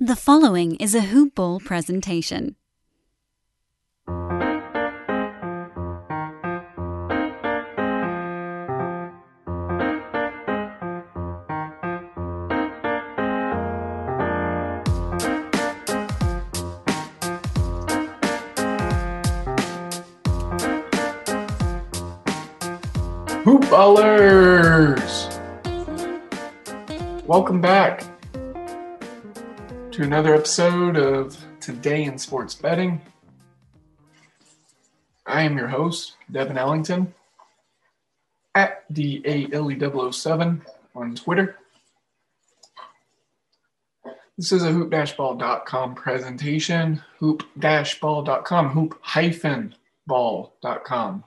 The 0.00 0.16
following 0.16 0.74
is 0.76 0.96
a 0.96 1.02
Hoop 1.02 1.36
Ball 1.36 1.60
presentation. 1.60 2.56
Hoop 23.44 23.62
Ballers! 23.70 25.30
Welcome 27.26 27.60
back 27.60 28.13
to 29.94 30.02
another 30.02 30.34
episode 30.34 30.96
of 30.96 31.38
Today 31.60 32.02
in 32.02 32.18
Sports 32.18 32.56
Betting. 32.56 33.00
I 35.24 35.42
am 35.42 35.56
your 35.56 35.68
host, 35.68 36.14
Devin 36.32 36.58
Ellington, 36.58 37.14
at 38.56 38.92
DALE007 38.92 40.62
on 40.96 41.14
Twitter. 41.14 41.58
This 44.36 44.50
is 44.50 44.64
a 44.64 44.72
hoop-ball.com 44.72 45.94
presentation, 45.94 47.00
hoop-ball.com, 47.20 48.70
hoop 48.70 48.98
hyphen 49.00 49.76
ball.com. 50.08 51.22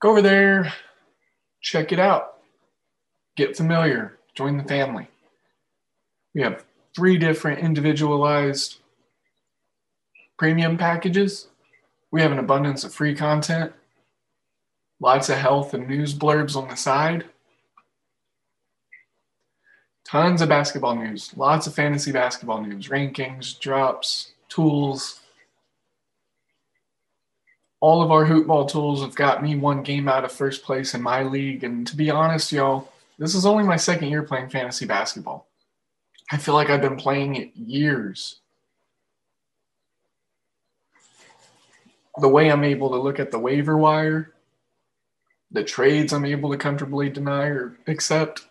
Go 0.00 0.10
over 0.10 0.22
there, 0.22 0.72
check 1.60 1.92
it 1.92 2.00
out, 2.00 2.38
get 3.36 3.56
familiar, 3.56 4.18
join 4.34 4.56
the 4.56 4.64
family. 4.64 5.06
We 6.34 6.42
have 6.42 6.64
three 6.94 7.16
different 7.18 7.60
individualized 7.60 8.78
premium 10.38 10.76
packages. 10.76 11.48
We 12.10 12.20
have 12.20 12.32
an 12.32 12.38
abundance 12.38 12.84
of 12.84 12.92
free 12.92 13.14
content, 13.14 13.72
lots 15.00 15.28
of 15.28 15.38
health 15.38 15.72
and 15.72 15.88
news 15.88 16.14
blurbs 16.14 16.56
on 16.56 16.68
the 16.68 16.74
side, 16.74 17.24
tons 20.04 20.42
of 20.42 20.48
basketball 20.48 20.94
news, 20.96 21.32
lots 21.36 21.66
of 21.66 21.74
fantasy 21.74 22.12
basketball 22.12 22.62
news, 22.62 22.88
rankings, 22.88 23.58
drops, 23.58 24.32
tools. 24.50 25.20
All 27.80 28.02
of 28.02 28.12
our 28.12 28.26
hoopball 28.26 28.70
tools 28.70 29.00
have 29.00 29.14
got 29.14 29.42
me 29.42 29.56
one 29.56 29.82
game 29.82 30.08
out 30.08 30.24
of 30.24 30.30
first 30.30 30.62
place 30.62 30.94
in 30.94 31.02
my 31.02 31.22
league. 31.22 31.64
And 31.64 31.86
to 31.86 31.96
be 31.96 32.10
honest, 32.10 32.52
y'all, 32.52 32.92
this 33.18 33.34
is 33.34 33.46
only 33.46 33.64
my 33.64 33.76
second 33.76 34.08
year 34.08 34.22
playing 34.22 34.50
fantasy 34.50 34.86
basketball. 34.86 35.48
I 36.32 36.38
feel 36.38 36.54
like 36.54 36.70
I've 36.70 36.80
been 36.80 36.96
playing 36.96 37.36
it 37.36 37.54
years. 37.54 38.40
The 42.16 42.28
way 42.28 42.50
I'm 42.50 42.64
able 42.64 42.88
to 42.90 42.96
look 42.96 43.20
at 43.20 43.30
the 43.30 43.38
waiver 43.38 43.76
wire, 43.76 44.32
the 45.50 45.62
trades 45.62 46.10
I'm 46.10 46.24
able 46.24 46.50
to 46.50 46.56
comfortably 46.56 47.10
deny 47.10 47.48
or 47.48 47.76
accept. 47.86 48.46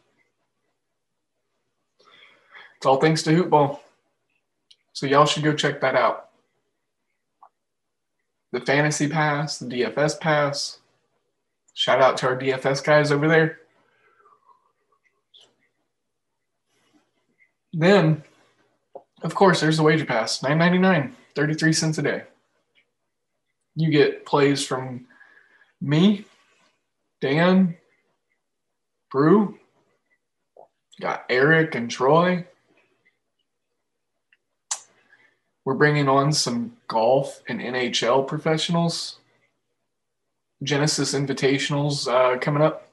It's 2.78 2.86
all 2.86 3.02
thanks 3.02 3.24
to 3.24 3.32
Hoopball. 3.32 3.80
So 4.94 5.08
y'all 5.08 5.26
should 5.26 5.44
go 5.44 5.56
check 5.56 5.82
that 5.82 5.96
out. 5.96 6.30
The 8.52 8.62
Fantasy 8.62 9.08
Pass, 9.08 9.58
the 9.58 9.66
DFS 9.66 10.20
Pass. 10.20 10.80
Shout 11.74 12.00
out 12.00 12.18
to 12.18 12.28
our 12.28 12.38
DFS 12.38 12.84
guys 12.84 13.12
over 13.12 13.28
there. 13.28 13.61
Then, 17.74 18.24
of 19.22 19.36
course, 19.36 19.62
there's 19.62 19.78
the 19.78 19.84
wager 19.84 20.06
pass, 20.06 20.44
nine 20.44 20.58
ninety 20.58 20.78
nine, 20.78 21.16
33 21.36 21.74
cents 21.74 21.98
a 21.98 22.02
day. 22.02 22.24
You 23.76 23.90
get 23.90 24.26
plays 24.26 24.66
from 24.66 25.08
me, 25.80 26.26
Dan, 27.22 27.78
Brew, 29.10 29.58
got 31.00 31.26
Eric 31.30 31.76
and 31.76 31.90
Troy. 31.90 32.46
We're 35.64 35.76
bringing 35.76 36.10
on 36.10 36.34
some 36.34 36.78
golf 36.88 37.42
and 37.48 37.62
NHL 37.62 38.28
professionals. 38.28 39.20
Genesis 40.64 41.14
Invitationals 41.14 42.08
uh, 42.08 42.38
coming 42.40 42.62
up 42.62 42.88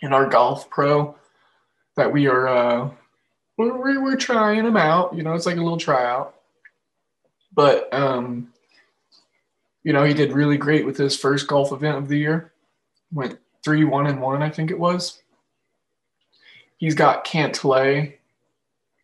in 0.00 0.12
our 0.12 0.28
golf 0.28 0.68
pro 0.68 1.14
that 1.96 2.12
we 2.12 2.26
are 2.26 2.48
uh, 2.48 2.90
we're, 3.56 4.02
we're 4.02 4.16
trying 4.16 4.64
them 4.64 4.76
out. 4.76 5.14
You 5.14 5.22
know, 5.22 5.34
it's 5.34 5.46
like 5.46 5.56
a 5.56 5.62
little 5.62 5.78
tryout. 5.78 6.34
But, 7.54 7.92
um, 7.92 8.52
you 9.82 9.92
know, 9.92 10.04
he 10.04 10.12
did 10.12 10.32
really 10.32 10.58
great 10.58 10.84
with 10.84 10.96
his 10.96 11.16
first 11.16 11.46
golf 11.46 11.72
event 11.72 11.96
of 11.96 12.08
the 12.08 12.18
year. 12.18 12.52
Went 13.12 13.38
three, 13.64 13.84
one, 13.84 14.06
and 14.06 14.20
one, 14.20 14.42
I 14.42 14.50
think 14.50 14.70
it 14.70 14.78
was. 14.78 15.22
He's 16.76 16.94
got 16.94 17.24
Cantlay 17.24 18.14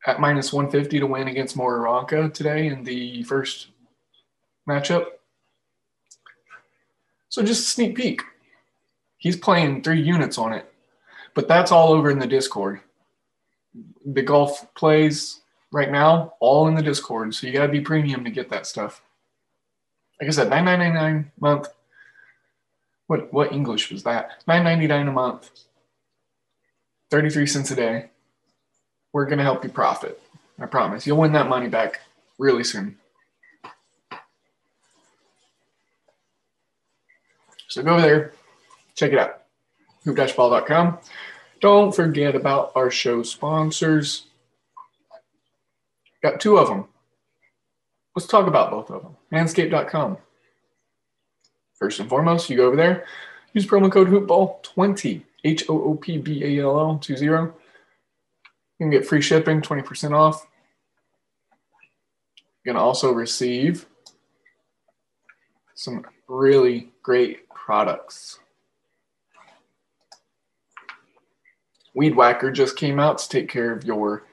at 0.06 0.20
minus 0.20 0.52
150 0.52 0.98
to 0.98 1.06
win 1.06 1.28
against 1.28 1.56
Moraranka 1.56 2.32
today 2.34 2.66
in 2.66 2.84
the 2.84 3.22
first 3.22 3.68
matchup. 4.68 5.06
So 7.28 7.42
just 7.42 7.62
a 7.62 7.70
sneak 7.70 7.96
peek. 7.96 8.20
He's 9.16 9.36
playing 9.36 9.82
three 9.82 10.02
units 10.02 10.36
on 10.36 10.52
it, 10.52 10.70
but 11.32 11.48
that's 11.48 11.72
all 11.72 11.92
over 11.92 12.10
in 12.10 12.18
the 12.18 12.26
Discord 12.26 12.80
the 14.04 14.22
golf 14.22 14.72
plays 14.74 15.40
right 15.70 15.90
now 15.90 16.34
all 16.40 16.68
in 16.68 16.74
the 16.74 16.82
Discord. 16.82 17.34
So 17.34 17.46
you 17.46 17.52
got 17.52 17.66
to 17.66 17.72
be 17.72 17.80
premium 17.80 18.24
to 18.24 18.30
get 18.30 18.50
that 18.50 18.66
stuff. 18.66 19.02
Like 20.20 20.28
I 20.28 20.32
said, 20.32 20.50
nine 20.50 20.64
nine 20.64 20.78
nine 20.78 20.94
nine 20.94 21.32
month. 21.40 21.68
What 23.06 23.32
what 23.32 23.52
English 23.52 23.90
was 23.90 24.04
that? 24.04 24.42
Nine 24.46 24.64
ninety 24.64 24.86
nine 24.86 25.08
a 25.08 25.12
month. 25.12 25.50
Thirty 27.10 27.30
three 27.30 27.46
cents 27.46 27.70
a 27.70 27.74
day. 27.74 28.10
We're 29.12 29.26
gonna 29.26 29.42
help 29.42 29.64
you 29.64 29.70
profit. 29.70 30.20
I 30.60 30.66
promise. 30.66 31.06
You'll 31.06 31.18
win 31.18 31.32
that 31.32 31.48
money 31.48 31.68
back 31.68 32.00
really 32.38 32.64
soon. 32.64 32.98
So 37.68 37.82
go 37.82 37.94
over 37.94 38.02
there, 38.02 38.32
check 38.94 39.12
it 39.12 39.18
out. 39.18 39.44
Hoop-ball.com. 40.04 40.98
Don't 41.62 41.94
forget 41.94 42.34
about 42.34 42.72
our 42.74 42.90
show 42.90 43.22
sponsors. 43.22 44.26
Got 46.20 46.40
two 46.40 46.58
of 46.58 46.66
them. 46.68 46.86
Let's 48.16 48.26
talk 48.26 48.48
about 48.48 48.72
both 48.72 48.90
of 48.90 49.02
them. 49.02 49.16
Manscaped.com. 49.32 50.18
First 51.78 52.00
and 52.00 52.08
foremost, 52.08 52.50
you 52.50 52.56
go 52.56 52.66
over 52.66 52.76
there, 52.76 53.06
use 53.54 53.64
promo 53.64 53.90
code 53.90 54.08
HoopBall20, 54.08 55.22
H 55.44 55.64
O 55.68 55.82
O 55.82 55.94
P 55.94 56.18
B 56.18 56.44
A 56.44 56.64
L 56.64 56.78
L 56.78 56.98
20. 56.98 57.24
You 57.24 57.52
can 58.78 58.90
get 58.90 59.06
free 59.06 59.22
shipping, 59.22 59.62
20% 59.62 60.12
off. 60.12 60.46
You're 62.64 62.74
going 62.74 62.80
to 62.80 62.84
also 62.84 63.12
receive 63.12 63.86
some 65.74 66.04
really 66.28 66.90
great 67.02 67.48
products. 67.48 68.40
Weed 71.94 72.16
Whacker 72.16 72.50
just 72.50 72.76
came 72.76 72.98
out 72.98 73.18
to 73.18 73.28
take 73.28 73.48
care 73.48 73.72
of 73.72 73.84
your 73.84 74.24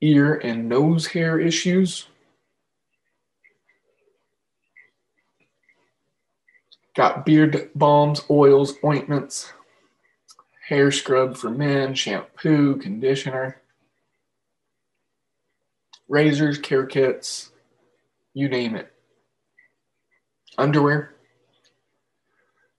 ear 0.00 0.34
and 0.34 0.68
nose 0.68 1.06
hair 1.06 1.38
issues. 1.38 2.06
Got 6.94 7.24
beard 7.24 7.70
balms, 7.74 8.22
oils, 8.28 8.74
ointments, 8.84 9.52
hair 10.68 10.90
scrub 10.90 11.36
for 11.36 11.50
men, 11.50 11.94
shampoo, 11.94 12.76
conditioner, 12.76 13.62
razors, 16.08 16.58
care 16.58 16.84
kits, 16.84 17.50
you 18.34 18.48
name 18.48 18.74
it. 18.74 18.92
Underwear. 20.58 21.14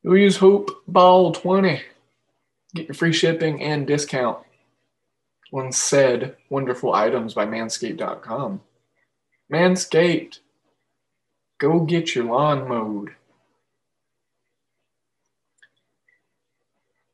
We 0.03 0.21
use 0.21 0.37
Hoop 0.37 0.69
Ball 0.87 1.31
20 1.31 1.81
Get 2.75 2.87
your 2.87 2.95
free 2.95 3.13
shipping 3.13 3.61
and 3.61 3.85
discount 3.85 4.39
on 5.51 5.71
said 5.71 6.35
wonderful 6.49 6.93
items 6.93 7.33
by 7.33 7.45
manscaped.com. 7.45 8.61
Manscaped, 9.51 10.39
go 11.59 11.81
get 11.81 12.15
your 12.15 12.25
lawn 12.25 12.67
mowed. 12.67 13.11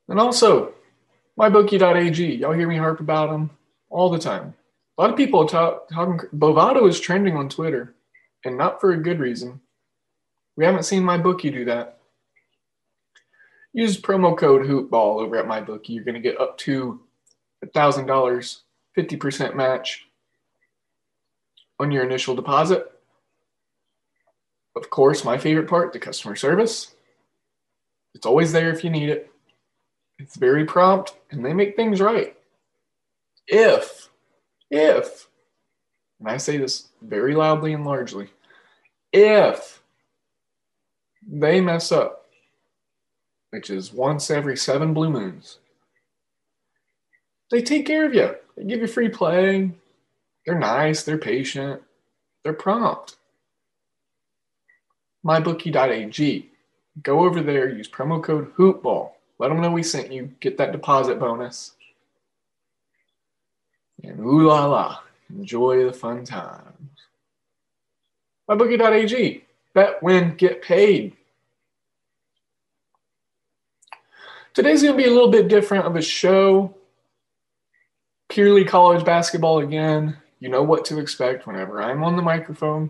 And 0.07 0.19
also, 0.19 0.73
mybookie.ag. 1.37 2.35
Y'all 2.35 2.53
hear 2.53 2.67
me 2.67 2.77
harp 2.77 2.99
about 2.99 3.29
them 3.29 3.51
all 3.89 4.09
the 4.09 4.17
time. 4.17 4.53
A 4.97 5.01
lot 5.01 5.11
of 5.11 5.17
people 5.17 5.45
talk, 5.45 5.87
talking. 5.89 6.19
Bovado 6.33 6.87
is 6.89 6.99
trending 6.99 7.37
on 7.37 7.47
Twitter, 7.47 7.93
and 8.43 8.57
not 8.57 8.81
for 8.81 8.91
a 8.91 8.97
good 8.97 9.19
reason. 9.19 9.61
We 10.55 10.65
haven't 10.65 10.83
seen 10.83 11.03
my 11.03 11.17
bookie 11.17 11.51
do 11.51 11.65
that. 11.65 11.98
Use 13.73 13.99
promo 13.99 14.37
code 14.37 14.65
HoopBall 14.65 15.21
over 15.21 15.37
at 15.37 15.45
MyBookie. 15.45 15.89
You're 15.89 16.03
going 16.03 16.15
to 16.15 16.21
get 16.21 16.39
up 16.39 16.57
to 16.59 16.99
$1,000, 17.65 18.59
50% 18.97 19.55
match. 19.55 20.07
on 21.79 21.91
your 21.91 22.03
initial 22.03 22.35
deposit. 22.35 22.91
Of 24.75 24.89
course, 24.89 25.23
my 25.23 25.37
favorite 25.37 25.67
part 25.69 25.93
the 25.93 25.99
customer 25.99 26.35
service. 26.35 26.93
It's 28.13 28.25
always 28.25 28.51
there 28.51 28.69
if 28.69 28.83
you 28.83 28.89
need 28.89 29.09
it. 29.09 29.31
It's 30.19 30.35
very 30.35 30.65
prompt 30.65 31.15
and 31.31 31.43
they 31.43 31.53
make 31.53 31.75
things 31.75 32.01
right. 32.01 32.35
If, 33.47 34.09
if, 34.69 35.27
and 36.19 36.29
I 36.29 36.37
say 36.37 36.57
this 36.57 36.89
very 37.01 37.33
loudly 37.33 37.73
and 37.73 37.85
largely, 37.85 38.29
if 39.13 39.81
they 41.25 41.61
mess 41.61 41.91
up, 41.91 42.18
which 43.51 43.69
is 43.69 43.93
once 43.93 44.29
every 44.29 44.55
seven 44.57 44.93
blue 44.93 45.09
moons, 45.09 45.57
they 47.51 47.61
take 47.61 47.85
care 47.85 48.05
of 48.05 48.13
you. 48.13 48.35
They 48.55 48.63
give 48.65 48.81
you 48.81 48.87
free 48.87 49.09
play. 49.09 49.71
They're 50.45 50.59
nice, 50.59 51.03
they're 51.03 51.17
patient, 51.17 51.81
they're 52.43 52.53
prompt. 52.53 53.17
MyBookie.ag. 55.25 56.49
Go 57.03 57.19
over 57.25 57.41
there, 57.41 57.69
use 57.69 57.89
promo 57.89 58.21
code 58.23 58.53
HoopBall. 58.55 59.11
Let 59.37 59.49
them 59.49 59.61
know 59.61 59.71
we 59.71 59.83
sent 59.83 60.11
you. 60.11 60.33
Get 60.39 60.57
that 60.57 60.71
deposit 60.71 61.19
bonus. 61.19 61.73
And 64.03 64.19
ooh 64.19 64.47
la 64.47 64.65
la, 64.65 64.99
enjoy 65.29 65.85
the 65.85 65.93
fun 65.93 66.25
times. 66.25 66.65
MyBookie.ag. 68.49 69.43
Bet, 69.73 70.01
win, 70.01 70.35
get 70.35 70.61
paid. 70.61 71.15
Today's 74.59 74.83
going 74.83 74.93
to 74.93 75.01
be 75.01 75.07
a 75.07 75.13
little 75.13 75.31
bit 75.31 75.47
different 75.47 75.85
of 75.85 75.95
a 75.95 76.01
show. 76.01 76.75
Purely 78.27 78.65
college 78.65 79.05
basketball 79.05 79.59
again. 79.59 80.17
You 80.41 80.49
know 80.49 80.63
what 80.63 80.83
to 80.87 80.99
expect 80.99 81.47
whenever 81.47 81.81
I'm 81.81 82.03
on 82.03 82.17
the 82.17 82.21
microphone. 82.21 82.89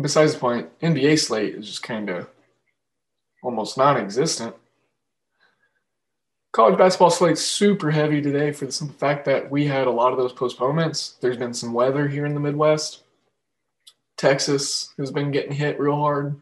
Besides 0.00 0.34
the 0.34 0.38
point, 0.38 0.78
NBA 0.78 1.18
slate 1.18 1.56
is 1.56 1.66
just 1.66 1.82
kind 1.82 2.10
of 2.10 2.28
almost 3.42 3.76
non 3.76 3.96
existent. 3.96 4.54
College 6.52 6.78
basketball 6.78 7.10
slate's 7.10 7.44
super 7.44 7.90
heavy 7.90 8.22
today 8.22 8.52
for 8.52 8.66
the 8.66 8.72
simple 8.72 8.96
fact 8.98 9.24
that 9.24 9.50
we 9.50 9.66
had 9.66 9.88
a 9.88 9.90
lot 9.90 10.12
of 10.12 10.18
those 10.18 10.32
postponements. 10.32 11.16
There's 11.20 11.36
been 11.36 11.54
some 11.54 11.72
weather 11.72 12.06
here 12.06 12.24
in 12.24 12.34
the 12.34 12.40
Midwest. 12.40 13.02
Texas 14.16 14.94
has 14.96 15.10
been 15.10 15.32
getting 15.32 15.50
hit 15.50 15.80
real 15.80 15.96
hard. 15.96 16.40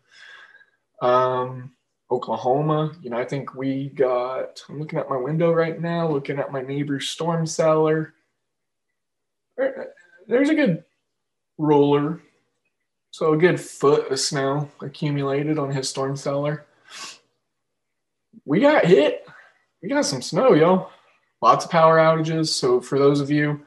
Um, 1.00 1.72
Oklahoma, 2.10 2.92
you 3.02 3.10
know, 3.10 3.18
I 3.18 3.24
think 3.24 3.54
we 3.54 3.90
got, 3.90 4.62
I'm 4.68 4.78
looking 4.78 4.98
at 4.98 5.10
my 5.10 5.16
window 5.16 5.52
right 5.52 5.78
now, 5.78 6.08
looking 6.08 6.38
at 6.38 6.52
my 6.52 6.62
neighbor's 6.62 7.08
storm 7.08 7.46
cellar. 7.46 8.14
There's 10.26 10.48
a 10.48 10.54
good 10.54 10.84
roller 11.58 12.22
so 13.10 13.32
a 13.32 13.36
good 13.36 13.60
foot 13.60 14.10
of 14.10 14.20
snow 14.20 14.70
accumulated 14.80 15.58
on 15.58 15.70
his 15.70 15.88
storm 15.88 16.16
cellar. 16.16 16.66
We 18.44 18.60
got 18.60 18.84
hit. 18.84 19.26
We 19.82 19.88
got 19.88 20.04
some 20.04 20.22
snow, 20.22 20.54
yo. 20.54 20.88
Lots 21.40 21.64
of 21.64 21.70
power 21.70 21.98
outages. 21.98 22.48
So 22.48 22.80
for 22.80 22.98
those 22.98 23.20
of 23.20 23.30
you 23.30 23.60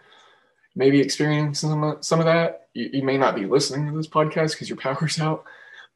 maybe 0.75 1.01
experiencing 1.01 1.53
some 1.53 1.83
of, 1.83 2.05
some 2.05 2.19
of 2.19 2.25
that, 2.25 2.67
you, 2.73 2.89
you 2.93 3.03
may 3.03 3.17
not 3.17 3.35
be 3.35 3.45
listening 3.45 3.88
to 3.88 3.97
this 3.97 4.07
podcast 4.07 4.51
because 4.51 4.69
your 4.69 4.77
power's 4.77 5.19
out. 5.19 5.43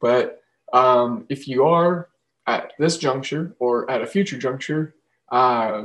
But 0.00 0.42
um, 0.72 1.24
if 1.28 1.48
you 1.48 1.64
are 1.64 2.08
at 2.46 2.72
this 2.78 2.98
juncture 2.98 3.54
or 3.58 3.90
at 3.90 4.02
a 4.02 4.06
future 4.06 4.38
juncture, 4.38 4.94
uh, 5.30 5.84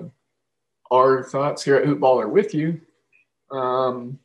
our 0.91 1.23
thoughts 1.23 1.63
here 1.63 1.75
at 1.75 1.85
Hoopball 1.85 2.23
are 2.23 2.27
with 2.29 2.53
you. 2.53 2.81
Um, 3.49 4.19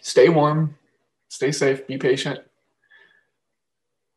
stay 0.00 0.28
warm, 0.28 0.76
stay 1.28 1.52
safe, 1.52 1.86
be 1.86 1.98
patient, 1.98 2.40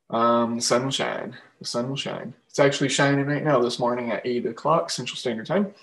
um, 0.10 0.56
the 0.56 0.62
sun 0.62 0.84
will 0.84 0.92
shine. 0.92 1.36
The 1.60 1.66
sun 1.66 1.90
will 1.90 1.96
shine. 1.96 2.34
It's 2.50 2.60
actually 2.60 2.90
shining 2.90 3.26
right 3.26 3.44
now 3.44 3.60
this 3.60 3.80
morning 3.80 4.12
at 4.12 4.26
8 4.26 4.46
o'clock 4.46 4.90
Central 4.90 5.18
Standard 5.18 5.46
Time. 5.48 5.74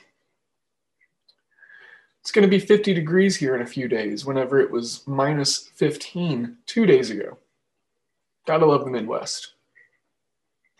It's 2.20 2.30
going 2.30 2.44
to 2.44 2.48
be 2.48 2.60
50 2.60 2.94
degrees 2.94 3.36
here 3.36 3.56
in 3.56 3.62
a 3.62 3.66
few 3.66 3.88
days, 3.88 4.24
whenever 4.24 4.60
it 4.60 4.70
was 4.70 5.02
minus 5.06 5.68
15 5.74 6.56
two 6.66 6.86
days 6.86 7.10
ago. 7.10 7.36
Gotta 8.46 8.66
love 8.66 8.84
the 8.84 8.90
Midwest. 8.90 9.54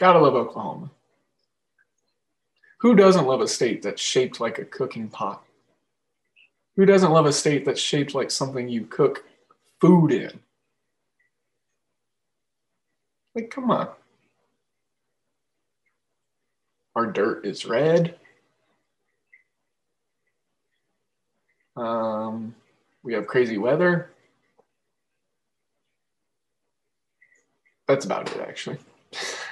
Gotta 0.03 0.19
love 0.19 0.35
Oklahoma. 0.35 0.91
Who 2.81 2.97
doesn't 2.97 3.25
love 3.25 3.41
a 3.41 3.47
state 3.47 3.83
that's 3.83 4.03
shaped 4.03 4.41
like 4.41 4.59
a 4.59 4.65
cooking 4.65 5.07
pot? 5.07 5.45
Who 6.75 6.85
doesn't 6.85 7.13
love 7.13 7.25
a 7.25 7.33
state 7.33 7.65
that's 7.65 7.81
shaped 7.81 8.13
like 8.13 8.29
something 8.33 8.69
you 8.69 8.85
cook 8.85 9.25
food 9.81 10.11
in? 10.11 10.41
Like, 13.37 13.53
come 13.53 13.71
on. 13.71 13.91
Our 16.97 17.07
dirt 17.07 17.47
is 17.47 17.65
red. 17.65 18.17
Um, 21.77 22.57
we 23.05 23.15
have 23.15 23.29
crazy 23.29 23.57
weather. 23.57 24.11
That's 27.87 28.05
about 28.05 28.35
it, 28.35 28.41
actually. 28.41 28.79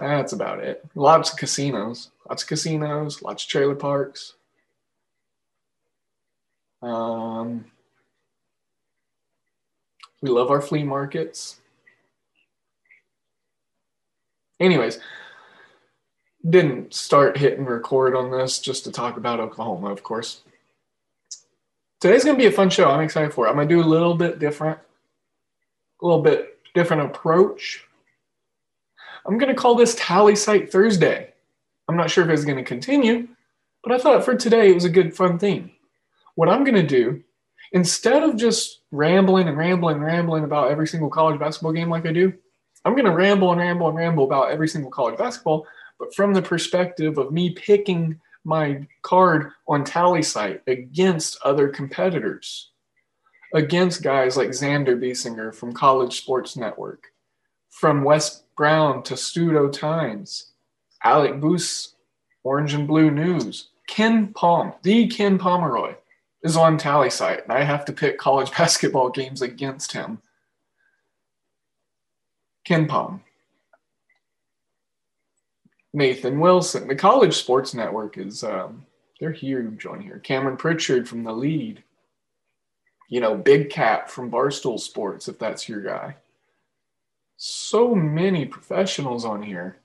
That's 0.00 0.32
about 0.32 0.60
it. 0.60 0.84
Lots 0.94 1.32
of 1.32 1.38
casinos. 1.38 2.10
Lots 2.28 2.42
of 2.42 2.48
casinos, 2.48 3.22
lots 3.22 3.44
of 3.44 3.50
trailer 3.50 3.74
parks. 3.74 4.34
Um, 6.80 7.66
we 10.22 10.30
love 10.30 10.50
our 10.50 10.62
flea 10.62 10.84
markets. 10.84 11.60
Anyways, 14.58 14.98
didn't 16.48 16.94
start 16.94 17.36
hitting 17.36 17.64
record 17.64 18.14
on 18.14 18.30
this 18.30 18.58
just 18.58 18.84
to 18.84 18.92
talk 18.92 19.16
about 19.16 19.40
Oklahoma, 19.40 19.90
of 19.90 20.02
course. 20.02 20.42
Today's 22.00 22.24
going 22.24 22.36
to 22.36 22.42
be 22.42 22.46
a 22.46 22.52
fun 22.52 22.70
show. 22.70 22.90
I'm 22.90 23.00
excited 23.02 23.34
for 23.34 23.46
it. 23.46 23.50
I'm 23.50 23.56
going 23.56 23.68
to 23.68 23.74
do 23.74 23.82
a 23.82 23.84
little 23.84 24.14
bit 24.14 24.38
different, 24.38 24.78
a 26.00 26.06
little 26.06 26.22
bit 26.22 26.58
different 26.74 27.02
approach. 27.02 27.84
I'm 29.26 29.38
going 29.38 29.54
to 29.54 29.60
call 29.60 29.74
this 29.74 29.94
TallySight 29.96 30.70
Thursday. 30.70 31.32
I'm 31.88 31.96
not 31.96 32.10
sure 32.10 32.24
if 32.24 32.30
it's 32.30 32.44
going 32.44 32.58
to 32.58 32.64
continue, 32.64 33.28
but 33.82 33.92
I 33.92 33.98
thought 33.98 34.24
for 34.24 34.34
today 34.34 34.70
it 34.70 34.74
was 34.74 34.84
a 34.84 34.90
good, 34.90 35.14
fun 35.14 35.38
theme. 35.38 35.70
What 36.34 36.48
I'm 36.48 36.64
going 36.64 36.76
to 36.76 36.86
do 36.86 37.22
instead 37.72 38.22
of 38.22 38.36
just 38.36 38.80
rambling 38.90 39.48
and 39.48 39.56
rambling 39.56 39.96
and 39.96 40.04
rambling 40.04 40.44
about 40.44 40.70
every 40.70 40.86
single 40.86 41.10
college 41.10 41.38
basketball 41.38 41.72
game 41.72 41.90
like 41.90 42.06
I 42.06 42.12
do, 42.12 42.32
I'm 42.84 42.94
going 42.94 43.04
to 43.04 43.10
ramble 43.10 43.52
and 43.52 43.60
ramble 43.60 43.88
and 43.88 43.96
ramble 43.96 44.24
about 44.24 44.50
every 44.50 44.68
single 44.68 44.90
college 44.90 45.18
basketball, 45.18 45.66
but 45.98 46.14
from 46.14 46.32
the 46.32 46.42
perspective 46.42 47.18
of 47.18 47.32
me 47.32 47.50
picking 47.50 48.18
my 48.44 48.86
card 49.02 49.50
on 49.68 49.84
TallySight 49.84 50.60
against 50.66 51.38
other 51.44 51.68
competitors, 51.68 52.70
against 53.54 54.02
guys 54.02 54.36
like 54.36 54.48
Xander 54.48 54.98
Biesinger 54.98 55.54
from 55.54 55.72
College 55.72 56.16
Sports 56.16 56.56
Network, 56.56 57.09
from 57.70 58.04
Wes 58.04 58.42
Brown 58.56 59.02
to 59.04 59.14
Studo 59.14 59.72
Times, 59.72 60.52
Alec 61.02 61.40
Boos, 61.40 61.94
Orange 62.42 62.74
and 62.74 62.86
Blue 62.86 63.10
News, 63.10 63.68
KenPom, 63.90 64.74
the 64.82 65.08
Ken 65.08 65.38
Pomeroy, 65.38 65.94
is 66.42 66.56
on 66.56 66.78
TallySight, 66.78 67.44
and 67.44 67.52
I 67.52 67.62
have 67.62 67.84
to 67.86 67.92
pick 67.92 68.18
college 68.18 68.50
basketball 68.56 69.10
games 69.10 69.42
against 69.42 69.92
him. 69.92 70.20
KenPom. 72.68 73.20
Nathan 75.92 76.38
Wilson. 76.38 76.86
The 76.86 76.94
College 76.94 77.34
Sports 77.34 77.74
Network 77.74 78.16
is 78.16 78.44
um, 78.44 78.86
they're 79.18 79.32
huge 79.32 79.86
on 79.86 80.00
here. 80.00 80.18
Cameron 80.18 80.56
Pritchard 80.56 81.08
from 81.08 81.24
the 81.24 81.32
lead. 81.32 81.82
You 83.08 83.20
know, 83.20 83.36
Big 83.36 83.70
Cat 83.70 84.08
from 84.08 84.30
Barstool 84.30 84.78
Sports, 84.78 85.26
if 85.26 85.38
that's 85.38 85.68
your 85.68 85.82
guy. 85.82 86.14
So 87.42 87.94
many 87.94 88.44
professionals 88.44 89.24
on 89.24 89.42
here. 89.42 89.78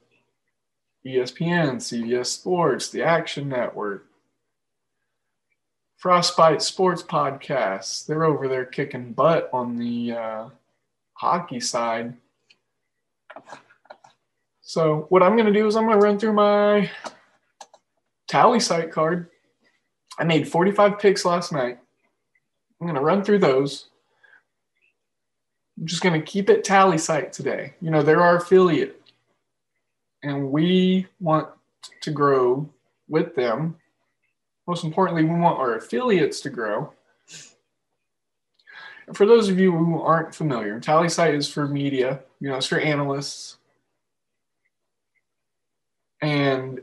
ESPN, 1.05 1.77
CBS 1.77 2.25
Sports, 2.25 2.89
the 2.89 3.01
Action 3.01 3.47
Network, 3.47 4.07
Frostbite 5.95 6.61
Sports 6.61 7.01
Podcasts. 7.01 8.05
They're 8.05 8.25
over 8.25 8.49
there 8.49 8.65
kicking 8.65 9.13
butt 9.13 9.49
on 9.53 9.77
the 9.77 10.11
uh, 10.11 10.49
hockey 11.13 11.61
side. 11.61 12.17
So, 14.59 15.05
what 15.07 15.23
I'm 15.23 15.37
going 15.37 15.45
to 15.45 15.57
do 15.57 15.65
is 15.65 15.77
I'm 15.77 15.85
going 15.85 15.97
to 15.97 16.05
run 16.05 16.19
through 16.19 16.33
my 16.33 16.91
TallySight 18.27 18.91
card. 18.91 19.29
I 20.19 20.25
made 20.25 20.45
45 20.45 20.99
picks 20.99 21.23
last 21.23 21.53
night. 21.53 21.79
I'm 22.81 22.87
going 22.87 22.95
to 22.95 23.01
run 23.01 23.23
through 23.23 23.39
those. 23.39 23.87
I'm 25.77 25.85
just 25.85 26.01
going 26.01 26.19
to 26.19 26.25
keep 26.25 26.49
it 26.49 26.63
TallySight 26.63 27.31
today. 27.31 27.73
You 27.81 27.91
know, 27.91 28.01
they're 28.01 28.21
our 28.21 28.37
affiliate, 28.37 29.01
and 30.23 30.51
we 30.51 31.07
want 31.19 31.49
to 32.01 32.11
grow 32.11 32.69
with 33.07 33.35
them 33.35 33.75
most 34.67 34.83
importantly, 34.83 35.23
we 35.23 35.39
want 35.39 35.59
our 35.59 35.75
affiliates 35.75 36.39
to 36.41 36.49
grow. 36.49 36.91
And 39.07 39.15
For 39.15 39.25
those 39.25 39.49
of 39.49 39.59
you 39.59 39.71
who 39.71 40.01
aren't 40.01 40.33
familiar, 40.33 40.79
TallySight 40.79 41.35
is 41.35 41.51
for 41.51 41.67
media, 41.67 42.21
you 42.39 42.49
know, 42.49 42.57
it's 42.57 42.65
for 42.65 42.79
analysts. 42.79 43.57
And 46.21 46.81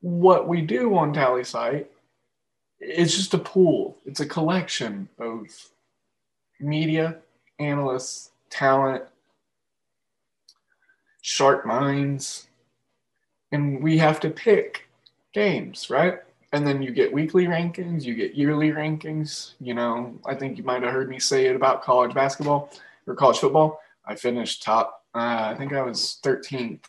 what 0.00 0.46
we 0.46 0.60
do 0.60 0.96
on 0.96 1.14
TallySight 1.14 1.86
it's 2.78 3.16
just 3.16 3.32
a 3.32 3.38
pool, 3.38 3.96
it's 4.04 4.20
a 4.20 4.26
collection 4.26 5.08
of 5.18 5.46
media, 6.60 7.16
analysts, 7.58 8.30
talent, 8.50 9.04
sharp 11.22 11.66
minds, 11.66 12.48
and 13.52 13.82
we 13.82 13.98
have 13.98 14.20
to 14.20 14.30
pick 14.30 14.88
games, 15.32 15.90
right? 15.90 16.20
And 16.52 16.66
then 16.66 16.82
you 16.82 16.92
get 16.92 17.12
weekly 17.12 17.46
rankings, 17.46 18.04
you 18.04 18.14
get 18.14 18.34
yearly 18.34 18.70
rankings. 18.70 19.52
You 19.60 19.74
know, 19.74 20.18
I 20.24 20.34
think 20.34 20.56
you 20.56 20.64
might 20.64 20.82
have 20.82 20.92
heard 20.92 21.10
me 21.10 21.18
say 21.18 21.46
it 21.46 21.56
about 21.56 21.82
college 21.82 22.14
basketball 22.14 22.70
or 23.06 23.14
college 23.14 23.38
football. 23.38 23.80
I 24.04 24.14
finished 24.14 24.62
top, 24.62 25.04
uh, 25.14 25.52
I 25.52 25.54
think 25.58 25.72
I 25.72 25.82
was 25.82 26.20
13th 26.24 26.84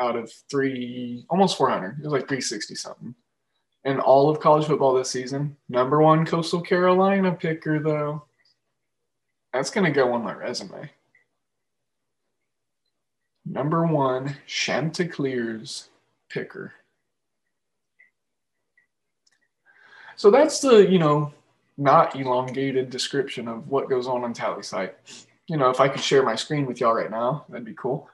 out 0.00 0.16
of 0.16 0.32
three, 0.50 1.24
almost 1.30 1.56
400. 1.56 1.98
It 1.98 2.04
was 2.04 2.12
like 2.12 2.22
360 2.22 2.74
something. 2.74 3.14
And 3.84 4.00
all 4.00 4.28
of 4.28 4.40
college 4.40 4.66
football 4.66 4.92
this 4.94 5.10
season, 5.10 5.56
number 5.68 6.02
one 6.02 6.26
Coastal 6.26 6.60
Carolina 6.60 7.32
picker, 7.32 7.78
though. 7.78 8.25
That's 9.56 9.70
going 9.70 9.86
to 9.86 9.90
go 9.90 10.12
on 10.12 10.22
my 10.22 10.34
resume. 10.34 10.90
Number 13.46 13.86
one, 13.86 14.36
Chanticleer's 14.46 15.88
picker. 16.28 16.74
So 20.16 20.30
that's 20.30 20.60
the, 20.60 20.86
you 20.90 20.98
know, 20.98 21.32
not 21.78 22.16
elongated 22.16 22.90
description 22.90 23.48
of 23.48 23.66
what 23.68 23.88
goes 23.88 24.06
on 24.06 24.24
on 24.24 24.34
TallySight. 24.34 24.92
You 25.46 25.56
know, 25.56 25.70
if 25.70 25.80
I 25.80 25.88
could 25.88 26.02
share 26.02 26.22
my 26.22 26.34
screen 26.34 26.66
with 26.66 26.80
y'all 26.80 26.92
right 26.92 27.10
now, 27.10 27.46
that'd 27.48 27.64
be 27.64 27.72
cool. 27.72 28.10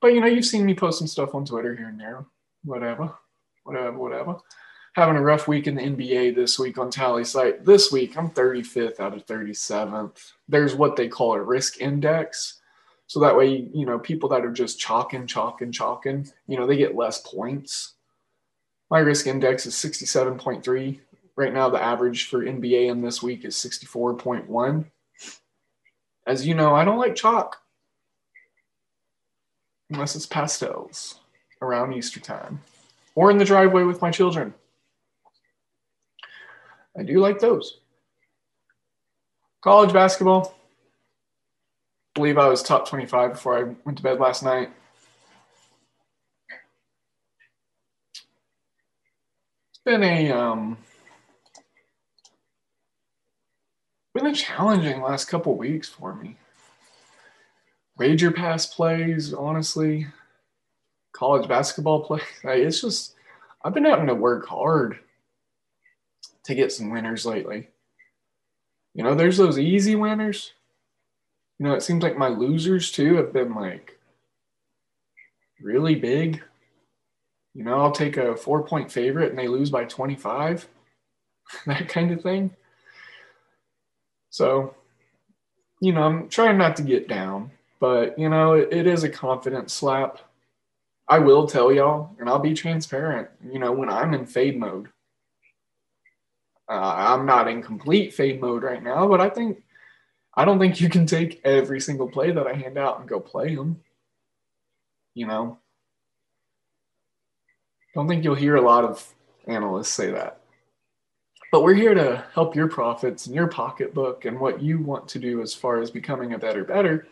But, 0.00 0.08
you 0.08 0.20
know, 0.20 0.26
you've 0.26 0.44
seen 0.44 0.66
me 0.66 0.74
post 0.74 0.98
some 0.98 1.06
stuff 1.06 1.36
on 1.36 1.44
Twitter 1.44 1.76
here 1.76 1.86
and 1.86 2.00
there, 2.00 2.24
whatever, 2.64 3.14
whatever, 3.62 3.96
whatever. 3.96 4.38
Having 4.94 5.16
a 5.16 5.22
rough 5.22 5.46
week 5.46 5.66
in 5.68 5.76
the 5.76 5.82
NBA 5.82 6.34
this 6.34 6.58
week 6.58 6.76
on 6.76 6.90
TallySight. 6.90 7.64
This 7.64 7.92
week, 7.92 8.16
I'm 8.16 8.30
35th 8.30 8.98
out 8.98 9.14
of 9.14 9.24
37th. 9.24 10.32
There's 10.48 10.74
what 10.74 10.96
they 10.96 11.06
call 11.06 11.34
a 11.34 11.40
risk 11.40 11.80
index. 11.80 12.60
So 13.06 13.20
that 13.20 13.36
way, 13.36 13.68
you 13.72 13.86
know, 13.86 13.98
people 13.98 14.28
that 14.30 14.44
are 14.44 14.52
just 14.52 14.80
chalking, 14.80 15.26
chalking, 15.26 15.70
chalking, 15.72 16.28
you 16.48 16.56
know, 16.56 16.66
they 16.66 16.76
get 16.76 16.96
less 16.96 17.20
points. 17.20 17.94
My 18.90 18.98
risk 18.98 19.26
index 19.28 19.64
is 19.64 19.74
67.3. 19.74 21.00
Right 21.36 21.52
now, 21.54 21.68
the 21.70 21.82
average 21.82 22.28
for 22.28 22.44
NBA 22.44 22.88
in 22.88 23.00
this 23.00 23.22
week 23.22 23.44
is 23.44 23.54
64.1. 23.54 24.84
As 26.26 26.46
you 26.46 26.54
know, 26.54 26.74
I 26.74 26.84
don't 26.84 26.98
like 26.98 27.14
chalk 27.14 27.58
unless 29.90 30.14
it's 30.16 30.26
pastels 30.26 31.20
around 31.62 31.92
Easter 31.92 32.20
time 32.20 32.60
or 33.14 33.30
in 33.30 33.38
the 33.38 33.44
driveway 33.44 33.82
with 33.82 34.02
my 34.02 34.10
children. 34.10 34.54
I 37.00 37.02
do 37.02 37.18
like 37.18 37.38
those. 37.38 37.78
College 39.62 39.90
basketball. 39.94 40.54
believe 42.14 42.36
I 42.36 42.46
was 42.46 42.62
top 42.62 42.86
25 42.86 43.32
before 43.32 43.58
I 43.58 43.74
went 43.86 43.96
to 43.96 44.02
bed 44.04 44.20
last 44.20 44.42
night. 44.42 44.70
It's 49.70 49.80
been 49.82 50.02
a 50.02 50.30
um, 50.30 50.76
been 54.12 54.26
a 54.26 54.34
challenging 54.34 55.00
last 55.00 55.24
couple 55.24 55.56
weeks 55.56 55.88
for 55.88 56.14
me. 56.14 56.36
Wager 57.96 58.30
pass 58.30 58.66
plays, 58.66 59.32
honestly, 59.32 60.06
college 61.14 61.48
basketball 61.48 62.04
play. 62.04 62.20
It's 62.44 62.82
just 62.82 63.14
I've 63.64 63.72
been 63.72 63.86
having 63.86 64.08
to 64.08 64.14
work 64.14 64.46
hard 64.46 64.98
to 66.50 66.54
get 66.54 66.72
some 66.72 66.90
winners 66.90 67.24
lately. 67.24 67.68
You 68.94 69.04
know, 69.04 69.14
there's 69.14 69.36
those 69.36 69.58
easy 69.58 69.96
winners. 69.96 70.52
You 71.58 71.66
know, 71.66 71.74
it 71.74 71.82
seems 71.82 72.02
like 72.02 72.18
my 72.18 72.28
losers 72.28 72.90
too 72.90 73.16
have 73.16 73.32
been 73.32 73.54
like 73.54 73.98
really 75.60 75.94
big. 75.94 76.42
You 77.54 77.64
know, 77.64 77.80
I'll 77.80 77.92
take 77.92 78.16
a 78.16 78.36
four 78.36 78.62
point 78.62 78.90
favorite 78.92 79.30
and 79.30 79.38
they 79.38 79.48
lose 79.48 79.70
by 79.70 79.84
25, 79.84 80.68
that 81.66 81.88
kind 81.88 82.12
of 82.12 82.22
thing. 82.22 82.54
So, 84.30 84.74
you 85.80 85.92
know, 85.92 86.02
I'm 86.02 86.28
trying 86.28 86.58
not 86.58 86.76
to 86.76 86.82
get 86.82 87.08
down, 87.08 87.50
but, 87.80 88.18
you 88.18 88.28
know, 88.28 88.52
it, 88.52 88.72
it 88.72 88.86
is 88.86 89.02
a 89.02 89.08
confidence 89.08 89.72
slap. 89.72 90.18
I 91.08 91.18
will 91.18 91.48
tell 91.48 91.72
y'all, 91.72 92.10
and 92.20 92.28
I'll 92.28 92.38
be 92.38 92.54
transparent, 92.54 93.28
you 93.44 93.58
know, 93.58 93.72
when 93.72 93.88
I'm 93.88 94.14
in 94.14 94.26
fade 94.26 94.58
mode, 94.58 94.88
uh, 96.70 96.94
I'm 96.96 97.26
not 97.26 97.48
in 97.48 97.62
complete 97.62 98.14
fade 98.14 98.40
mode 98.40 98.62
right 98.62 98.82
now, 98.82 99.08
but 99.08 99.20
I 99.20 99.28
think 99.28 99.62
I 100.34 100.44
don't 100.44 100.60
think 100.60 100.80
you 100.80 100.88
can 100.88 101.04
take 101.04 101.40
every 101.44 101.80
single 101.80 102.08
play 102.08 102.30
that 102.30 102.46
I 102.46 102.54
hand 102.54 102.78
out 102.78 103.00
and 103.00 103.08
go 103.08 103.18
play 103.18 103.56
them. 103.56 103.82
You 105.14 105.26
know, 105.26 105.58
don't 107.94 108.06
think 108.06 108.22
you'll 108.22 108.36
hear 108.36 108.54
a 108.54 108.62
lot 108.62 108.84
of 108.84 109.04
analysts 109.48 109.90
say 109.90 110.12
that. 110.12 110.40
But 111.50 111.64
we're 111.64 111.74
here 111.74 111.94
to 111.94 112.24
help 112.32 112.54
your 112.54 112.68
profits 112.68 113.26
and 113.26 113.34
your 113.34 113.48
pocketbook 113.48 114.24
and 114.24 114.38
what 114.38 114.62
you 114.62 114.78
want 114.78 115.08
to 115.08 115.18
do 115.18 115.42
as 115.42 115.52
far 115.52 115.80
as 115.80 115.90
becoming 115.90 116.34
a 116.34 116.38
better, 116.38 116.62
better, 116.62 117.08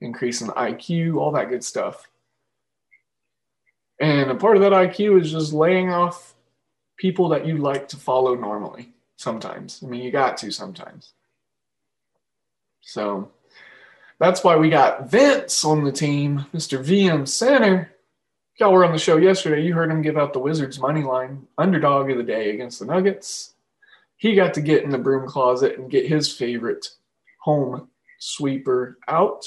increasing 0.00 0.46
IQ, 0.48 1.16
all 1.16 1.32
that 1.32 1.48
good 1.48 1.64
stuff. 1.64 2.08
And 4.00 4.30
a 4.30 4.36
part 4.36 4.56
of 4.56 4.62
that 4.62 4.70
IQ 4.70 5.20
is 5.20 5.32
just 5.32 5.52
laying 5.52 5.90
off 5.90 6.33
people 6.96 7.28
that 7.30 7.46
you 7.46 7.58
like 7.58 7.88
to 7.88 7.96
follow 7.96 8.34
normally 8.34 8.92
sometimes. 9.16 9.80
I 9.82 9.86
mean, 9.86 10.02
you 10.02 10.10
got 10.10 10.36
to 10.38 10.50
sometimes. 10.50 11.12
So 12.80 13.30
that's 14.18 14.44
why 14.44 14.56
we 14.56 14.70
got 14.70 15.10
Vince 15.10 15.64
on 15.64 15.84
the 15.84 15.92
team, 15.92 16.46
Mr. 16.54 16.82
VM 16.82 17.26
Center. 17.26 17.90
Y'all 18.58 18.72
were 18.72 18.84
on 18.84 18.92
the 18.92 18.98
show 18.98 19.16
yesterday. 19.16 19.62
You 19.62 19.74
heard 19.74 19.90
him 19.90 20.02
give 20.02 20.16
out 20.16 20.32
the 20.32 20.38
Wizards 20.38 20.78
money 20.78 21.02
line 21.02 21.48
underdog 21.58 22.10
of 22.10 22.18
the 22.18 22.22
day 22.22 22.50
against 22.50 22.78
the 22.78 22.86
Nuggets. 22.86 23.54
He 24.16 24.34
got 24.34 24.54
to 24.54 24.60
get 24.60 24.84
in 24.84 24.90
the 24.90 24.98
broom 24.98 25.28
closet 25.28 25.78
and 25.78 25.90
get 25.90 26.06
his 26.06 26.32
favorite 26.32 26.86
home 27.42 27.88
sweeper 28.18 28.98
out. 29.08 29.44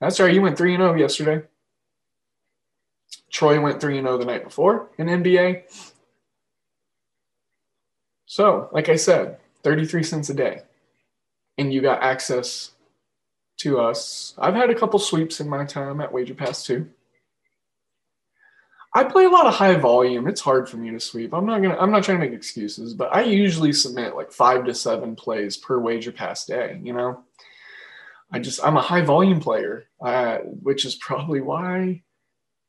That's 0.00 0.18
right. 0.18 0.34
You 0.34 0.42
went 0.42 0.58
3 0.58 0.76
0 0.76 0.94
yesterday. 0.94 1.46
Troy 3.30 3.60
went 3.60 3.80
3 3.80 4.00
0 4.00 4.18
the 4.18 4.24
night 4.24 4.44
before 4.44 4.90
in 4.98 5.06
NBA. 5.06 5.89
So, 8.30 8.68
like 8.70 8.88
I 8.88 8.94
said, 8.94 9.38
33 9.64 10.04
cents 10.04 10.30
a 10.30 10.34
day. 10.34 10.62
And 11.58 11.74
you 11.74 11.82
got 11.82 12.00
access 12.00 12.70
to 13.56 13.80
us. 13.80 14.34
I've 14.38 14.54
had 14.54 14.70
a 14.70 14.74
couple 14.76 15.00
sweeps 15.00 15.40
in 15.40 15.48
my 15.48 15.64
time 15.64 16.00
at 16.00 16.12
Wager 16.12 16.34
Pass 16.34 16.64
too. 16.64 16.88
I 18.94 19.02
play 19.02 19.24
a 19.24 19.30
lot 19.30 19.48
of 19.48 19.54
high 19.54 19.74
volume. 19.74 20.28
It's 20.28 20.40
hard 20.40 20.68
for 20.68 20.76
me 20.76 20.92
to 20.92 21.00
sweep. 21.00 21.34
I'm 21.34 21.44
not 21.44 21.60
gonna. 21.60 21.76
I'm 21.76 21.90
not 21.90 22.04
trying 22.04 22.20
to 22.20 22.24
make 22.24 22.32
excuses, 22.32 22.94
but 22.94 23.12
I 23.12 23.22
usually 23.22 23.72
submit 23.72 24.14
like 24.14 24.30
five 24.30 24.64
to 24.66 24.74
seven 24.74 25.16
plays 25.16 25.56
per 25.56 25.80
wager 25.80 26.12
pass 26.12 26.44
day. 26.44 26.80
You 26.84 26.92
know, 26.92 27.24
I 28.30 28.38
just 28.38 28.64
I'm 28.64 28.76
a 28.76 28.80
high 28.80 29.02
volume 29.02 29.40
player, 29.40 29.86
uh, 30.00 30.38
which 30.38 30.84
is 30.84 30.94
probably 30.94 31.40
why 31.40 32.04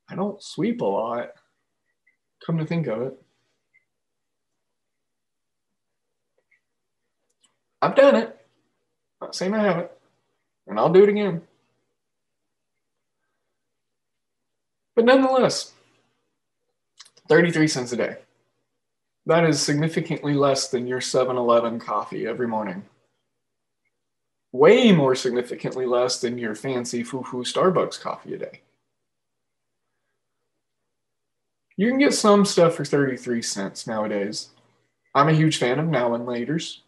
I 0.09 0.15
don't 0.15 0.41
sweep 0.41 0.81
a 0.81 0.85
lot. 0.85 1.33
Come 2.43 2.57
to 2.57 2.65
think 2.65 2.87
of 2.87 3.03
it, 3.03 3.20
I've 7.81 7.95
done 7.95 8.15
it. 8.15 8.37
Not 9.19 9.35
saying 9.35 9.53
I 9.53 9.63
haven't, 9.63 9.91
and 10.67 10.79
I'll 10.79 10.91
do 10.91 11.03
it 11.03 11.09
again. 11.09 11.41
But 14.95 15.05
nonetheless, 15.05 15.71
33 17.27 17.67
cents 17.67 17.91
a 17.91 17.97
day. 17.97 18.17
That 19.25 19.45
is 19.45 19.61
significantly 19.61 20.33
less 20.33 20.69
than 20.69 20.87
your 20.87 21.01
7 21.01 21.37
Eleven 21.37 21.79
coffee 21.79 22.25
every 22.27 22.47
morning. 22.47 22.83
Way 24.51 24.91
more 24.91 25.15
significantly 25.15 25.85
less 25.85 26.19
than 26.19 26.37
your 26.37 26.55
fancy 26.55 27.03
foo 27.03 27.23
foo 27.23 27.43
Starbucks 27.43 28.01
coffee 28.01 28.33
a 28.33 28.37
day. 28.37 28.61
You 31.77 31.87
can 31.89 31.99
get 31.99 32.13
some 32.13 32.45
stuff 32.45 32.75
for 32.75 32.83
33 32.83 33.41
cents 33.41 33.87
nowadays. 33.87 34.49
I'm 35.15 35.29
a 35.29 35.33
huge 35.33 35.57
fan 35.57 35.79
of 35.79 35.87
Now 35.87 36.13
and 36.13 36.27
Laters. 36.27 36.79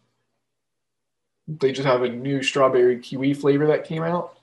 They 1.46 1.72
just 1.72 1.86
have 1.86 2.02
a 2.02 2.08
new 2.08 2.42
strawberry 2.42 2.98
kiwi 2.98 3.34
flavor 3.34 3.66
that 3.66 3.84
came 3.84 4.02
out. 4.02 4.38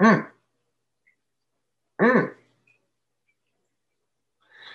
Mmm. 0.00 0.26
Mmm. 2.00 2.34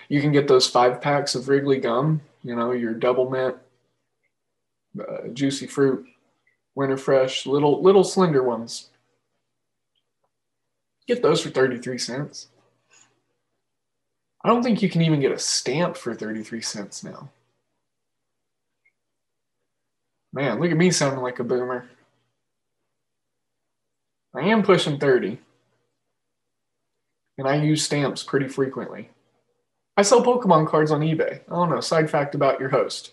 You 0.08 0.20
can 0.20 0.32
get 0.32 0.46
those 0.46 0.66
five 0.66 1.00
packs 1.00 1.34
of 1.34 1.48
Wrigley 1.48 1.78
gum, 1.78 2.20
you 2.42 2.54
know, 2.54 2.72
your 2.72 2.92
double 2.92 3.30
mint, 3.30 3.56
uh, 5.00 5.28
juicy 5.32 5.66
fruit. 5.66 6.06
Winter 6.74 6.96
Fresh, 6.96 7.46
little 7.46 7.82
little 7.82 8.04
slender 8.04 8.42
ones. 8.42 8.90
Get 11.06 11.22
those 11.22 11.42
for 11.42 11.50
33 11.50 11.98
cents. 11.98 12.48
I 14.44 14.48
don't 14.48 14.62
think 14.62 14.82
you 14.82 14.88
can 14.88 15.02
even 15.02 15.20
get 15.20 15.32
a 15.32 15.38
stamp 15.38 15.96
for 15.96 16.14
33 16.14 16.60
cents 16.62 17.04
now. 17.04 17.28
Man, 20.32 20.60
look 20.60 20.70
at 20.70 20.76
me 20.76 20.90
sounding 20.90 21.20
like 21.20 21.38
a 21.38 21.44
boomer. 21.44 21.88
I 24.34 24.42
am 24.48 24.62
pushing 24.62 24.98
30. 24.98 25.38
And 27.38 27.46
I 27.46 27.56
use 27.56 27.84
stamps 27.84 28.22
pretty 28.22 28.48
frequently. 28.48 29.10
I 29.96 30.02
sell 30.02 30.24
Pokemon 30.24 30.68
cards 30.68 30.90
on 30.90 31.00
eBay. 31.00 31.40
I 31.48 31.54
don't 31.54 31.70
know, 31.70 31.80
side 31.80 32.08
fact 32.08 32.34
about 32.34 32.60
your 32.60 32.70
host. 32.70 33.12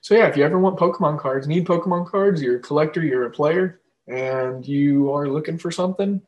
So 0.00 0.14
yeah, 0.14 0.26
if 0.26 0.36
you 0.36 0.44
ever 0.44 0.58
want 0.58 0.78
Pokemon 0.78 1.18
cards, 1.18 1.46
need 1.46 1.66
Pokemon 1.66 2.06
cards, 2.06 2.40
you're 2.40 2.56
a 2.56 2.60
collector, 2.60 3.02
you're 3.02 3.26
a 3.26 3.30
player, 3.30 3.80
and 4.08 4.66
you 4.66 5.12
are 5.12 5.28
looking 5.28 5.58
for 5.58 5.70
something, 5.70 6.20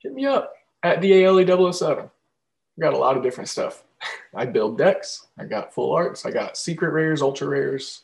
hit 0.00 0.12
me 0.12 0.26
up 0.26 0.52
at 0.82 1.00
DALE007. 1.00 2.02
I 2.02 2.80
got 2.80 2.94
a 2.94 2.98
lot 2.98 3.16
of 3.16 3.22
different 3.22 3.48
stuff. 3.48 3.84
I 4.34 4.44
build 4.44 4.76
decks. 4.76 5.28
I 5.38 5.44
got 5.44 5.72
full 5.72 5.92
arts. 5.92 6.26
I 6.26 6.30
got 6.30 6.56
secret 6.56 6.90
rares, 6.90 7.22
ultra 7.22 7.48
rares, 7.48 8.02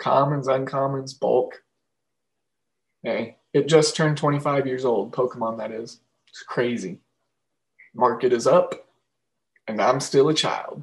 commons, 0.00 0.48
uncommons, 0.48 1.18
bulk. 1.18 1.62
Hey, 3.02 3.36
it 3.52 3.68
just 3.68 3.94
turned 3.94 4.16
25 4.16 4.66
years 4.66 4.84
old. 4.84 5.12
Pokemon, 5.12 5.58
that 5.58 5.70
is. 5.70 6.00
It's 6.28 6.42
crazy. 6.42 6.98
Market 7.94 8.32
is 8.32 8.46
up, 8.46 8.88
and 9.68 9.80
I'm 9.80 10.00
still 10.00 10.28
a 10.28 10.34
child. 10.34 10.82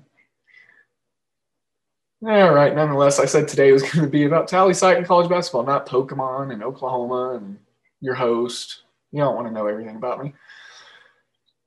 All 2.25 2.53
right, 2.53 2.75
nonetheless, 2.75 3.19
I 3.19 3.25
said 3.25 3.47
today 3.47 3.71
was 3.71 3.83
going 3.91 4.03
to 4.05 4.09
be 4.09 4.25
about 4.25 4.49
TallySight 4.49 4.97
and 4.97 5.05
college 5.05 5.29
basketball, 5.29 5.65
not 5.65 5.87
Pokemon 5.87 6.51
and 6.51 6.63
Oklahoma 6.63 7.35
and 7.35 7.59
your 8.01 8.15
host. 8.15 8.83
You 9.11 9.19
don't 9.19 9.35
want 9.35 9.47
to 9.47 9.53
know 9.53 9.67
everything 9.67 9.95
about 9.95 10.23
me. 10.23 10.33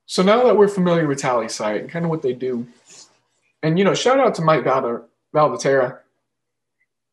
So 0.06 0.22
now 0.22 0.42
that 0.44 0.56
we're 0.56 0.68
familiar 0.68 1.06
with 1.06 1.22
TallySight 1.22 1.80
and 1.80 1.90
kind 1.90 2.04
of 2.04 2.10
what 2.10 2.22
they 2.22 2.32
do, 2.32 2.66
and 3.62 3.78
you 3.78 3.84
know, 3.84 3.94
shout 3.94 4.18
out 4.18 4.34
to 4.36 4.42
Mike 4.42 4.64
Val- 4.64 5.08
Valvaterra. 5.34 5.98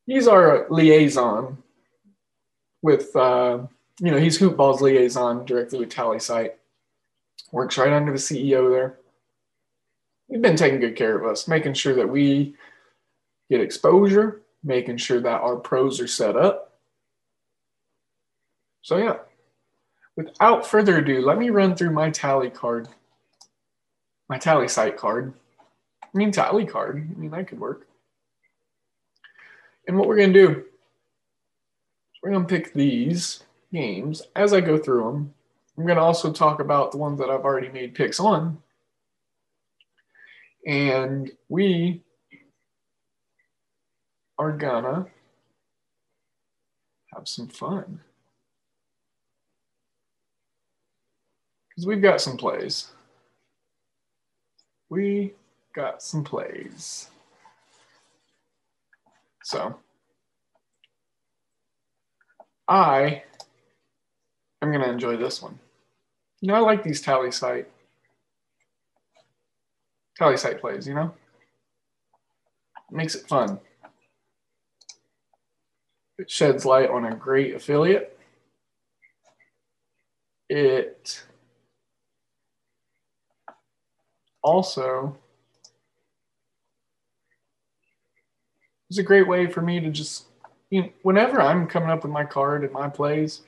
He's 0.08 0.26
our 0.26 0.66
liaison 0.70 1.62
with, 2.80 3.14
uh, 3.14 3.58
you 4.00 4.10
know, 4.10 4.16
he's 4.16 4.38
Hoopball's 4.38 4.80
liaison 4.80 5.44
directly 5.44 5.80
with 5.80 5.90
TallySight 5.90 6.52
Works 7.52 7.76
right 7.76 7.92
under 7.92 8.12
the 8.12 8.18
CEO 8.18 8.70
there. 8.70 8.98
He's 10.28 10.40
been 10.40 10.56
taking 10.56 10.80
good 10.80 10.96
care 10.96 11.18
of 11.18 11.30
us, 11.30 11.46
making 11.46 11.74
sure 11.74 11.94
that 11.94 12.08
we 12.08 12.54
get 13.50 13.60
exposure, 13.60 14.40
making 14.64 14.96
sure 14.96 15.20
that 15.20 15.42
our 15.42 15.56
pros 15.56 16.00
are 16.00 16.06
set 16.06 16.36
up. 16.36 16.72
So, 18.80 18.96
yeah, 18.96 19.18
without 20.16 20.66
further 20.66 20.98
ado, 20.98 21.20
let 21.20 21.36
me 21.36 21.50
run 21.50 21.76
through 21.76 21.90
my 21.90 22.08
tally 22.08 22.48
card, 22.48 22.88
my 24.30 24.38
TallySight 24.38 24.96
card. 24.96 25.34
I 26.02 26.16
mean, 26.16 26.32
tally 26.32 26.64
card. 26.64 26.96
I 27.14 27.20
mean, 27.20 27.30
that 27.32 27.48
could 27.48 27.60
work. 27.60 27.87
And 29.88 29.98
what 29.98 30.06
we're 30.06 30.16
going 30.16 30.32
to 30.32 30.46
do, 30.46 30.50
is 30.50 30.64
we're 32.22 32.30
going 32.30 32.46
to 32.46 32.54
pick 32.54 32.72
these 32.72 33.42
games 33.72 34.22
as 34.36 34.52
I 34.52 34.60
go 34.60 34.78
through 34.78 35.02
them. 35.02 35.34
I'm 35.76 35.86
going 35.86 35.96
to 35.96 36.02
also 36.02 36.32
talk 36.32 36.60
about 36.60 36.92
the 36.92 36.98
ones 36.98 37.18
that 37.18 37.30
I've 37.30 37.44
already 37.44 37.70
made 37.70 37.94
picks 37.94 38.20
on. 38.20 38.62
And 40.66 41.32
we 41.48 42.02
are 44.38 44.52
gonna 44.52 45.06
have 47.14 47.26
some 47.26 47.48
fun. 47.48 48.00
Because 51.68 51.86
we've 51.86 52.02
got 52.02 52.20
some 52.20 52.36
plays. 52.36 52.88
We 54.88 55.34
got 55.74 56.02
some 56.02 56.24
plays. 56.24 57.08
So 59.48 59.74
I 62.68 63.22
am 64.60 64.70
going 64.70 64.84
to 64.84 64.90
enjoy 64.90 65.16
this 65.16 65.40
one. 65.40 65.58
You 66.42 66.48
know, 66.48 66.54
I 66.54 66.58
like 66.58 66.84
these 66.84 67.02
TallySight 67.02 67.64
tally 70.18 70.36
site 70.36 70.60
plays, 70.60 70.86
you 70.86 70.92
know? 70.92 71.14
It 72.90 72.94
makes 72.94 73.14
it 73.14 73.26
fun. 73.26 73.58
It 76.18 76.30
sheds 76.30 76.66
light 76.66 76.90
on 76.90 77.06
a 77.06 77.16
great 77.16 77.54
affiliate. 77.54 78.18
It 80.50 81.22
also 84.42 85.16
is 88.90 88.98
a 88.98 89.02
great 89.02 89.26
way 89.28 89.46
for 89.46 89.60
me 89.60 89.80
to 89.80 89.90
just, 89.90 90.24
you 90.70 90.82
know, 90.82 90.88
whenever 91.02 91.40
I'm 91.40 91.66
coming 91.66 91.90
up 91.90 92.02
with 92.02 92.12
my 92.12 92.24
card 92.24 92.64
and 92.64 92.72
my 92.72 92.88
plays, 92.88 93.42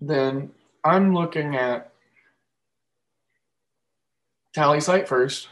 then 0.00 0.50
I'm 0.84 1.14
looking 1.14 1.56
at 1.56 1.92
TallySight 4.56 5.06
first 5.06 5.48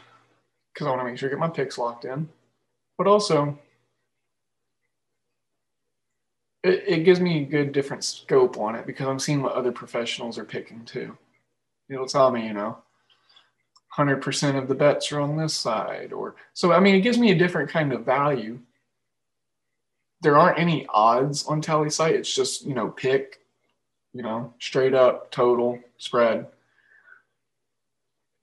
because 0.73 0.87
I 0.87 0.89
want 0.89 1.01
to 1.01 1.05
make 1.05 1.17
sure 1.17 1.29
I 1.29 1.31
get 1.31 1.39
my 1.39 1.49
picks 1.49 1.77
locked 1.77 2.05
in, 2.05 2.29
but 2.97 3.07
also 3.07 3.57
it, 6.63 6.83
it 6.87 7.03
gives 7.05 7.19
me 7.19 7.41
a 7.41 7.45
good 7.45 7.71
different 7.71 8.03
scope 8.03 8.57
on 8.57 8.75
it 8.75 8.85
because 8.85 9.07
I'm 9.07 9.19
seeing 9.19 9.41
what 9.41 9.53
other 9.53 9.71
professionals 9.71 10.37
are 10.37 10.45
picking 10.45 10.85
too. 10.85 11.17
It'll 11.89 12.05
tell 12.07 12.31
me, 12.31 12.47
you 12.47 12.53
know, 12.53 12.77
100% 13.97 14.57
of 14.57 14.67
the 14.67 14.75
bets 14.75 15.11
are 15.11 15.19
on 15.19 15.37
this 15.37 15.53
side. 15.53 16.13
Or 16.13 16.35
so, 16.53 16.71
I 16.71 16.79
mean, 16.79 16.95
it 16.95 17.01
gives 17.01 17.17
me 17.17 17.31
a 17.31 17.37
different 17.37 17.69
kind 17.69 17.91
of 17.91 18.05
value. 18.05 18.59
There 20.21 20.37
aren't 20.37 20.59
any 20.59 20.85
odds 20.89 21.45
on 21.45 21.61
TallySight 21.61 22.11
It's 22.11 22.33
just, 22.33 22.65
you 22.65 22.73
know, 22.73 22.89
pick, 22.89 23.41
you 24.13 24.21
know, 24.21 24.53
straight 24.59 24.93
up 24.93 25.31
total 25.31 25.79
spread. 25.97 26.47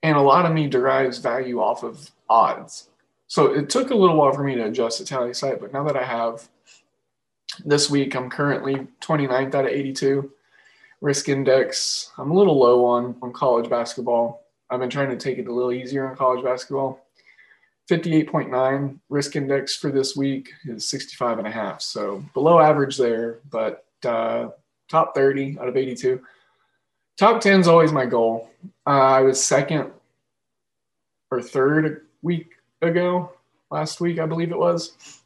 And 0.02 0.16
a 0.16 0.22
lot 0.22 0.46
of 0.46 0.52
me 0.52 0.68
derives 0.68 1.18
value 1.18 1.60
off 1.60 1.82
of 1.82 2.10
odds. 2.28 2.88
So 3.26 3.52
it 3.52 3.70
took 3.70 3.90
a 3.90 3.94
little 3.94 4.16
while 4.16 4.32
for 4.32 4.42
me 4.42 4.54
to 4.56 4.64
adjust 4.64 5.04
to 5.04 5.14
TallySight 5.14 5.60
but 5.60 5.72
now 5.72 5.84
that 5.84 5.96
I 5.96 6.04
have 6.04 6.48
this 7.64 7.90
week, 7.90 8.14
I'm 8.14 8.30
currently 8.30 8.86
29th 9.00 9.54
out 9.54 9.64
of 9.64 9.70
82 9.70 10.30
risk 11.00 11.28
index. 11.28 12.12
I'm 12.18 12.30
a 12.30 12.34
little 12.34 12.58
low 12.58 12.84
on, 12.84 13.16
on 13.22 13.32
college 13.32 13.70
basketball. 13.70 14.44
I've 14.70 14.80
been 14.80 14.90
trying 14.90 15.10
to 15.10 15.16
take 15.16 15.38
it 15.38 15.46
a 15.46 15.52
little 15.52 15.72
easier 15.72 16.08
on 16.08 16.16
college 16.16 16.44
basketball. 16.44 17.04
58.9 17.90 18.98
risk 19.08 19.34
index 19.34 19.76
for 19.76 19.90
this 19.90 20.14
week 20.14 20.50
is 20.66 20.86
65 20.86 21.38
and 21.38 21.46
a 21.46 21.50
half. 21.50 21.80
So 21.80 22.22
below 22.34 22.60
average 22.60 22.98
there, 22.98 23.38
but 23.50 23.86
uh, 24.04 24.48
top 24.88 25.14
30 25.14 25.58
out 25.58 25.68
of 25.68 25.76
82. 25.76 26.20
Top 27.16 27.40
10 27.40 27.60
is 27.60 27.68
always 27.68 27.92
my 27.92 28.04
goal. 28.04 28.50
Uh, 28.86 28.90
I 28.90 29.20
was 29.22 29.44
second 29.44 29.90
or 31.30 31.42
third 31.42 32.06
week 32.22 32.52
ago, 32.82 33.32
last 33.70 34.00
week, 34.00 34.18
I 34.18 34.26
believe 34.26 34.50
it 34.50 34.58
was. 34.58 35.22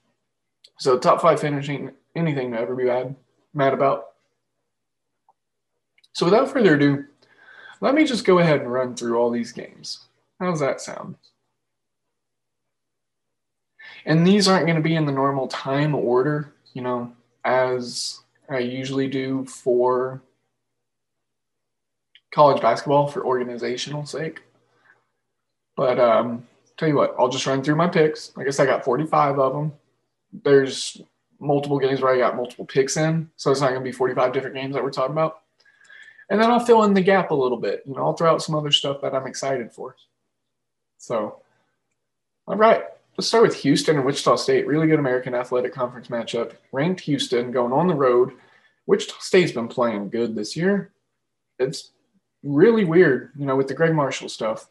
So 0.78 0.98
top 0.98 1.20
five 1.20 1.40
finishing 1.40 1.90
anything 2.16 2.52
to 2.52 2.60
ever 2.60 2.74
be 2.74 2.84
mad, 2.84 3.14
mad 3.54 3.74
about. 3.74 4.12
So 6.12 6.26
without 6.26 6.50
further 6.50 6.76
ado, 6.76 7.06
let 7.82 7.96
me 7.96 8.04
just 8.04 8.24
go 8.24 8.38
ahead 8.38 8.60
and 8.60 8.72
run 8.72 8.94
through 8.94 9.18
all 9.18 9.28
these 9.28 9.50
games. 9.50 10.04
How's 10.38 10.60
that 10.60 10.80
sound? 10.80 11.16
And 14.06 14.24
these 14.24 14.46
aren't 14.46 14.66
going 14.66 14.76
to 14.76 14.82
be 14.82 14.94
in 14.94 15.04
the 15.04 15.12
normal 15.12 15.48
time 15.48 15.94
order, 15.94 16.54
you 16.74 16.82
know, 16.82 17.12
as 17.44 18.20
I 18.48 18.58
usually 18.58 19.08
do 19.08 19.44
for 19.46 20.22
college 22.32 22.62
basketball 22.62 23.08
for 23.08 23.26
organizational 23.26 24.06
sake. 24.06 24.42
But 25.76 25.98
um, 25.98 26.46
tell 26.76 26.88
you 26.88 26.96
what, 26.96 27.16
I'll 27.18 27.28
just 27.28 27.46
run 27.46 27.64
through 27.64 27.76
my 27.76 27.88
picks. 27.88 28.32
I 28.36 28.44
guess 28.44 28.60
I 28.60 28.66
got 28.66 28.84
45 28.84 29.40
of 29.40 29.52
them. 29.54 29.72
There's 30.44 31.02
multiple 31.40 31.80
games 31.80 32.00
where 32.00 32.14
I 32.14 32.18
got 32.18 32.36
multiple 32.36 32.64
picks 32.64 32.96
in. 32.96 33.28
So 33.36 33.50
it's 33.50 33.60
not 33.60 33.70
going 33.70 33.80
to 33.80 33.84
be 33.84 33.92
45 33.92 34.32
different 34.32 34.54
games 34.54 34.74
that 34.74 34.84
we're 34.84 34.90
talking 34.90 35.12
about. 35.12 35.41
And 36.32 36.40
then 36.40 36.50
I'll 36.50 36.64
fill 36.64 36.84
in 36.84 36.94
the 36.94 37.02
gap 37.02 37.30
a 37.30 37.34
little 37.34 37.58
bit. 37.58 37.82
You 37.84 37.92
know, 37.94 38.04
I'll 38.06 38.14
throw 38.14 38.32
out 38.32 38.42
some 38.42 38.54
other 38.54 38.72
stuff 38.72 39.02
that 39.02 39.14
I'm 39.14 39.26
excited 39.26 39.70
for. 39.70 39.96
So, 40.96 41.42
all 42.46 42.56
right, 42.56 42.84
let's 43.18 43.28
start 43.28 43.42
with 43.42 43.56
Houston 43.56 43.96
and 43.96 44.06
Wichita 44.06 44.36
State. 44.36 44.66
Really 44.66 44.86
good 44.86 44.98
American 44.98 45.34
Athletic 45.34 45.74
Conference 45.74 46.08
matchup. 46.08 46.52
Ranked 46.72 47.02
Houston 47.02 47.52
going 47.52 47.74
on 47.74 47.86
the 47.86 47.94
road. 47.94 48.32
Wichita 48.86 49.16
State's 49.20 49.52
been 49.52 49.68
playing 49.68 50.08
good 50.08 50.34
this 50.34 50.56
year. 50.56 50.92
It's 51.58 51.90
really 52.42 52.84
weird, 52.86 53.32
you 53.36 53.44
know, 53.44 53.54
with 53.54 53.68
the 53.68 53.74
Gregg 53.74 53.94
Marshall 53.94 54.30
stuff, 54.30 54.68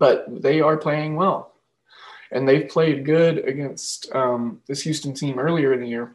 but 0.00 0.26
they 0.42 0.60
are 0.60 0.76
playing 0.76 1.14
well. 1.14 1.52
and 2.30 2.48
they've 2.48 2.68
played 2.68 3.04
good 3.04 3.38
against 3.46 4.12
um, 4.14 4.60
this 4.66 4.82
Houston 4.82 5.14
team 5.14 5.38
earlier 5.38 5.72
in 5.72 5.80
the 5.80 5.88
year. 5.88 6.14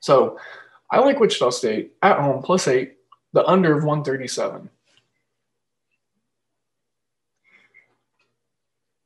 So 0.00 0.38
I 0.90 0.98
like 1.00 1.20
Wichita 1.20 1.50
State 1.50 1.92
at 2.02 2.18
home 2.18 2.42
plus 2.42 2.68
eight, 2.68 2.93
the 3.34 3.44
under 3.46 3.76
of 3.76 3.84
137. 3.84 4.70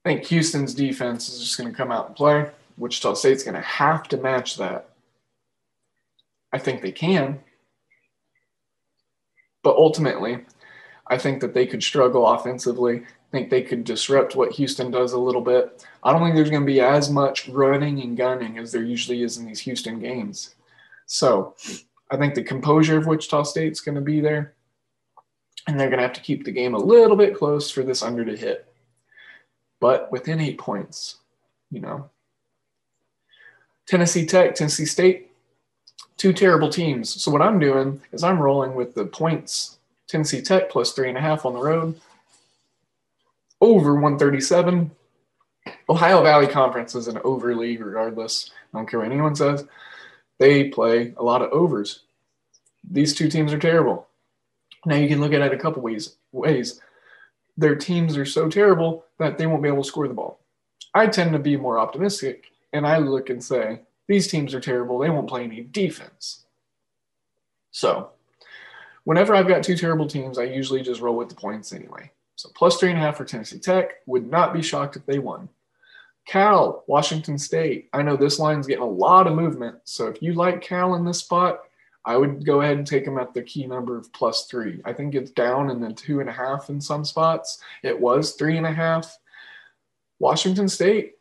I 0.05 0.09
think 0.09 0.25
Houston's 0.27 0.75
defense 0.75 1.29
is 1.29 1.41
just 1.41 1.59
going 1.59 1.71
to 1.71 1.77
come 1.77 1.91
out 1.91 2.09
and 2.09 2.17
play. 2.17 2.51
Wichita 2.77 3.15
State's 3.15 3.43
going 3.43 3.55
to 3.55 3.61
have 3.61 4.07
to 4.09 4.19
match 4.19 4.59
that. 4.59 4.91
I 6.53 6.59
think 6.59 6.83
they 6.83 6.93
can. 6.93 7.41
But 9.63 9.77
ultimately, 9.77 10.45
I 11.07 11.17
think 11.19 11.41
that 11.41 11.55
they 11.55 11.67
could 11.67 11.83
struggle 11.83 12.27
offensively. 12.27 13.01
I 13.01 13.31
think 13.33 13.49
they 13.49 13.63
could 13.63 13.85
disrupt 13.85 14.37
what 14.37 14.53
Houston 14.53 14.91
does 14.91 15.13
a 15.13 15.19
little 15.19 15.41
bit. 15.41 15.87
I 16.03 16.13
don't 16.13 16.23
think 16.23 16.35
there's 16.35 16.51
going 16.51 16.63
to 16.63 16.67
be 16.67 16.81
as 16.81 17.11
much 17.11 17.49
running 17.49 18.01
and 18.03 18.17
gunning 18.17 18.59
as 18.59 18.73
there 18.73 18.85
usually 18.85 19.23
is 19.23 19.39
in 19.39 19.47
these 19.47 19.61
Houston 19.61 19.99
games. 19.99 20.55
So 21.07 21.55
I 22.11 22.17
think 22.17 22.35
the 22.35 22.43
composure 22.43 22.97
of 22.97 23.07
Wichita 23.07 23.45
State's 23.45 23.81
going 23.81 23.95
to 23.95 24.01
be 24.01 24.21
there. 24.21 24.55
And 25.67 25.79
they're 25.79 25.91
going 25.91 25.99
to 25.99 26.07
have 26.07 26.15
to 26.15 26.23
keep 26.23 26.45
the 26.45 26.53
game 26.53 26.75
a 26.75 26.79
little 26.79 27.17
bit 27.17 27.37
close 27.37 27.71
for 27.71 27.83
this 27.83 28.03
under 28.03 28.25
to 28.25 28.37
hit. 28.37 28.73
But 29.81 30.11
within 30.11 30.41
eight 30.41 30.59
points, 30.59 31.17
you 31.71 31.81
know. 31.81 32.09
Tennessee 33.87 34.27
Tech, 34.27 34.55
Tennessee 34.55 34.87
State, 34.87 35.31
two 36.17 36.33
terrible 36.33 36.69
teams. 36.69 37.23
So 37.23 37.31
what 37.31 37.43
I'm 37.43 37.59
doing 37.59 38.01
is 38.13 38.23
I'm 38.23 38.41
rolling 38.41 38.75
with 38.75 38.95
the 38.95 39.05
points 39.05 39.79
Tennessee 40.09 40.41
Tech 40.41 40.71
plus 40.71 40.93
three 40.93 41.09
and 41.09 41.19
a 41.19 41.21
half 41.21 41.45
on 41.45 41.53
the 41.53 41.61
road, 41.61 42.01
over 43.61 43.95
137. 43.95 44.91
Ohio 45.89 46.23
Valley 46.23 46.47
Conference 46.47 46.95
is 46.95 47.09
an 47.09 47.19
over 47.25 47.55
league, 47.55 47.81
regardless. 47.81 48.51
I 48.73 48.79
don't 48.79 48.89
care 48.89 49.01
what 49.01 49.11
anyone 49.11 49.37
says. 49.37 49.67
They 50.39 50.69
play 50.69 51.15
a 51.17 51.23
lot 51.23 51.43
of 51.43 51.51
overs. 51.51 52.05
These 52.89 53.15
two 53.15 53.29
teams 53.29 53.53
are 53.53 53.59
terrible. 53.59 54.09
Now 54.87 54.97
you 54.97 55.09
can 55.09 55.21
look 55.21 55.33
at 55.33 55.43
it 55.43 55.53
a 55.53 55.59
couple 55.59 55.83
ways. 55.83 56.17
Ways 56.33 56.81
their 57.59 57.75
teams 57.75 58.17
are 58.17 58.25
so 58.25 58.49
terrible 58.49 59.05
that 59.19 59.37
they 59.37 59.47
won't 59.47 59.63
be 59.63 59.69
able 59.69 59.83
to 59.83 59.89
score 59.89 60.07
the 60.07 60.15
ball. 60.15 60.39
I 60.95 61.09
tend 61.09 61.33
to 61.33 61.41
be 61.41 61.57
more 61.57 61.79
optimistic, 61.79 62.45
and 62.73 62.87
I 62.87 62.99
look 62.99 63.29
and 63.31 63.43
say 63.43 63.81
these 64.07 64.29
teams 64.29 64.55
are 64.55 64.61
terrible. 64.61 64.99
They 64.99 65.11
won't 65.11 65.29
play 65.29 65.43
any 65.43 65.63
defense. 65.63 66.45
So, 67.73 68.11
whenever 69.05 69.35
I've 69.35 69.49
got 69.49 69.65
two 69.65 69.77
terrible 69.77 70.07
teams, 70.07 70.39
I 70.39 70.45
usually 70.45 70.83
just 70.83 71.01
roll 71.01 71.17
with 71.17 71.29
the 71.29 71.35
points 71.35 71.73
anyway. 71.73 72.13
So, 72.37 72.49
plus 72.55 72.79
three 72.79 72.91
and 72.91 72.99
a 72.99 73.03
half 73.03 73.17
for 73.17 73.25
Tennessee 73.25 73.59
Tech. 73.59 74.07
Would 74.07 74.31
not 74.31 74.55
be 74.55 74.63
shocked 74.63 74.97
if 74.97 75.05
they 75.05 75.19
won. 75.19 75.49
Cal, 76.29 76.85
Washington 76.87 77.39
State. 77.39 77.89
I 77.95 78.03
know 78.03 78.15
this 78.15 78.39
line's 78.39 78.67
getting 78.67 78.83
a 78.83 78.87
lot 78.87 79.27
of 79.27 79.35
movement. 79.35 79.77
So, 79.85 80.09
if 80.09 80.21
you 80.21 80.35
like 80.35 80.61
Cal 80.61 80.95
in 80.95 81.05
this 81.07 81.21
spot, 81.21 81.61
I 82.05 82.19
would 82.19 82.45
go 82.45 82.61
ahead 82.61 82.77
and 82.77 82.87
take 82.87 83.07
them 83.07 83.19
at 83.19 83.33
the 83.33 83.43
key 83.43 83.67
number 83.67 83.97
of 83.97 84.13
plus 84.13 84.47
three. 84.47 84.83
I 84.85 84.93
think 84.93 85.15
it's 85.15 85.31
down 85.31 85.71
in 85.71 85.81
the 85.81 85.91
two 85.91 86.21
and 86.21 86.29
a 86.29 86.33
half 86.33 86.69
in 86.69 86.83
some 86.83 87.05
spots. 87.07 87.63
It 87.83 87.99
was 87.99 88.33
three 88.33 88.59
and 88.59 88.67
a 88.67 88.73
half. 88.73 89.17
Washington 90.19 90.69
State, 90.69 91.15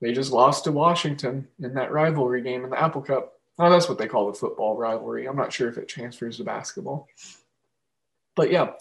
they 0.00 0.12
just 0.12 0.32
lost 0.32 0.64
to 0.64 0.72
Washington 0.72 1.46
in 1.60 1.74
that 1.74 1.92
rivalry 1.92 2.42
game 2.42 2.64
in 2.64 2.70
the 2.70 2.82
Apple 2.82 3.02
Cup. 3.02 3.34
Oh, 3.56 3.70
that's 3.70 3.88
what 3.88 3.98
they 3.98 4.08
call 4.08 4.26
the 4.26 4.38
football 4.38 4.76
rivalry. 4.76 5.26
I'm 5.26 5.36
not 5.36 5.52
sure 5.52 5.68
if 5.68 5.78
it 5.78 5.88
transfers 5.88 6.38
to 6.38 6.44
basketball. 6.44 7.06
But 8.34 8.50
yeah, 8.50 8.72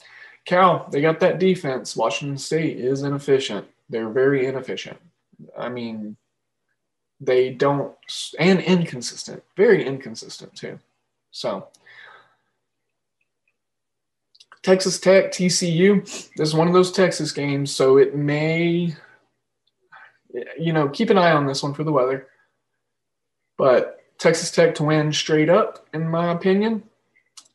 Cal, 0.45 0.87
they 0.91 1.01
got 1.01 1.19
that 1.19 1.37
defense. 1.37 1.95
Washington 1.95 2.39
State 2.39 2.79
is 2.79 3.03
inefficient. 3.03 3.67
They're 3.89 4.09
very 4.09 4.47
inefficient. 4.47 4.97
I 5.57 5.69
mean, 5.69 6.17
they 7.19 7.51
don't, 7.51 7.93
and 8.37 8.59
inconsistent, 8.61 9.43
very 9.55 9.85
inconsistent 9.85 10.55
too. 10.55 10.79
So, 11.31 11.67
Texas 14.61 14.99
Tech, 14.99 15.31
TCU, 15.31 16.03
this 16.35 16.49
is 16.49 16.55
one 16.55 16.67
of 16.67 16.73
those 16.73 16.91
Texas 16.91 17.31
games, 17.31 17.73
so 17.73 17.97
it 17.97 18.15
may 18.15 18.95
you 20.57 20.73
know, 20.73 20.89
keep 20.89 21.09
an 21.09 21.17
eye 21.17 21.31
on 21.31 21.47
this 21.47 21.63
one 21.63 21.73
for 21.73 21.83
the 21.83 21.91
weather. 21.91 22.27
But 23.57 24.03
Texas 24.17 24.51
Tech 24.51 24.75
to 24.75 24.83
win 24.83 25.11
straight 25.11 25.49
up, 25.49 25.87
in 25.93 26.07
my 26.07 26.31
opinion, 26.31 26.83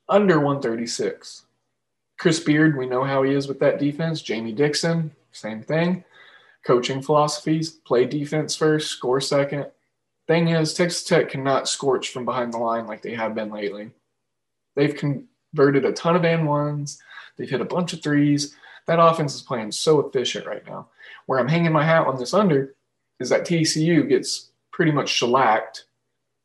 under 0.08 0.38
136. 0.38 1.42
Chris 2.18 2.40
Beard, 2.40 2.76
we 2.76 2.86
know 2.86 3.04
how 3.04 3.22
he 3.22 3.32
is 3.32 3.48
with 3.48 3.58
that 3.60 3.78
defense. 3.78 4.22
Jamie 4.22 4.52
Dixon, 4.52 5.10
same 5.32 5.62
thing. 5.62 6.04
Coaching 6.66 7.02
philosophies 7.02 7.70
play 7.70 8.06
defense 8.06 8.56
first, 8.56 8.90
score 8.90 9.20
second. 9.20 9.66
Thing 10.26 10.48
is, 10.48 10.72
Texas 10.72 11.04
Tech 11.04 11.28
cannot 11.28 11.68
scorch 11.68 12.08
from 12.08 12.24
behind 12.24 12.54
the 12.54 12.58
line 12.58 12.86
like 12.86 13.02
they 13.02 13.14
have 13.14 13.34
been 13.34 13.50
lately. 13.50 13.90
They've 14.74 14.96
converted 14.96 15.84
a 15.84 15.92
ton 15.92 16.16
of 16.16 16.24
and 16.24 16.46
ones, 16.46 17.00
they've 17.36 17.50
hit 17.50 17.60
a 17.60 17.66
bunch 17.66 17.92
of 17.92 18.02
threes. 18.02 18.56
That 18.86 19.00
offense 19.00 19.34
is 19.34 19.42
playing 19.42 19.72
so 19.72 20.00
efficient 20.00 20.46
right 20.46 20.66
now. 20.66 20.88
Where 21.26 21.38
I'm 21.38 21.48
hanging 21.48 21.72
my 21.72 21.84
hat 21.84 22.06
on 22.06 22.18
this 22.18 22.34
under 22.34 22.74
is 23.20 23.28
that 23.30 23.46
TCU 23.46 24.08
gets 24.08 24.50
pretty 24.72 24.92
much 24.92 25.08
shellacked. 25.08 25.84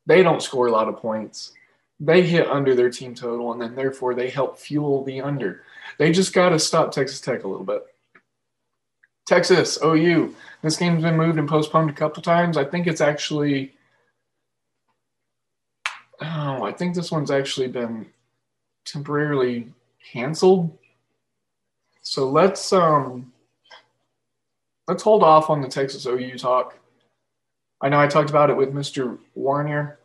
They 0.05 0.23
don't 0.23 0.41
score 0.41 0.67
a 0.67 0.71
lot 0.71 0.87
of 0.87 0.97
points. 0.97 1.53
They 1.99 2.21
hit 2.21 2.47
under 2.47 2.75
their 2.75 2.89
team 2.89 3.13
total, 3.13 3.51
and 3.51 3.61
then 3.61 3.75
therefore 3.75 4.15
they 4.15 4.29
help 4.29 4.57
fuel 4.57 5.03
the 5.03 5.21
under. 5.21 5.63
They 5.97 6.11
just 6.11 6.33
got 6.33 6.49
to 6.49 6.59
stop 6.59 6.91
Texas 6.91 7.19
Tech 7.19 7.43
a 7.43 7.47
little 7.47 7.65
bit. 7.65 7.85
Texas, 9.29 9.77
OU. 9.85 10.33
This 10.63 10.77
game's 10.77 11.03
been 11.03 11.15
moved 11.15 11.37
and 11.37 11.47
postponed 11.47 11.91
a 11.91 11.93
couple 11.93 12.23
times. 12.23 12.57
I 12.57 12.65
think 12.65 12.87
it's 12.87 12.99
actually. 12.99 13.75
Oh, 16.19 16.63
I 16.63 16.71
think 16.71 16.95
this 16.95 17.11
one's 17.11 17.29
actually 17.29 17.67
been 17.67 18.07
temporarily 18.85 19.71
canceled. 20.11 20.75
So 22.01 22.27
let's 22.27 22.73
um 22.73 23.31
let's 24.87 25.03
hold 25.03 25.21
off 25.21 25.51
on 25.51 25.61
the 25.61 25.67
Texas 25.67 26.07
OU 26.07 26.39
talk. 26.39 26.79
I 27.81 27.87
know 27.87 27.99
I 27.99 28.07
talked 28.07 28.31
about 28.31 28.49
it 28.49 28.57
with 28.57 28.73
Mr. 28.73 29.19
Warner, 29.35 29.99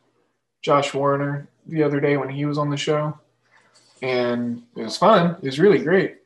Josh 0.61 0.93
Warner, 0.93 1.49
the 1.67 1.83
other 1.83 1.99
day 1.99 2.19
when 2.19 2.29
he 2.29 2.45
was 2.45 2.59
on 2.59 2.69
the 2.69 2.77
show, 2.77 3.19
and 4.03 4.63
it 4.77 4.83
was 4.83 4.99
fun. 4.99 5.37
It 5.41 5.47
was 5.47 5.59
really 5.59 5.79
great. 5.83 6.19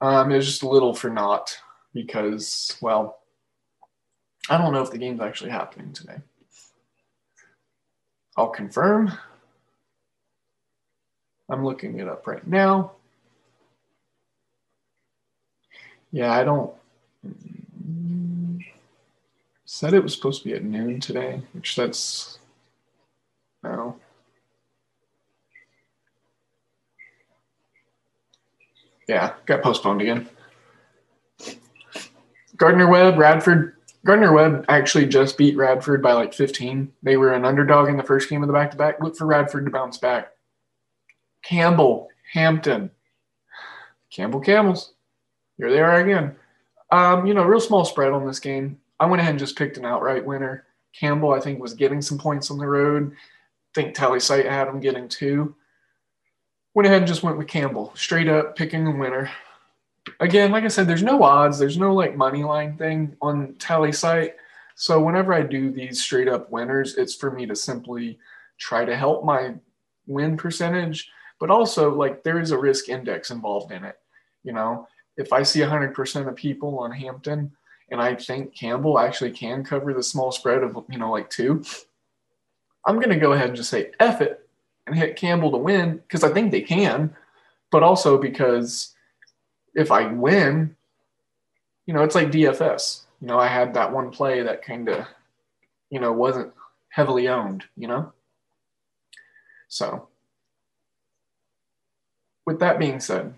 Um, 0.00 0.32
it 0.32 0.36
was 0.36 0.46
just 0.46 0.62
a 0.62 0.68
little 0.68 0.94
for 0.94 1.10
naught 1.10 1.54
because, 1.94 2.76
well, 2.82 3.20
I 4.50 4.58
don't 4.58 4.72
know 4.74 4.82
if 4.82 4.90
the 4.90 4.98
game's 4.98 5.20
actually 5.20 5.50
happening 5.50 5.92
today. 5.92 6.18
I'll 8.36 8.48
confirm. 8.48 9.12
I'm 11.48 11.64
looking 11.64 12.00
it 12.00 12.08
up 12.08 12.26
right 12.26 12.46
now. 12.46 12.92
Yeah, 16.10 16.32
I 16.32 16.44
don't 16.44 16.72
mm, 17.26 18.64
said 19.64 19.94
it 19.94 20.02
was 20.02 20.14
supposed 20.14 20.42
to 20.42 20.48
be 20.48 20.54
at 20.54 20.64
noon 20.64 21.00
today, 21.00 21.42
which 21.52 21.76
that's 21.76 22.38
no. 23.62 23.96
Yeah, 29.08 29.34
got 29.46 29.62
postponed 29.62 30.00
again. 30.02 30.28
Gardner 32.56 32.88
Webb, 32.88 33.18
Radford. 33.18 33.76
Gardner 34.04 34.32
Webb 34.32 34.66
actually 34.68 35.06
just 35.06 35.38
beat 35.38 35.56
Radford 35.56 36.02
by 36.02 36.12
like 36.12 36.34
15. 36.34 36.92
They 37.02 37.16
were 37.16 37.32
an 37.32 37.44
underdog 37.44 37.88
in 37.88 37.96
the 37.96 38.02
first 38.02 38.28
game 38.28 38.42
of 38.42 38.46
the 38.48 38.52
back 38.52 38.70
to 38.70 38.76
back. 38.76 39.00
Look 39.00 39.16
for 39.16 39.26
Radford 39.26 39.64
to 39.64 39.70
bounce 39.70 39.98
back. 39.98 40.32
Campbell, 41.42 42.08
Hampton. 42.32 42.90
Campbell 44.10 44.40
Camels. 44.40 44.92
Here 45.56 45.70
they 45.70 45.80
are 45.80 46.00
again. 46.00 46.36
Um, 46.90 47.26
you 47.26 47.34
know, 47.34 47.44
real 47.44 47.60
small 47.60 47.84
spread 47.84 48.12
on 48.12 48.26
this 48.26 48.40
game. 48.40 48.78
I 49.00 49.06
went 49.06 49.20
ahead 49.20 49.30
and 49.30 49.38
just 49.38 49.56
picked 49.56 49.76
an 49.76 49.84
outright 49.84 50.24
winner. 50.24 50.66
Campbell, 50.98 51.32
I 51.32 51.40
think, 51.40 51.60
was 51.60 51.74
getting 51.74 52.00
some 52.00 52.18
points 52.18 52.50
on 52.50 52.58
the 52.58 52.66
road. 52.66 53.12
I 53.12 53.16
think 53.74 53.96
TallySight 53.96 54.48
had 54.48 54.68
him 54.68 54.80
getting 54.80 55.08
two. 55.08 55.54
Went 56.74 56.86
ahead 56.86 56.98
and 56.98 57.06
just 57.06 57.22
went 57.22 57.38
with 57.38 57.48
Campbell, 57.48 57.92
straight 57.94 58.28
up 58.28 58.56
picking 58.56 58.86
a 58.86 58.90
winner. 58.96 59.30
Again, 60.20 60.52
like 60.52 60.64
I 60.64 60.68
said, 60.68 60.86
there's 60.86 61.02
no 61.02 61.22
odds, 61.22 61.58
there's 61.58 61.78
no 61.78 61.94
like 61.94 62.16
money 62.16 62.44
line 62.44 62.76
thing 62.76 63.16
on 63.22 63.54
TallySight. 63.54 64.32
So 64.74 65.00
whenever 65.00 65.32
I 65.32 65.42
do 65.42 65.70
these 65.70 66.02
straight 66.02 66.28
up 66.28 66.50
winners, 66.50 66.96
it's 66.96 67.14
for 67.14 67.30
me 67.30 67.46
to 67.46 67.56
simply 67.56 68.18
try 68.58 68.84
to 68.84 68.96
help 68.96 69.24
my 69.24 69.54
win 70.06 70.36
percentage, 70.36 71.10
but 71.40 71.50
also 71.50 71.94
like 71.94 72.22
there 72.22 72.38
is 72.38 72.50
a 72.50 72.58
risk 72.58 72.88
index 72.88 73.30
involved 73.30 73.72
in 73.72 73.84
it. 73.84 73.96
You 74.42 74.52
know, 74.52 74.86
if 75.16 75.32
I 75.32 75.42
see 75.42 75.60
100% 75.60 76.28
of 76.28 76.36
people 76.36 76.78
on 76.80 76.90
Hampton 76.90 77.52
and 77.90 78.00
I 78.00 78.14
think 78.14 78.54
Campbell 78.54 78.98
actually 78.98 79.30
can 79.30 79.64
cover 79.64 79.94
the 79.94 80.02
small 80.02 80.32
spread 80.32 80.62
of, 80.62 80.76
you 80.90 80.98
know, 80.98 81.10
like 81.10 81.30
two, 81.30 81.64
I'm 82.86 82.96
going 82.96 83.10
to 83.10 83.16
go 83.16 83.32
ahead 83.32 83.48
and 83.48 83.56
just 83.56 83.70
say 83.70 83.92
F 84.00 84.20
it 84.20 84.48
and 84.86 84.96
hit 84.96 85.16
Campbell 85.16 85.50
to 85.52 85.56
win 85.56 85.96
because 85.96 86.24
I 86.24 86.32
think 86.32 86.50
they 86.50 86.60
can, 86.60 87.14
but 87.70 87.82
also 87.82 88.18
because 88.18 88.93
if 89.74 89.90
I 89.90 90.06
win, 90.06 90.76
you 91.86 91.94
know, 91.94 92.02
it's 92.02 92.14
like 92.14 92.30
DFS. 92.30 93.02
You 93.20 93.28
know, 93.28 93.38
I 93.38 93.48
had 93.48 93.74
that 93.74 93.92
one 93.92 94.10
play 94.10 94.42
that 94.42 94.64
kind 94.64 94.88
of, 94.88 95.06
you 95.90 96.00
know, 96.00 96.12
wasn't 96.12 96.52
heavily 96.88 97.28
owned, 97.28 97.64
you 97.76 97.88
know? 97.88 98.12
So, 99.68 100.08
with 102.46 102.60
that 102.60 102.78
being 102.78 103.00
said, 103.00 103.34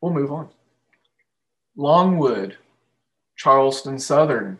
we'll 0.00 0.12
move 0.12 0.32
on. 0.32 0.48
Longwood, 1.76 2.56
Charleston 3.36 3.98
Southern, 3.98 4.58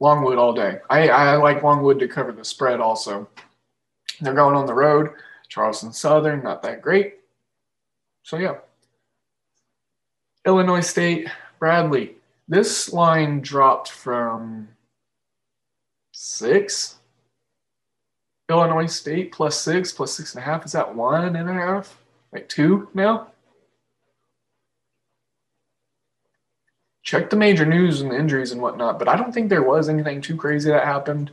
Longwood 0.00 0.38
all 0.38 0.52
day. 0.52 0.78
I, 0.90 1.08
I 1.08 1.36
like 1.36 1.62
Longwood 1.62 1.98
to 2.00 2.08
cover 2.08 2.32
the 2.32 2.44
spread 2.44 2.80
also. 2.80 3.28
They're 4.20 4.34
going 4.34 4.54
on 4.54 4.66
the 4.66 4.74
road. 4.74 5.10
Charleston 5.48 5.92
Southern, 5.92 6.42
not 6.42 6.62
that 6.62 6.82
great. 6.82 7.16
So, 8.22 8.36
yeah. 8.36 8.56
Illinois 10.46 10.80
State, 10.80 11.28
Bradley. 11.58 12.16
This 12.48 12.92
line 12.92 13.40
dropped 13.40 13.90
from 13.90 14.68
six. 16.12 16.96
Illinois 18.50 18.86
State 18.86 19.32
plus 19.32 19.58
six, 19.58 19.92
plus 19.92 20.12
six 20.12 20.34
and 20.34 20.42
a 20.42 20.44
half. 20.44 20.66
Is 20.66 20.72
that 20.72 20.94
one 20.94 21.34
and 21.34 21.48
a 21.48 21.52
half? 21.52 21.98
Like 22.32 22.48
two 22.48 22.88
now? 22.92 23.28
Check 27.02 27.30
the 27.30 27.36
major 27.36 27.66
news 27.66 28.00
and 28.00 28.10
the 28.10 28.18
injuries 28.18 28.52
and 28.52 28.60
whatnot, 28.60 28.98
but 28.98 29.08
I 29.08 29.16
don't 29.16 29.32
think 29.32 29.48
there 29.48 29.62
was 29.62 29.88
anything 29.88 30.20
too 30.20 30.36
crazy 30.36 30.70
that 30.70 30.84
happened. 30.84 31.30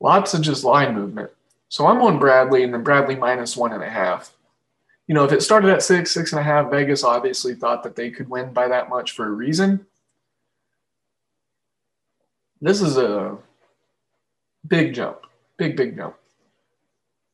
Lots 0.00 0.34
of 0.34 0.42
just 0.42 0.64
line 0.64 0.94
movement. 0.94 1.30
So 1.68 1.86
I'm 1.86 2.02
on 2.02 2.18
Bradley 2.18 2.62
and 2.62 2.74
then 2.74 2.82
Bradley 2.82 3.16
minus 3.16 3.56
one 3.56 3.72
and 3.72 3.82
a 3.82 3.88
half. 3.88 4.32
You 5.12 5.16
know, 5.16 5.24
if 5.24 5.32
it 5.32 5.42
started 5.42 5.68
at 5.68 5.82
six, 5.82 6.10
six 6.10 6.32
and 6.32 6.40
a 6.40 6.42
half, 6.42 6.70
Vegas 6.70 7.04
obviously 7.04 7.54
thought 7.54 7.82
that 7.82 7.96
they 7.96 8.10
could 8.10 8.30
win 8.30 8.50
by 8.54 8.66
that 8.68 8.88
much 8.88 9.12
for 9.12 9.26
a 9.26 9.30
reason. 9.30 9.84
This 12.62 12.80
is 12.80 12.96
a 12.96 13.36
big 14.66 14.94
jump, 14.94 15.18
big, 15.58 15.76
big 15.76 15.96
jump. 15.96 16.16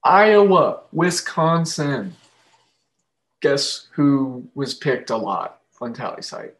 Iowa, 0.02 0.80
Wisconsin. 0.90 2.16
Guess 3.42 3.86
who 3.92 4.50
was 4.56 4.74
picked 4.74 5.10
a 5.10 5.16
lot 5.16 5.60
on 5.80 5.94
TallySight? 5.94 6.54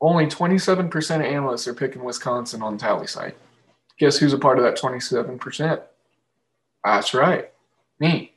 Only 0.00 0.28
27% 0.28 1.16
of 1.16 1.20
analysts 1.20 1.68
are 1.68 1.74
picking 1.74 2.04
Wisconsin 2.04 2.62
on 2.62 2.78
TallySight. 2.78 3.34
Guess 3.98 4.16
who's 4.16 4.32
a 4.32 4.38
part 4.38 4.56
of 4.56 4.64
that 4.64 4.78
27%? 4.78 5.82
That's 6.82 7.12
right, 7.12 7.52
me. 8.00 8.31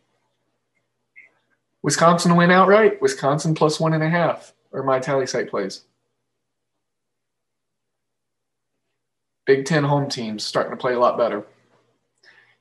Wisconsin 1.86 2.32
to 2.32 2.36
win 2.36 2.50
outright. 2.50 3.00
Wisconsin 3.00 3.54
plus 3.54 3.80
one 3.80 3.94
and 3.94 4.02
a 4.02 4.10
half 4.10 4.54
are 4.74 4.82
my 4.82 5.00
TallySight 5.00 5.52
plays. 5.52 5.84
Big 9.46 9.66
Ten 9.66 9.84
home 9.84 10.10
teams 10.10 10.44
starting 10.44 10.72
to 10.72 10.78
play 10.78 10.94
a 10.94 11.00
lot 11.00 11.16
better. 11.16 11.46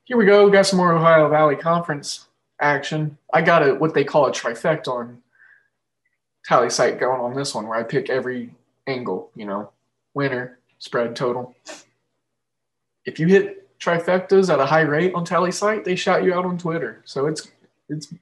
Here 0.04 0.18
we 0.18 0.26
go. 0.26 0.50
Got 0.50 0.66
some 0.66 0.76
more 0.76 0.92
Ohio 0.92 1.30
Valley 1.30 1.56
Conference 1.56 2.26
action. 2.60 3.16
I 3.32 3.40
got 3.40 3.66
a 3.66 3.74
what 3.74 3.94
they 3.94 4.04
call 4.04 4.26
a 4.26 4.30
trifecta 4.30 4.88
on 4.88 5.22
TallySight 6.46 7.00
going 7.00 7.22
on 7.22 7.32
this 7.32 7.54
one, 7.54 7.66
where 7.66 7.78
I 7.78 7.82
pick 7.82 8.10
every 8.10 8.54
angle. 8.86 9.30
You 9.34 9.46
know, 9.46 9.72
winner, 10.12 10.58
spread, 10.78 11.16
total. 11.16 11.56
If 13.06 13.18
you 13.18 13.26
hit 13.28 13.78
trifectas 13.78 14.52
at 14.52 14.60
a 14.60 14.66
high 14.66 14.82
rate 14.82 15.14
on 15.14 15.24
TallySight, 15.24 15.84
they 15.84 15.96
shout 15.96 16.24
you 16.24 16.34
out 16.34 16.44
on 16.44 16.58
Twitter. 16.58 17.00
So 17.06 17.24
it's 17.24 17.50
it's 17.88 18.12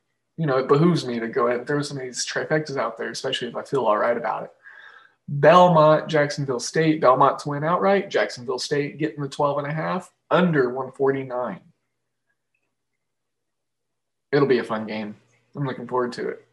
you 0.43 0.49
know 0.49 0.59
it 0.59 0.67
behooves 0.67 1.07
me 1.07 1.21
to 1.21 1.29
go 1.29 1.47
ahead 1.47 1.61
and 1.61 1.69
throw 1.69 1.83
some 1.83 1.99
of 1.99 2.03
these 2.03 2.27
trifectas 2.27 2.77
out 2.77 2.99
there, 2.99 3.11
especially 3.11 3.47
if 3.47 3.55
I 3.55 3.63
feel 3.63 3.85
all 3.85 3.97
right 3.97 4.17
about 4.17 4.43
it. 4.43 4.51
Belmont, 5.29 6.09
Jacksonville 6.09 6.59
State, 6.59 7.01
Belmont 7.01 7.39
to 7.39 7.51
win 7.51 7.63
outright. 7.63 8.11
Jacksonville 8.11 8.59
State 8.59 8.99
getting 8.99 9.23
the 9.23 9.29
12 9.29 9.59
and 9.59 9.69
a 9.69 9.73
half 9.73 10.11
under 10.33 10.71
149. 10.71 11.61
It'll 14.33 14.49
be 14.49 14.59
a 14.59 14.65
fun 14.65 14.85
game. 14.85 15.15
I'm 15.55 15.65
looking 15.65 15.87
forward 15.87 16.13
to 16.15 16.31
it. 16.31 16.45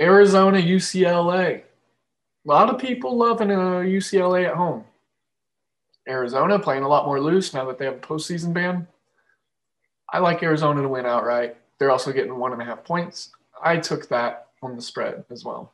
Arizona, 0.00 0.58
UCLA. 0.58 1.58
A 1.60 1.64
lot 2.44 2.70
of 2.70 2.80
people 2.80 3.16
loving 3.16 3.52
uh, 3.52 3.82
UCLA 3.84 4.48
at 4.48 4.56
home. 4.56 4.82
Arizona 6.08 6.58
playing 6.58 6.82
a 6.82 6.88
lot 6.88 7.06
more 7.06 7.20
loose 7.20 7.54
now 7.54 7.64
that 7.66 7.78
they 7.78 7.84
have 7.84 7.94
a 7.94 7.98
postseason 7.98 8.52
ban. 8.52 8.88
I 10.12 10.18
like 10.18 10.42
Arizona 10.42 10.82
to 10.82 10.88
win 10.88 11.06
outright. 11.06 11.56
They're 11.78 11.90
also 11.90 12.12
getting 12.12 12.38
one 12.38 12.52
and 12.52 12.60
a 12.60 12.64
half 12.66 12.84
points. 12.84 13.30
I 13.64 13.78
took 13.78 14.08
that 14.08 14.48
on 14.62 14.76
the 14.76 14.82
spread 14.82 15.24
as 15.30 15.42
well. 15.44 15.72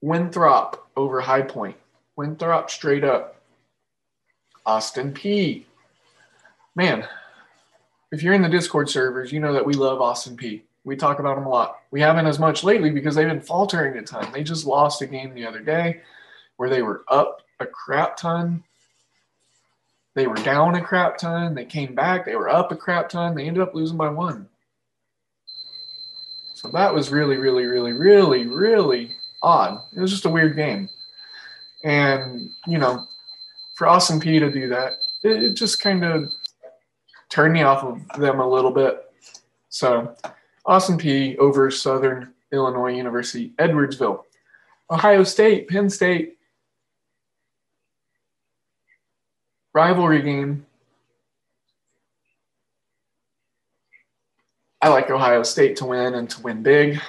Winthrop 0.00 0.88
over 0.96 1.20
High 1.20 1.42
Point. 1.42 1.76
Winthrop 2.16 2.70
straight 2.70 3.04
up. 3.04 3.42
Austin 4.64 5.12
Peay. 5.12 5.64
Man, 6.74 7.06
if 8.10 8.22
you're 8.22 8.34
in 8.34 8.42
the 8.42 8.48
Discord 8.48 8.88
servers, 8.88 9.32
you 9.32 9.40
know 9.40 9.52
that 9.52 9.66
we 9.66 9.74
love 9.74 10.00
Austin 10.00 10.36
Peay. 10.36 10.62
We 10.84 10.96
talk 10.96 11.18
about 11.18 11.36
him 11.36 11.44
a 11.44 11.50
lot. 11.50 11.80
We 11.90 12.00
haven't 12.00 12.26
as 12.26 12.38
much 12.38 12.64
lately 12.64 12.90
because 12.90 13.14
they've 13.14 13.28
been 13.28 13.40
faltering 13.40 13.98
a 13.98 14.02
ton. 14.02 14.32
They 14.32 14.42
just 14.42 14.66
lost 14.66 15.02
a 15.02 15.06
game 15.06 15.34
the 15.34 15.46
other 15.46 15.60
day 15.60 16.00
where 16.56 16.70
they 16.70 16.82
were 16.82 17.04
up 17.08 17.42
a 17.60 17.66
crap 17.66 18.16
ton. 18.16 18.62
They 20.14 20.26
were 20.26 20.36
down 20.36 20.74
a 20.74 20.82
crap 20.82 21.18
ton. 21.18 21.54
They 21.54 21.64
came 21.64 21.94
back. 21.94 22.24
They 22.24 22.34
were 22.36 22.48
up 22.48 22.72
a 22.72 22.76
crap 22.76 23.08
ton. 23.08 23.34
They 23.34 23.46
ended 23.46 23.62
up 23.62 23.74
losing 23.74 23.96
by 23.96 24.08
one. 24.08 24.48
So 26.54 26.68
that 26.72 26.92
was 26.92 27.12
really, 27.12 27.36
really, 27.36 27.66
really, 27.66 27.92
really, 27.92 28.46
really 28.46 29.12
odd. 29.42 29.80
It 29.94 30.00
was 30.00 30.10
just 30.10 30.24
a 30.24 30.30
weird 30.30 30.56
game. 30.56 30.88
And, 31.84 32.50
you 32.66 32.78
know, 32.78 33.06
for 33.76 33.86
Austin 33.86 34.20
Peay 34.20 34.40
to 34.40 34.50
do 34.50 34.68
that, 34.68 34.94
it, 35.22 35.42
it 35.42 35.54
just 35.54 35.80
kind 35.80 36.04
of 36.04 36.24
turned 37.28 37.52
me 37.52 37.62
off 37.62 37.84
of 37.84 38.20
them 38.20 38.40
a 38.40 38.48
little 38.48 38.72
bit. 38.72 39.04
So, 39.68 40.16
Austin 40.66 40.98
Peay 40.98 41.36
over 41.36 41.70
Southern 41.70 42.34
Illinois 42.52 42.96
University, 42.96 43.52
Edwardsville. 43.58 44.24
Ohio 44.90 45.22
State, 45.22 45.68
Penn 45.68 45.88
State. 45.88 46.37
Rivalry 49.78 50.22
game. 50.22 50.66
I 54.82 54.88
like 54.88 55.08
Ohio 55.08 55.44
State 55.44 55.76
to 55.76 55.84
win 55.84 56.14
and 56.16 56.28
to 56.30 56.42
win 56.42 56.64
big. 56.64 57.00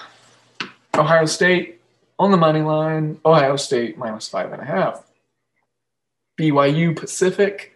Ohio 0.93 1.25
State 1.25 1.81
on 2.19 2.29
the 2.29 2.37
money 2.37 2.61
line. 2.61 3.19
Ohio 3.25 3.55
State 3.55 3.97
minus 3.97 4.29
five 4.29 4.53
and 4.53 4.61
a 4.61 4.65
half. 4.65 5.03
BYU 6.39 6.95
Pacific. 6.95 7.73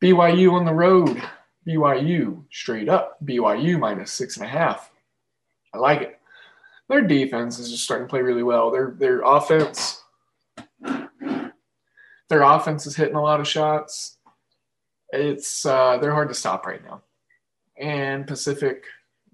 BYU 0.00 0.52
on 0.52 0.64
the 0.64 0.72
road. 0.72 1.20
BYU 1.66 2.44
straight 2.52 2.88
up. 2.88 3.16
BYU 3.24 3.80
minus 3.80 4.12
six 4.12 4.36
and 4.36 4.46
a 4.46 4.48
half. 4.48 4.92
I 5.74 5.78
like 5.78 6.02
it. 6.02 6.20
Their 6.88 7.00
defense 7.00 7.58
is 7.58 7.68
just 7.68 7.82
starting 7.82 8.06
to 8.06 8.10
play 8.10 8.22
really 8.22 8.44
well. 8.44 8.70
Their 8.70 8.94
their 8.96 9.22
offense, 9.22 10.01
their 12.32 12.40
offense 12.40 12.86
is 12.86 12.96
hitting 12.96 13.14
a 13.14 13.20
lot 13.20 13.40
of 13.40 13.46
shots. 13.46 14.16
It's 15.12 15.66
uh, 15.66 15.98
they're 15.98 16.14
hard 16.14 16.30
to 16.30 16.34
stop 16.34 16.64
right 16.64 16.82
now. 16.82 17.02
And 17.78 18.26
Pacific, 18.26 18.84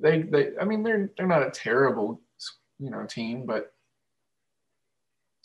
they 0.00 0.22
they 0.22 0.48
I 0.60 0.64
mean 0.64 0.82
they're 0.82 1.08
they're 1.16 1.28
not 1.28 1.46
a 1.46 1.50
terrible 1.50 2.20
you 2.80 2.90
know 2.90 3.06
team, 3.06 3.46
but 3.46 3.72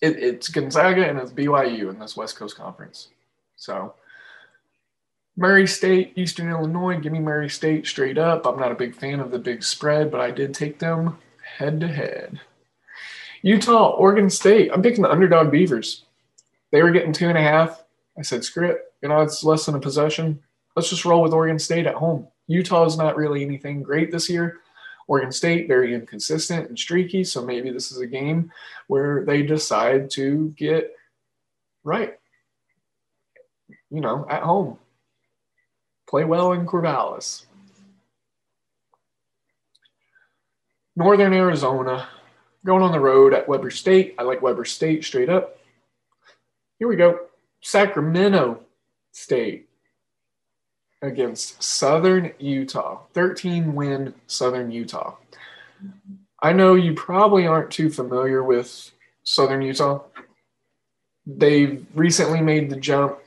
it, 0.02 0.18
it's 0.18 0.50
Gonzaga 0.50 1.08
and 1.08 1.20
it's 1.20 1.32
BYU 1.32 1.92
in 1.92 2.00
this 2.00 2.18
West 2.18 2.38
Coast 2.38 2.58
Conference. 2.58 3.10
So 3.56 3.94
Murray 5.38 5.68
State, 5.68 6.13
Eastern 6.16 6.50
Illinois, 6.50 7.00
give 7.00 7.12
me 7.12 7.20
Murray 7.20 7.52
State 7.52 7.86
straight 7.86 8.18
up. 8.18 8.48
I'm 8.48 8.60
not 8.60 8.72
a 8.72 8.76
big 8.76 8.96
fan 8.96 9.20
of 9.20 9.30
the 9.30 9.38
big 9.38 9.63
spread, 9.63 10.10
but 10.10 10.22
I 10.22 10.32
did 10.32 10.56
take 10.56 10.80
them 10.80 11.20
head 11.60 11.80
to 11.82 11.88
head. 11.88 12.39
Utah, 13.44 13.92
Oregon 13.92 14.32
State. 14.32 14.72
I'm 14.74 14.82
picking 14.82 15.04
the 15.04 15.12
underdog 15.12 15.52
Beavers. 15.52 16.06
They 16.73 16.83
were 16.83 16.91
getting 16.91 17.13
two 17.13 17.29
and 17.29 17.38
a 17.38 17.41
half. 17.41 17.83
I 18.17 18.23
said, 18.23 18.43
screw 18.43 18.69
it. 18.69 18.79
You 19.01 19.07
know, 19.07 19.21
it's 19.21 19.43
less 19.43 19.65
than 19.65 19.75
a 19.75 19.79
possession. 19.79 20.41
Let's 20.75 20.89
just 20.89 21.05
roll 21.05 21.21
with 21.21 21.31
Oregon 21.31 21.59
State 21.59 21.88
at 21.88 21.95
home. 21.95 22.27
Utah 22.47 22.86
is 22.86 22.97
not 22.97 23.15
really 23.15 23.43
anything 23.43 23.83
great 23.83 24.12
this 24.12 24.29
year. 24.29 24.59
Oregon 25.07 25.31
State, 25.31 25.67
very 25.67 25.93
inconsistent 25.93 26.67
and 26.67 26.77
streaky. 26.77 27.23
So 27.23 27.45
maybe 27.45 27.69
this 27.69 27.91
is 27.91 27.99
a 27.99 28.07
game 28.07 28.51
where 28.88 29.23
they 29.23 29.43
decide 29.43 30.09
to 30.12 30.53
get 30.57 30.93
right, 31.83 32.15
you 33.89 34.01
know, 34.01 34.25
at 34.29 34.41
home 34.41 34.77
play 36.13 36.23
well 36.25 36.53
in 36.53 36.63
Corvallis. 36.67 37.45
Northern 40.95 41.33
Arizona, 41.33 42.07
going 42.63 42.83
on 42.83 42.91
the 42.91 42.99
road 42.99 43.33
at 43.33 43.47
Weber 43.47 43.71
State. 43.71 44.13
I 44.19 44.21
like 44.21 44.43
Weber 44.43 44.63
State 44.63 45.03
straight 45.03 45.29
up. 45.29 45.57
Here 46.79 46.88
we 46.88 46.95
go. 46.95 47.19
Sacramento 47.62 48.62
State. 49.12 49.69
against 51.01 51.62
Southern 51.62 52.33
Utah. 52.39 53.01
13 53.13 53.75
win 53.75 54.13
Southern 54.27 54.71
Utah. 54.71 55.15
I 56.41 56.53
know 56.53 56.75
you 56.75 56.93
probably 56.93 57.45
aren't 57.45 57.71
too 57.71 57.89
familiar 57.89 58.41
with 58.43 58.91
Southern 59.23 59.62
Utah. 59.62 60.01
They've 61.25 61.86
recently 61.93 62.41
made 62.41 62.69
the 62.69 62.77
jump 62.77 63.17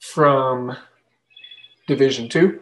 from 0.00 0.76
Division 1.86 2.28
Two. 2.28 2.60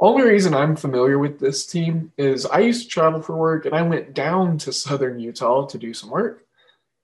Only 0.00 0.22
reason 0.24 0.52
I'm 0.54 0.74
familiar 0.74 1.18
with 1.18 1.38
this 1.38 1.64
team 1.64 2.12
is 2.16 2.44
I 2.46 2.58
used 2.58 2.84
to 2.84 2.88
travel 2.88 3.22
for 3.22 3.36
work 3.36 3.66
and 3.66 3.74
I 3.74 3.82
went 3.82 4.14
down 4.14 4.58
to 4.58 4.72
Southern 4.72 5.20
Utah 5.20 5.66
to 5.66 5.78
do 5.78 5.94
some 5.94 6.10
work. 6.10 6.44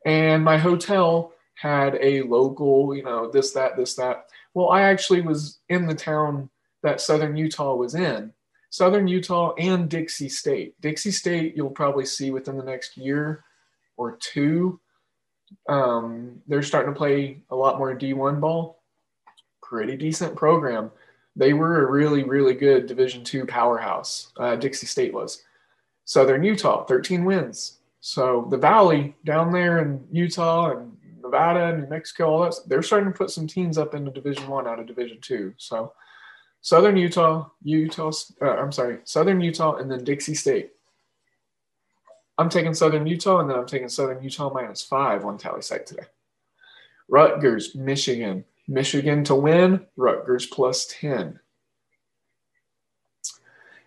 And 0.07 0.45
my 0.45 0.57
hotel 0.57 1.33
had 1.55 1.99
a 2.01 2.23
local, 2.23 2.95
you 2.95 3.03
know, 3.03 3.31
this, 3.31 3.53
that, 3.53 3.77
this, 3.77 3.95
that. 3.97 4.27
Well, 4.55 4.71
I 4.71 4.83
actually 4.83 5.23
was 5.23 5.59
in 5.69 5.87
the 5.87 5.95
town 5.95 6.49
that 6.83 7.01
Southern 7.01 7.37
Utah 7.37 7.75
was 7.75 7.95
in. 7.95 8.33
Southern 8.71 9.09
Utah 9.09 9.55
and 9.59 9.89
Dixie 9.89 10.29
State. 10.29 10.81
Dixie 10.81 11.11
State, 11.11 11.57
you'll 11.57 11.71
probably 11.71 12.05
see 12.05 12.31
within 12.31 12.57
the 12.57 12.65
next 12.65 12.97
year 12.97 13.45
or 13.97 14.17
two. 14.21 14.79
Um, 15.69 16.43
they're 16.47 16.63
starting 16.63 16.93
to 16.93 16.99
play 16.99 17.41
a 17.51 17.57
lot 17.57 17.79
more 17.79 17.97
D1 17.97 18.41
ball. 18.41 18.83
Pretty 19.63 19.97
decent 19.97 20.37
program. 20.37 20.91
They 21.35 21.53
were 21.53 21.87
a 21.87 21.91
really, 21.91 22.25
really 22.25 22.55
good 22.55 22.87
Division 22.87 23.25
two 23.25 23.47
powerhouse. 23.47 24.33
Uh, 24.37 24.57
Dixie 24.57 24.87
State 24.87 25.15
was. 25.15 25.43
Southern 26.05 26.43
Utah, 26.43 26.85
13 26.85 27.25
wins. 27.25 27.78
So 28.01 28.47
the 28.51 28.57
Valley 28.57 29.17
down 29.25 29.53
there 29.53 29.81
in 29.81 30.07
Utah 30.11 30.77
and 30.77 30.97
Nevada 31.23 31.67
and 31.67 31.83
New 31.83 31.89
Mexico, 31.89 32.31
all 32.31 32.43
that, 32.43 32.55
they're 32.67 32.83
starting 32.83 33.13
to 33.13 33.17
put 33.19 33.31
some 33.31 33.47
teams 33.47 33.77
up 33.77 33.95
into 33.95 34.11
Division 34.11 34.49
One 34.49 34.67
out 34.67 34.79
of 34.79 34.87
Division 34.87 35.19
Two. 35.21 35.53
So 35.57 35.93
Southern 36.61 36.97
Utah, 36.97 37.49
Utah, 37.63 38.13
uh, 38.43 38.57
I'm 38.57 38.73
sorry, 38.73 38.99
Southern 39.05 39.41
Utah, 39.41 39.77
and 39.77 39.91
then 39.91 40.05
Dixie 40.05 40.35
State. 40.35 40.71
I'm 42.37 42.49
taking 42.49 42.75
Southern 42.75 43.07
Utah, 43.07 43.41
and 43.41 43.51
then 43.51 43.59
I'm 43.59 43.67
taking 43.67 43.89
Southern 43.89 44.23
Utah 44.23 44.53
minus 44.53 44.83
five 44.83 45.25
on 45.25 45.39
TallySight 45.39 45.87
today. 45.87 46.05
Rutgers, 47.09 47.75
Michigan. 47.75 48.45
Michigan 48.69 49.25
to 49.25 49.35
win, 49.35 49.87
Rutgers 49.97 50.47
plus 50.47 50.87
10. 51.01 51.41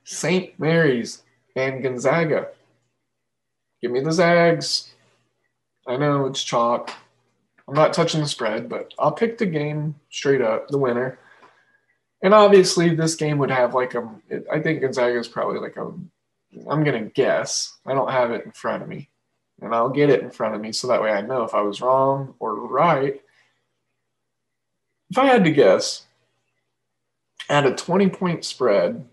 St. 0.04 0.60
Mary's 0.60 1.21
and 1.56 1.84
Gonzaga. 1.84 2.47
Give 3.82 3.91
me 3.91 4.00
the 4.00 4.12
Zags. 4.12 4.94
I 5.88 5.98
know 5.98 6.26
it's 6.28 6.44
chalk. 6.44 6.91
I'm 7.67 7.74
not 7.74 7.94
touching 7.94 8.22
the 8.22 8.28
spread, 8.28 8.70
but 8.70 8.94
I'll 9.00 9.12
pick 9.12 9.38
the 9.38 9.46
game 9.46 9.96
straight 10.10 10.41
up, 10.41 10.67
the 10.67 10.78
winner. 10.78 11.17
And 12.22 12.34
obviously, 12.34 12.94
this 12.94 13.15
game 13.15 13.38
would 13.39 13.50
have 13.50 13.74
like 13.74 13.96
a. 13.96 14.08
I 14.52 14.60
think 14.60 14.82
Gonzaga 14.82 15.17
is 15.17 15.28
probably 15.28 15.60
like 15.60 15.78
a. 15.78 15.91
I'm 16.70 16.84
gonna 16.84 17.06
guess. 17.06 17.78
I 17.86 17.94
don't 17.94 18.12
have 18.12 18.32
it 18.32 18.46
in 18.46 18.52
front 18.52 18.84
of 18.84 18.89
me, 18.89 19.10
and 19.62 19.74
I'll 19.74 19.89
get 19.89 20.10
it 20.10 20.22
in 20.22 20.30
front 20.30 20.54
of 20.54 20.62
me 20.62 20.72
so 20.72 20.88
that 20.88 21.02
way 21.02 21.12
I 21.12 21.22
know 21.22 21.44
if 21.44 21.56
I 21.56 21.62
was 21.62 21.82
wrong 21.82 22.36
or 22.39 22.56
right. 22.56 23.22
If 25.10 25.17
I 25.17 25.26
had 25.26 25.44
to 25.46 25.52
guess, 25.52 26.06
at 27.50 27.65
a 27.65 27.74
20 27.74 28.10
point 28.10 28.46
spread, 28.46 29.06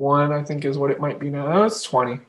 21, 0.00 0.32
I 0.32 0.42
think 0.42 0.64
is 0.64 0.78
what 0.78 0.90
it 0.90 0.98
might 0.98 1.18
be 1.18 1.28
now. 1.28 1.46
No, 1.52 1.64
it's 1.64 1.82
20. 1.82 2.12
I'm 2.12 2.20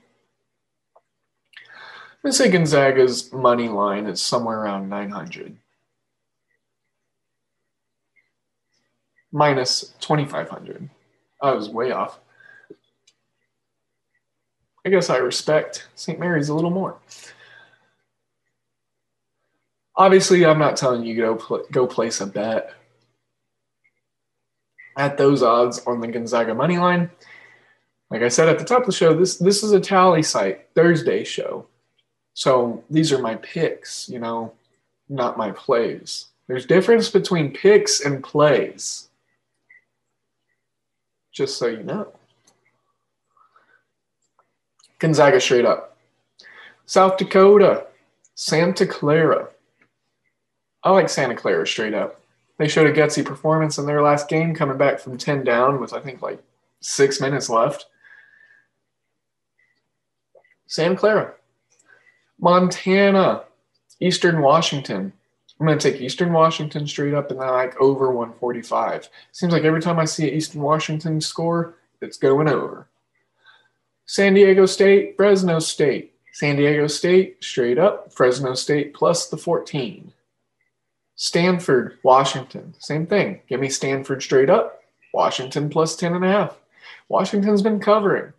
going 2.22 2.32
to 2.32 2.34
say 2.34 2.52
Gonzaga's 2.52 3.32
money 3.32 3.70
line 3.70 4.08
is 4.08 4.22
somewhere 4.22 4.60
around 4.60 4.90
900. 4.90 5.56
Minus 9.32 9.94
2,500. 10.02 10.90
I 11.42 11.52
was 11.52 11.70
way 11.70 11.92
off. 11.92 12.20
I 14.86 14.90
guess 14.90 15.10
I 15.10 15.18
respect 15.18 15.88
St. 15.96 16.20
Mary's 16.20 16.50
a 16.50 16.54
little 16.54 16.72
more. 16.72 16.98
Obviously, 19.96 20.46
I'm 20.46 20.60
not 20.60 20.76
telling 20.76 21.06
you 21.06 21.16
go 21.16 21.36
pl- 21.36 21.66
go 21.72 21.88
place 21.88 22.20
a 22.20 22.26
bet 22.26 22.74
at 24.98 25.18
those 25.18 25.42
odds 25.42 25.86
on 25.86 26.02
the 26.02 26.08
Gonzaga 26.08 26.54
money 26.54 26.78
line. 26.78 27.10
Like 28.12 28.24
I 28.24 28.28
said 28.28 28.50
at 28.50 28.60
the 28.60 28.66
top 28.66 28.82
of 28.82 28.88
the 28.88 28.92
show, 28.92 29.14
this 29.14 29.38
this 29.38 29.64
is 29.64 29.72
a 29.72 29.80
TallySight 29.80 30.60
Thursday 30.76 31.24
show, 31.24 31.66
so 32.34 32.84
these 32.90 33.14
are 33.14 33.20
my 33.20 33.36
picks. 33.36 34.10
You 34.10 34.20
know, 34.20 34.54
not 35.08 35.38
my 35.38 35.52
plays. 35.52 36.28
There's 36.48 36.66
difference 36.66 37.10
between 37.10 37.54
picks 37.54 38.02
and 38.02 38.22
plays. 38.22 39.08
Just 41.32 41.58
so 41.58 41.68
you 41.68 41.84
know. 41.84 42.12
Gonzaga 45.00 45.40
straight 45.40 45.66
up. 45.66 45.98
South 46.86 47.16
Dakota, 47.16 47.88
Santa 48.36 48.86
Clara. 48.86 49.48
I 50.84 50.92
like 50.92 51.08
Santa 51.08 51.36
Clara 51.36 51.66
straight 51.66 51.94
up. 51.94 52.22
They 52.58 52.68
showed 52.68 52.88
a 52.88 52.94
gutsy 52.94 53.26
performance 53.26 53.78
in 53.78 53.86
their 53.86 54.02
last 54.02 54.28
game, 54.28 54.54
coming 54.54 54.78
back 54.78 55.00
from 55.00 55.18
10 55.18 55.46
down 55.46 55.80
with, 55.80 55.94
I 55.94 56.02
think, 56.02 56.22
like 56.22 56.44
six 56.82 57.22
minutes 57.22 57.50
left. 57.50 57.86
Santa 60.72 60.96
Clara. 60.96 61.34
Montana. 62.40 63.44
Eastern 64.00 64.42
Washington. 64.42 65.12
I'm 65.60 65.68
going 65.68 65.78
to 65.78 65.92
take 65.92 66.02
Eastern 66.02 66.32
Washington 66.32 66.88
straight 66.88 67.14
up 67.14 67.30
and 67.30 67.42
then 67.42 67.50
like 67.50 67.80
over 67.82 68.08
145. 68.08 69.10
Seems 69.34 69.52
like 69.52 69.66
every 69.66 69.82
time 69.82 70.00
I 70.00 70.06
see 70.06 70.30
an 70.30 70.34
Eastern 70.34 70.62
Washington 70.62 71.20
score, 71.20 71.76
it's 72.02 72.16
going 72.16 72.48
over. 72.48 72.88
San 74.06 74.34
Diego 74.34 74.66
State, 74.66 75.18
Fresno 75.18 75.60
State. 75.60 76.14
San 76.32 76.56
Diego 76.56 76.88
State 76.88 77.44
straight 77.44 77.78
up, 77.78 78.14
Fresno 78.14 78.54
State 78.56 78.94
plus 78.94 79.28
the 79.28 79.36
14. 79.36 80.14
Stanford, 81.16 81.98
Washington, 82.02 82.74
same 82.80 83.06
thing. 83.06 83.42
Give 83.50 83.60
me 83.60 83.68
Stanford 83.68 84.24
straight 84.24 84.50
up. 84.50 84.80
Washington 85.14 85.70
plus 85.70 85.98
10 85.98 86.16
and 86.16 86.24
a 86.24 86.30
half. 86.30 86.58
Washington's 87.10 87.62
been 87.62 87.82
covering. 87.82 88.32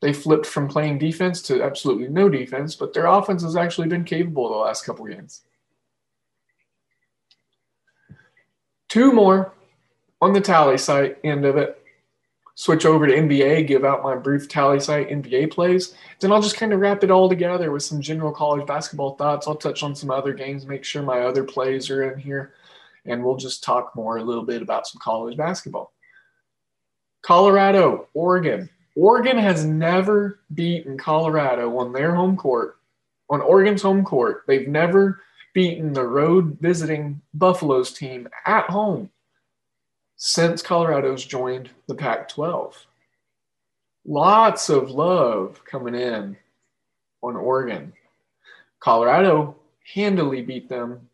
They 0.00 0.12
flipped 0.12 0.46
from 0.46 0.68
playing 0.68 0.98
defense 0.98 1.42
to 1.42 1.62
absolutely 1.62 2.08
no 2.08 2.28
defense, 2.28 2.74
but 2.74 2.94
their 2.94 3.06
offense 3.06 3.42
has 3.42 3.56
actually 3.56 3.88
been 3.88 4.04
capable 4.04 4.48
the 4.48 4.56
last 4.56 4.84
couple 4.84 5.06
games. 5.06 5.42
Two 8.88 9.12
more 9.12 9.52
on 10.20 10.32
the 10.32 10.40
TallySight 10.40 11.16
end 11.22 11.44
of 11.44 11.56
it 11.56 11.80
switch 12.60 12.84
over 12.84 13.06
to 13.06 13.14
NBA, 13.14 13.66
give 13.66 13.86
out 13.86 14.02
my 14.02 14.14
brief 14.14 14.46
TallySight 14.46 15.10
NBA 15.10 15.50
plays. 15.50 15.94
Then 16.20 16.30
I'll 16.30 16.42
just 16.42 16.58
kind 16.58 16.74
of 16.74 16.80
wrap 16.80 17.02
it 17.02 17.10
all 17.10 17.26
together 17.26 17.70
with 17.70 17.82
some 17.82 18.02
general 18.02 18.32
college 18.32 18.66
basketball 18.66 19.16
thoughts. 19.16 19.48
I'll 19.48 19.54
touch 19.54 19.82
on 19.82 19.96
some 19.96 20.10
other 20.10 20.34
games, 20.34 20.66
make 20.66 20.84
sure 20.84 21.02
my 21.02 21.20
other 21.20 21.42
plays 21.42 21.88
are 21.88 22.12
in 22.12 22.18
here, 22.18 22.52
and 23.06 23.24
we'll 23.24 23.38
just 23.38 23.64
talk 23.64 23.96
more 23.96 24.18
a 24.18 24.22
little 24.22 24.44
bit 24.44 24.60
about 24.60 24.86
some 24.86 25.00
college 25.02 25.38
basketball. 25.38 25.94
Colorado, 27.22 28.08
Oregon. 28.12 28.68
Oregon 28.96 29.38
has 29.38 29.64
never 29.64 30.40
beaten 30.52 30.98
Colorado 30.98 31.76
on 31.78 31.92
their 31.92 32.14
home 32.14 32.36
court, 32.36 32.78
on 33.28 33.40
Oregon's 33.40 33.82
home 33.82 34.04
court. 34.04 34.44
They've 34.46 34.68
never 34.68 35.22
beaten 35.54 35.92
the 35.92 36.06
road 36.06 36.58
visiting 36.60 37.20
Buffaloes 37.34 37.92
team 37.92 38.28
at 38.46 38.68
home 38.70 39.10
since 40.16 40.62
Colorado's 40.62 41.24
joined 41.24 41.70
the 41.86 41.94
Pac 41.94 42.28
12. 42.28 42.86
Lots 44.04 44.68
of 44.68 44.90
love 44.90 45.64
coming 45.64 45.94
in 45.94 46.36
on 47.22 47.36
Oregon. 47.36 47.92
Colorado 48.80 49.56
handily 49.94 50.42
beat 50.42 50.68
them 50.68 51.08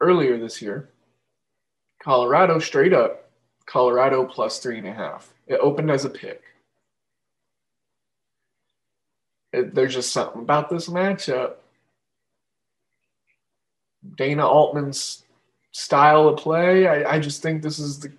earlier 0.00 0.38
this 0.38 0.60
year. 0.60 0.88
Colorado 2.02 2.58
straight 2.58 2.92
up, 2.92 3.30
Colorado 3.66 4.24
plus 4.24 4.58
three 4.58 4.78
and 4.78 4.86
a 4.86 4.92
half. 4.92 5.32
It 5.46 5.60
opened 5.60 5.90
as 5.90 6.04
a 6.04 6.10
pick. 6.10 6.42
It, 9.52 9.74
there's 9.74 9.94
just 9.94 10.12
something 10.12 10.42
about 10.42 10.68
this 10.68 10.88
matchup. 10.88 11.54
Dana 14.16 14.46
Altman's 14.46 15.24
style 15.72 16.28
of 16.28 16.38
play. 16.38 16.86
I, 16.86 17.14
I 17.16 17.18
just 17.18 17.42
think 17.42 17.62
this 17.62 17.78
is 17.78 18.00
the 18.00 18.12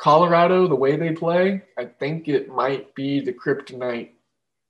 Colorado, 0.00 0.66
the 0.66 0.74
way 0.74 0.96
they 0.96 1.12
play. 1.12 1.62
I 1.76 1.84
think 1.84 2.26
it 2.26 2.48
might 2.48 2.94
be 2.94 3.20
the 3.20 3.34
kryptonite 3.34 4.10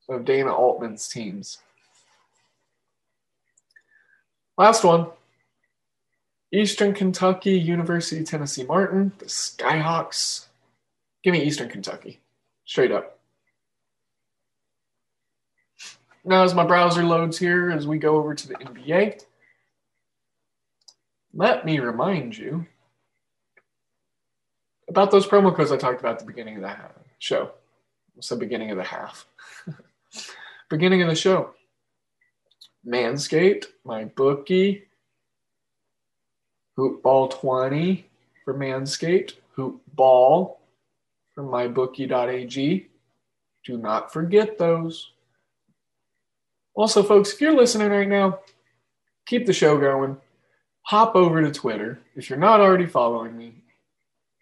of 0.09 0.25
Dana 0.25 0.53
Altman's 0.53 1.07
teams. 1.09 1.59
Last 4.59 4.83
one 4.83 5.07
Eastern 6.53 6.95
Kentucky, 6.95 7.53
University 7.53 8.25
Tennessee 8.25 8.65
Martin, 8.65 9.13
the 9.19 9.27
Skyhawks. 9.27 10.47
Give 11.23 11.33
me 11.33 11.43
Eastern 11.43 11.69
Kentucky, 11.69 12.21
straight 12.65 12.93
up. 12.93 13.19
Now, 16.25 16.45
as 16.45 16.55
my 16.55 16.65
browser 16.65 17.03
loads 17.03 17.39
here, 17.39 17.71
as 17.71 17.87
we 17.87 17.99
go 17.99 18.17
over 18.17 18.35
to 18.35 18.49
the 18.49 18.55
NBA, 18.55 19.23
let 21.33 21.65
me 21.65 21.79
remind 21.79 22.37
you 22.37 22.67
about 24.89 25.11
those 25.11 25.27
promo 25.27 25.55
codes 25.55 25.73
I 25.73 25.77
talked 25.77 26.01
about 26.01 26.15
at 26.15 26.19
the 26.21 26.27
beginning 26.27 26.57
of 26.57 26.63
the 26.63 26.77
show. 27.19 27.53
It's 28.17 28.29
the 28.29 28.37
beginning 28.37 28.71
of 28.71 28.77
the 28.77 28.85
half. 28.85 29.27
beginning 30.69 31.01
of 31.03 31.09
the 31.09 31.15
show. 31.15 31.55
Manscaped, 32.87 33.67
my 33.85 34.05
bookie, 34.05 34.85
Hoopball 36.77 37.31
20 37.41 38.07
for 38.45 38.55
Manscaped, 38.55 39.35
Hoopball 39.57 40.57
from 41.35 41.47
mybookie.ag. 41.47 42.89
Do 43.65 43.77
not 43.77 44.13
forget 44.13 44.59
those. 44.59 45.13
Also, 46.75 47.03
folks, 47.03 47.33
if 47.33 47.41
you're 47.41 47.55
listening 47.55 47.91
right 47.91 48.09
now, 48.09 48.41
keep 49.27 49.47
the 49.47 49.53
show 49.53 49.79
going. 49.79 50.17
Hop 50.83 51.15
over 51.15 51.43
to 51.43 51.51
Twitter. 51.51 52.01
If 52.17 52.31
you're 52.31 52.39
not 52.39 52.61
already 52.61 52.87
following 52.87 53.37
me, 53.37 53.55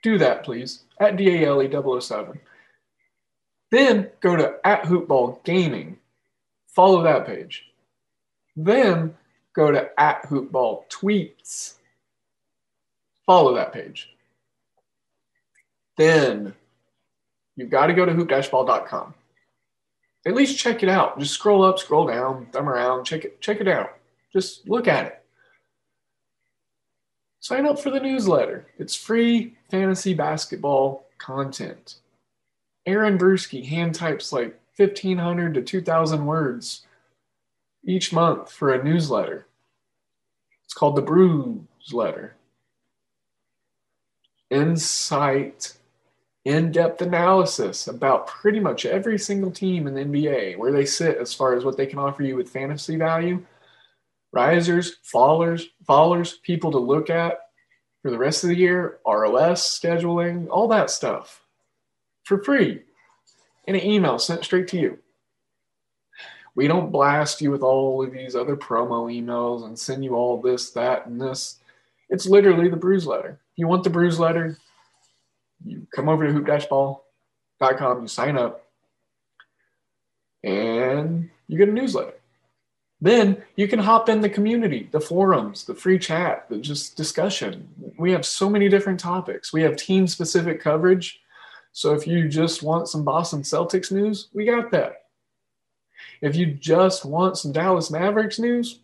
do 0.02 0.18
that, 0.18 0.44
please, 0.44 0.84
at 1.00 1.16
DALE007. 1.16 2.38
Then 3.70 4.10
go 4.20 4.36
to 4.36 4.54
at 4.64 4.84
Hoopball 4.84 5.42
Gaming. 5.44 5.98
Follow 6.68 7.02
that 7.02 7.26
page. 7.26 7.64
Then 8.56 9.14
go 9.54 9.70
to 9.70 9.90
at 10.00 10.22
Hoopball 10.24 10.84
Tweets. 10.88 11.74
Follow 13.26 13.54
that 13.54 13.72
page. 13.72 14.10
Then 15.96 16.54
you've 17.58 17.70
got 17.70 17.88
to 17.88 17.94
go 17.94 18.06
to 18.06 18.12
hoop-ball.com. 18.12 19.14
At 20.26 20.34
least 20.34 20.58
check 20.58 20.82
it 20.82 20.88
out. 20.88 21.18
Just 21.18 21.34
scroll 21.34 21.64
up, 21.64 21.78
scroll 21.78 22.06
down, 22.06 22.46
thumb 22.52 22.68
around, 22.68 23.04
check 23.04 23.24
it, 23.24 23.40
check 23.40 23.60
it 23.60 23.68
out. 23.68 23.98
Just 24.32 24.68
look 24.68 24.86
at 24.86 25.06
it. 25.06 25.24
Sign 27.40 27.66
up 27.66 27.78
for 27.78 27.90
the 27.90 28.00
newsletter. 28.00 28.66
It's 28.78 28.94
free 28.94 29.56
fantasy 29.70 30.14
basketball 30.14 31.06
content. 31.18 31.96
Aaron 32.86 33.18
Brewski 33.18 33.64
hand 33.66 33.94
types 33.94 34.32
like 34.32 34.58
1,500 34.76 35.54
to 35.54 35.62
2,000 35.62 36.26
words 36.26 36.86
each 37.84 38.12
month 38.12 38.52
for 38.52 38.72
a 38.72 38.84
newsletter. 38.84 39.46
It's 40.64 40.74
called 40.74 40.96
the 40.96 41.02
Brews 41.02 41.58
Letter. 41.92 42.34
Insight, 44.50 45.74
in 46.48 46.72
depth 46.72 47.02
analysis 47.02 47.88
about 47.88 48.26
pretty 48.26 48.58
much 48.58 48.86
every 48.86 49.18
single 49.18 49.50
team 49.50 49.86
in 49.86 49.92
the 49.92 50.00
NBA, 50.00 50.56
where 50.56 50.72
they 50.72 50.86
sit 50.86 51.18
as 51.18 51.34
far 51.34 51.54
as 51.54 51.62
what 51.62 51.76
they 51.76 51.84
can 51.84 51.98
offer 51.98 52.22
you 52.22 52.36
with 52.36 52.48
fantasy 52.48 52.96
value, 52.96 53.44
risers, 54.32 54.96
fallers, 55.04 55.64
fallers, 55.86 56.40
people 56.40 56.70
to 56.70 56.78
look 56.78 57.10
at 57.10 57.38
for 58.00 58.10
the 58.10 58.16
rest 58.16 58.44
of 58.44 58.48
the 58.48 58.56
year, 58.56 58.98
ROS 59.06 59.78
scheduling, 59.78 60.48
all 60.48 60.68
that 60.68 60.88
stuff 60.88 61.44
for 62.24 62.42
free 62.42 62.80
in 63.66 63.74
an 63.74 63.84
email 63.84 64.18
sent 64.18 64.42
straight 64.42 64.68
to 64.68 64.78
you. 64.78 64.98
We 66.54 66.66
don't 66.66 66.90
blast 66.90 67.42
you 67.42 67.50
with 67.50 67.60
all 67.60 68.02
of 68.02 68.10
these 68.10 68.34
other 68.34 68.56
promo 68.56 69.12
emails 69.14 69.66
and 69.66 69.78
send 69.78 70.02
you 70.02 70.14
all 70.14 70.40
this, 70.40 70.70
that, 70.70 71.08
and 71.08 71.20
this. 71.20 71.58
It's 72.08 72.24
literally 72.24 72.70
the 72.70 72.76
Brews 72.78 73.06
Letter. 73.06 73.38
You 73.56 73.68
want 73.68 73.84
the 73.84 73.90
Brews 73.90 74.18
Letter, 74.18 74.56
you 75.64 75.86
come 75.94 76.08
over 76.08 76.26
to 76.26 76.32
hoop-ball.com, 76.32 78.02
you 78.02 78.08
sign 78.08 78.38
up, 78.38 78.66
and 80.42 81.30
you 81.46 81.58
get 81.58 81.68
a 81.68 81.72
newsletter. 81.72 82.14
Then 83.00 83.42
you 83.54 83.68
can 83.68 83.78
hop 83.78 84.08
in 84.08 84.20
the 84.20 84.28
community, 84.28 84.88
the 84.90 85.00
forums, 85.00 85.64
the 85.64 85.74
free 85.74 85.98
chat, 85.98 86.48
the 86.48 86.58
just 86.58 86.96
discussion. 86.96 87.68
We 87.96 88.10
have 88.12 88.26
so 88.26 88.50
many 88.50 88.68
different 88.68 88.98
topics. 88.98 89.52
We 89.52 89.62
have 89.62 89.76
team 89.76 90.08
specific 90.08 90.60
coverage 90.60 91.20
so 91.78 91.94
if 91.94 92.08
you 92.08 92.28
just 92.28 92.64
want 92.64 92.88
some 92.88 93.04
Boston 93.04 93.42
Celtics 93.42 93.92
news, 93.92 94.28
we 94.34 94.44
got 94.44 94.72
that. 94.72 95.04
If 96.20 96.34
you 96.34 96.46
just 96.46 97.04
want 97.04 97.38
some 97.38 97.52
Dallas 97.52 97.88
Mavericks 97.88 98.40
news, 98.40 98.80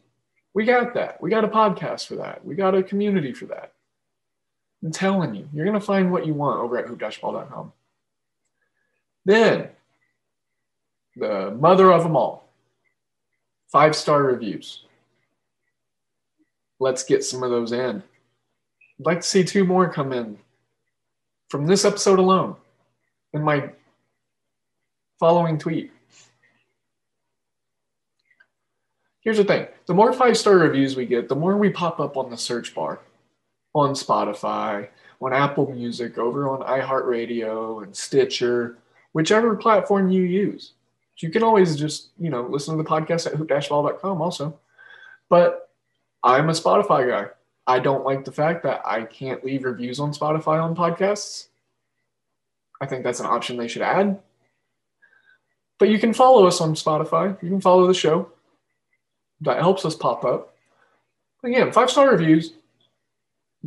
we 0.55 0.65
got 0.65 0.95
that. 0.95 1.21
We 1.21 1.29
got 1.29 1.43
a 1.43 1.49
podcast 1.49 2.07
for 2.07 2.15
that. 2.17 2.45
We 2.45 2.55
got 2.55 2.77
a 2.77 2.85
community 2.85 3.33
for 3.33 3.47
that. 3.47 3.73
I'm 4.85 4.93
telling 4.93 5.35
you, 5.35 5.49
you're 5.53 5.65
going 5.65 5.81
to 5.81 5.85
find 5.85 6.13
what 6.13 6.27
you 6.27 6.35
want 6.35 6.61
over 6.61 6.77
at 6.77 6.87
hoop-ball.com. 6.87 7.73
Then, 9.25 9.71
the 11.17 11.53
mother 11.59 11.91
of 11.91 12.03
them 12.03 12.17
all 12.17 12.45
five 13.73 13.97
star 13.97 14.23
reviews. 14.23 14.85
Let's 16.79 17.03
get 17.03 17.25
some 17.25 17.43
of 17.43 17.51
those 17.51 17.73
in. 17.73 18.03
I'd 19.01 19.07
like 19.07 19.21
to 19.23 19.27
see 19.27 19.43
two 19.43 19.65
more 19.65 19.91
come 19.91 20.13
in 20.13 20.39
from 21.49 21.67
this 21.67 21.85
episode 21.85 22.19
alone 22.19 22.57
in 23.33 23.43
my 23.43 23.71
following 25.19 25.59
tweet. 25.59 25.93
Here's 29.23 29.39
the 29.39 29.45
thing 29.45 29.67
the 29.87 29.95
more 29.95 30.13
five 30.13 30.37
star 30.37 30.59
reviews 30.59 30.95
we 30.95 31.07
get, 31.07 31.29
the 31.29 31.35
more 31.35 31.57
we 31.57 31.71
pop 31.71 32.01
up 32.01 32.19
on 32.19 32.31
the 32.31 32.37
search 32.37 32.75
bar 32.75 33.01
on 33.75 33.91
Spotify, 33.91 34.89
on 35.21 35.33
Apple 35.33 35.71
Music, 35.73 36.19
over 36.19 36.49
on 36.49 36.61
iHeartRadio 36.61 37.83
and 37.83 37.95
Stitcher, 37.95 38.79
whichever 39.13 39.57
platform 39.57 40.11
you 40.11 40.23
use. 40.23 40.73
You 41.19 41.31
can 41.31 41.43
always 41.43 41.77
just, 41.77 42.09
you 42.19 42.31
know, 42.31 42.43
listen 42.43 42.77
to 42.77 42.83
the 42.83 42.89
podcast 42.89 43.27
at 43.27 43.35
hoop-ball.com 43.35 44.21
also. 44.21 44.59
But 45.29 45.71
I'm 46.23 46.49
a 46.49 46.53
Spotify 46.53 47.09
guy. 47.09 47.31
I 47.67 47.79
don't 47.79 48.05
like 48.05 48.25
the 48.25 48.33
fact 48.33 48.63
that 48.65 48.83
I 48.85 49.05
can't 49.05 49.45
leave 49.45 49.65
reviews 49.65 50.01
on 50.01 50.13
Spotify 50.13 50.63
on 50.63 50.77
podcasts. 50.77 51.49
I 52.81 52.87
think 52.87 53.05
that's 53.05 53.21
an 53.21 53.27
option 53.27 53.57
they 53.57 53.69
should 53.69 53.83
add. 53.83 54.21
But 55.79 55.89
you 55.89 55.99
can 55.99 56.13
follow 56.13 56.47
us 56.47 56.61
on 56.61 56.75
Spotify. 56.75 57.41
You 57.43 57.49
can 57.49 57.61
follow 57.61 57.87
the 57.87 57.95
show. 57.95 58.31
That 59.41 59.59
helps 59.59 59.85
us 59.85 59.95
pop 59.95 60.25
up. 60.25 60.55
Again, 61.43 61.73
five 61.73 61.91
star 61.91 62.11
reviews. 62.11 62.53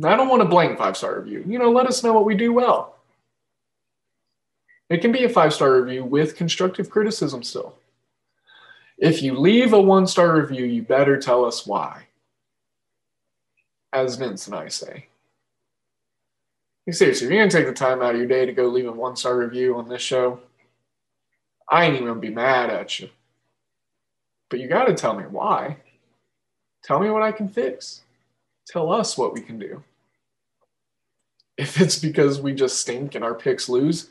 I 0.04 0.16
don't 0.16 0.28
want 0.28 0.42
a 0.42 0.46
blank 0.46 0.78
five 0.78 0.96
star 0.96 1.20
review. 1.20 1.44
You 1.46 1.58
know, 1.58 1.70
let 1.70 1.86
us 1.86 2.02
know 2.02 2.12
what 2.12 2.24
we 2.24 2.34
do 2.34 2.52
well. 2.52 2.96
It 4.90 5.00
can 5.00 5.12
be 5.12 5.24
a 5.24 5.28
five 5.28 5.52
star 5.52 5.80
review 5.80 6.04
with 6.04 6.36
constructive 6.36 6.88
criticism 6.88 7.42
still. 7.42 7.74
If 8.96 9.22
you 9.22 9.38
leave 9.38 9.72
a 9.72 9.80
one 9.80 10.06
star 10.06 10.40
review, 10.40 10.64
you 10.64 10.82
better 10.82 11.16
tell 11.18 11.44
us 11.44 11.66
why. 11.66 12.04
As 13.92 14.16
Vince 14.16 14.46
and 14.46 14.56
I 14.56 14.68
say 14.68 15.08
seriously, 16.92 17.26
if 17.26 17.32
you're 17.32 17.40
gonna 17.40 17.50
take 17.50 17.66
the 17.66 17.72
time 17.72 18.02
out 18.02 18.14
of 18.14 18.18
your 18.18 18.28
day 18.28 18.46
to 18.46 18.52
go 18.52 18.66
leave 18.66 18.86
a 18.86 18.92
one 18.92 19.16
star 19.16 19.36
review 19.36 19.76
on 19.76 19.88
this 19.88 20.02
show, 20.02 20.40
I 21.70 21.84
ain't 21.84 21.94
even 21.94 22.08
gonna 22.08 22.20
be 22.20 22.30
mad 22.30 22.70
at 22.70 22.98
you. 22.98 23.10
But 24.48 24.60
you 24.60 24.68
gotta 24.68 24.94
tell 24.94 25.14
me 25.14 25.24
why. 25.24 25.76
Tell 26.82 27.00
me 27.00 27.10
what 27.10 27.22
I 27.22 27.32
can 27.32 27.48
fix. 27.48 28.02
Tell 28.66 28.92
us 28.92 29.18
what 29.18 29.34
we 29.34 29.40
can 29.40 29.58
do. 29.58 29.82
If 31.58 31.80
it's 31.80 31.98
because 31.98 32.40
we 32.40 32.54
just 32.54 32.80
stink 32.80 33.16
and 33.16 33.24
our 33.24 33.34
picks 33.34 33.68
lose, 33.68 34.10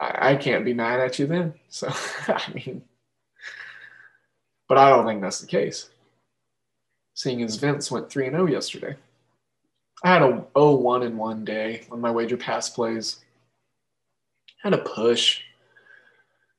I, 0.00 0.32
I 0.32 0.36
can't 0.36 0.64
be 0.64 0.74
mad 0.74 1.00
at 1.00 1.18
you 1.18 1.26
then. 1.26 1.54
So 1.68 1.88
I 1.88 2.42
mean, 2.52 2.82
but 4.68 4.76
I 4.76 4.90
don't 4.90 5.06
think 5.06 5.22
that's 5.22 5.40
the 5.40 5.46
case. 5.46 5.88
Seeing 7.14 7.42
as 7.42 7.56
Vince 7.56 7.90
went 7.90 8.10
3 8.10 8.30
0 8.30 8.46
yesterday. 8.46 8.96
I 10.04 10.12
had 10.12 10.22
a 10.22 10.44
0-1 10.56 11.06
in 11.06 11.16
one 11.16 11.44
day 11.44 11.86
on 11.90 12.00
my 12.00 12.10
wager 12.10 12.36
pass 12.36 12.68
plays. 12.68 13.20
Had 14.62 14.74
a 14.74 14.78
push. 14.78 15.42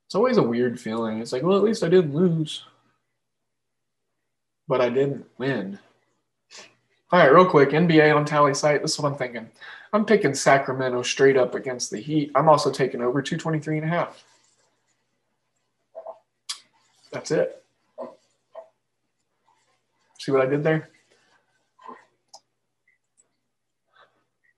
It's 0.05 0.15
always 0.15 0.37
a 0.37 0.43
weird 0.43 0.79
feeling. 0.79 1.19
It's 1.19 1.33
like, 1.33 1.43
well, 1.43 1.57
at 1.57 1.63
least 1.63 1.83
I 1.83 1.89
didn't 1.89 2.15
lose. 2.15 2.63
But 4.67 4.79
I 4.79 4.89
didn't 4.89 5.25
win. 5.37 5.79
All 7.13 7.19
right, 7.19 7.31
real 7.31 7.45
quick, 7.45 7.69
NBA 7.69 8.15
on 8.15 8.25
TallySight. 8.25 8.81
This 8.81 8.93
is 8.93 8.99
what 8.99 9.11
I'm 9.11 9.17
thinking. 9.19 9.47
I'm 9.93 10.03
picking 10.03 10.33
Sacramento 10.33 11.03
straight 11.03 11.37
up 11.37 11.53
against 11.53 11.91
the 11.91 11.99
Heat. 11.99 12.31
I'm 12.33 12.49
also 12.49 12.71
taking 12.71 13.03
over 13.03 13.21
223 13.21 13.77
and 13.77 13.85
a 13.85 13.87
half. 13.87 14.23
That's 17.11 17.29
it. 17.29 17.63
See 20.17 20.31
what 20.31 20.41
I 20.41 20.47
did 20.47 20.63
there? 20.63 20.89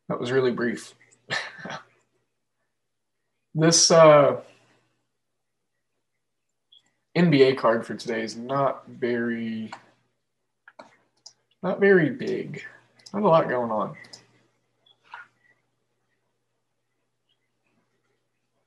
That 0.07 0.21
was 0.21 0.31
really 0.31 0.51
brief. 0.51 0.93
this 3.53 3.91
uh, 3.91 4.39
NBA 7.17 7.57
card 7.57 7.85
for 7.85 7.95
today 7.95 8.21
is 8.21 8.37
not 8.37 8.87
very, 8.87 9.71
not 11.65 11.79
very 11.79 12.11
big. 12.11 12.63
Not 13.11 13.23
a 13.23 13.27
lot 13.27 13.49
going 13.49 13.71
on. 13.71 13.95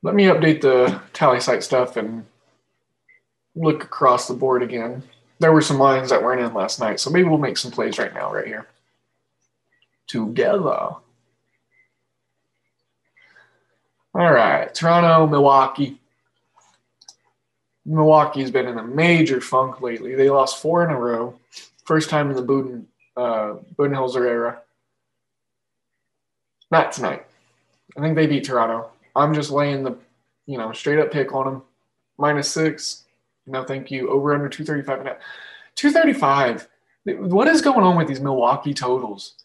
Let 0.03 0.17
me 0.17 0.25
update 0.25 0.63
the 0.63 1.01
TallySight 1.13 1.63
stuff 1.63 1.97
and 1.97 2.27
look 3.55 3.85
across 3.85 4.27
the 4.27 4.35
board 4.35 4.65
again. 4.65 5.05
there 5.39 5.53
were 5.53 5.63
some 5.63 5.79
lines 5.79 6.11
that 6.11 6.21
weren't 6.21 6.41
in 6.41 6.53
last 6.53 6.81
night, 6.81 6.99
so 6.99 7.11
maybe 7.11 7.29
we'll 7.29 7.39
make 7.39 7.57
some 7.57 7.71
plays 7.71 7.99
right 7.99 8.13
now, 8.13 8.35
right 8.35 8.47
here. 8.47 8.67
Together. 10.09 10.59
All 10.61 11.01
right, 14.15 14.75
Toronto, 14.75 15.29
Milwaukee. 15.29 16.01
Milwaukee's 17.87 18.51
been 18.51 18.67
in 18.67 18.79
a 18.79 18.85
major 18.85 19.41
funk 19.41 19.81
lately. 19.81 20.17
They 20.17 20.31
lost 20.31 20.61
four 20.61 20.85
in 20.85 20.91
a 20.91 20.99
row, 20.99 21.39
first 21.89 22.11
time 22.11 22.29
in 22.29 22.37
the 22.37 22.43
Buden, 22.43 22.85
uh, 23.17 23.55
Budenholzer 23.77 24.27
era. 24.27 24.61
Not 26.71 26.93
tonight. 26.93 27.25
I 27.97 28.01
think 28.03 28.15
they 28.15 28.27
beat 28.27 28.45
Toronto. 28.45 28.91
I'm 29.17 29.33
just 29.33 29.51
laying 29.51 29.83
the, 29.83 29.97
you 30.45 30.59
know, 30.59 30.71
straight 30.73 30.99
up 30.99 31.11
pick 31.11 31.35
on 31.35 31.47
them. 31.47 31.63
Minus 32.19 32.51
six. 32.51 33.05
No, 33.47 33.65
thank 33.65 33.91
you. 33.91 34.11
Over 34.11 34.35
under 34.35 34.51
235 34.51 34.99
and 34.99 35.09
a 35.09 35.13
half. 35.13 35.23
235. 35.77 36.69
What 37.31 37.49
is 37.49 37.63
going 37.63 37.85
on 37.85 37.97
with 37.97 38.07
these 38.07 38.21
Milwaukee 38.21 38.75
totals? 38.75 39.37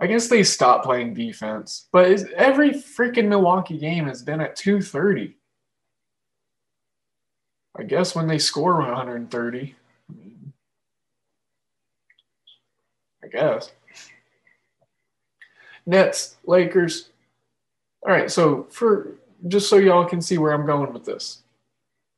I 0.00 0.06
guess 0.06 0.28
they 0.28 0.42
stopped 0.42 0.86
playing 0.86 1.12
defense, 1.12 1.86
but 1.92 2.06
every 2.32 2.70
freaking 2.70 3.28
Milwaukee 3.28 3.76
game 3.76 4.06
has 4.06 4.22
been 4.22 4.40
at 4.40 4.56
230. 4.56 5.36
I 7.76 7.82
guess 7.82 8.14
when 8.14 8.26
they 8.26 8.38
score 8.38 8.78
130, 8.78 9.74
I 13.19 13.19
guess. 13.30 13.72
Nets, 15.86 16.36
Lakers. 16.44 17.10
All 18.02 18.12
right, 18.12 18.30
so 18.30 18.66
for 18.70 19.14
just 19.48 19.68
so 19.68 19.76
y'all 19.76 20.04
can 20.04 20.20
see 20.20 20.38
where 20.38 20.52
I'm 20.52 20.66
going 20.66 20.92
with 20.92 21.04
this, 21.04 21.42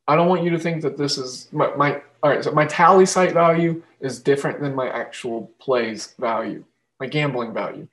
I 0.07 0.17
don't 0.17 0.29
want 0.29 0.45
you 0.45 0.51
to 0.51 0.59
think 0.59 0.83
that 0.83 0.97
this 0.97 1.19
is 1.19 1.49
my, 1.53 1.75
my 1.75 2.03
all 2.23 2.31
right. 2.31 2.45
So 2.45 2.53
my 2.53 2.67
TallySight 2.67 3.33
value 3.33 3.83
is 4.01 4.21
different 4.21 4.61
than 4.61 4.75
my 4.75 4.89
actual 4.89 5.51
plays 5.59 6.15
value, 6.19 6.65
my 7.01 7.07
gambling 7.07 7.53
value, 7.53 7.89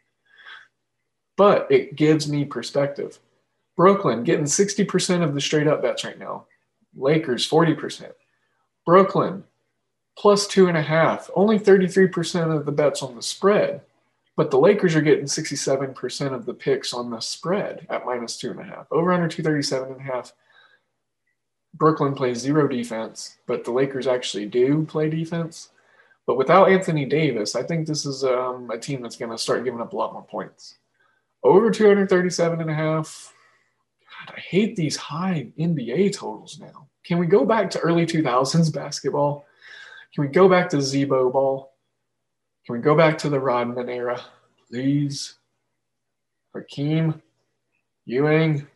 but 1.38 1.67
it 1.72 1.95
gives 1.95 2.30
me 2.30 2.45
perspective. 2.45 3.20
Brooklyn 3.76 4.24
getting 4.26 4.45
60% 4.45 5.24
of 5.24 5.34
the 5.34 5.39
straight 5.39 5.67
up 5.67 5.82
bets 5.82 6.03
right 6.03 6.20
now. 6.20 6.45
Lakers 6.97 7.49
40%. 7.49 8.11
Brooklyn 8.86 9.45
plus 10.20 10.45
two 10.47 10.67
and 10.67 10.78
a 10.78 10.82
half, 10.82 11.30
only 11.34 11.57
33% 11.57 12.53
of 12.53 12.65
the 12.65 12.72
bets 12.74 13.01
on 13.01 13.15
the 13.15 13.22
spread. 13.22 13.82
But 14.36 14.51
the 14.51 14.59
Lakers 14.59 14.93
are 14.95 15.01
getting 15.01 15.26
67% 15.26 16.34
of 16.34 16.45
the 16.45 16.53
picks 16.53 16.93
on 16.93 17.09
the 17.09 17.22
spread 17.22 17.88
at 17.89 18.05
minus 18.05 18.38
two 18.38 18.51
and 18.51 18.59
a 18.59 18.63
half. 18.63 18.88
Over 18.91 19.13
under 19.13 19.30
237 19.30 19.93
and 19.93 20.01
a 20.01 20.03
half. 20.03 20.34
Brooklyn 21.74 22.15
plays 22.15 22.39
zero 22.39 22.67
defense, 22.67 23.38
but 23.47 23.63
the 23.63 23.72
Lakers 23.72 24.07
actually 24.07 24.45
do 24.45 24.86
play 24.86 25.09
defense. 25.09 25.70
But 26.26 26.38
without 26.38 26.70
Anthony 26.70 27.05
Davis, 27.05 27.55
I 27.55 27.63
think 27.63 27.88
this 27.88 28.05
is 28.05 28.24
um, 28.24 28.70
a 28.72 28.78
team 28.78 29.01
that's 29.01 29.15
going 29.15 29.32
to 29.32 29.38
start 29.38 29.63
giving 29.63 29.82
up 29.82 29.93
a 29.93 29.95
lot 29.95 30.13
more 30.13 30.24
points. 30.24 30.76
Over 31.43 31.72
237 31.72 32.59
and 32.59 32.70
a 32.70 32.74
half. 32.74 33.34
God, 34.01 34.36
I 34.36 34.39
hate 34.41 34.76
these 34.76 34.97
high 34.97 35.47
NBA 35.57 36.13
totals 36.13 36.59
now. 36.59 36.88
Can 37.05 37.20
we 37.20 37.26
go 37.26 37.45
back 37.45 37.70
to 37.72 37.80
early 37.80 38.05
2000s 38.05 38.74
basketball? 38.74 39.45
Can 40.14 40.24
we 40.24 40.28
go 40.28 40.49
back 40.49 40.70
to 40.70 40.82
Z-Bo 40.82 41.30
ball? 41.30 41.74
Can 42.66 42.76
we 42.76 42.82
go 42.82 42.95
back 42.95 43.18
to 43.20 43.30
the 43.30 43.39
Rodman 43.39 43.89
era, 43.89 44.20
please? 44.70 45.36
Hakeem, 46.53 47.22
Ewing. 48.05 48.68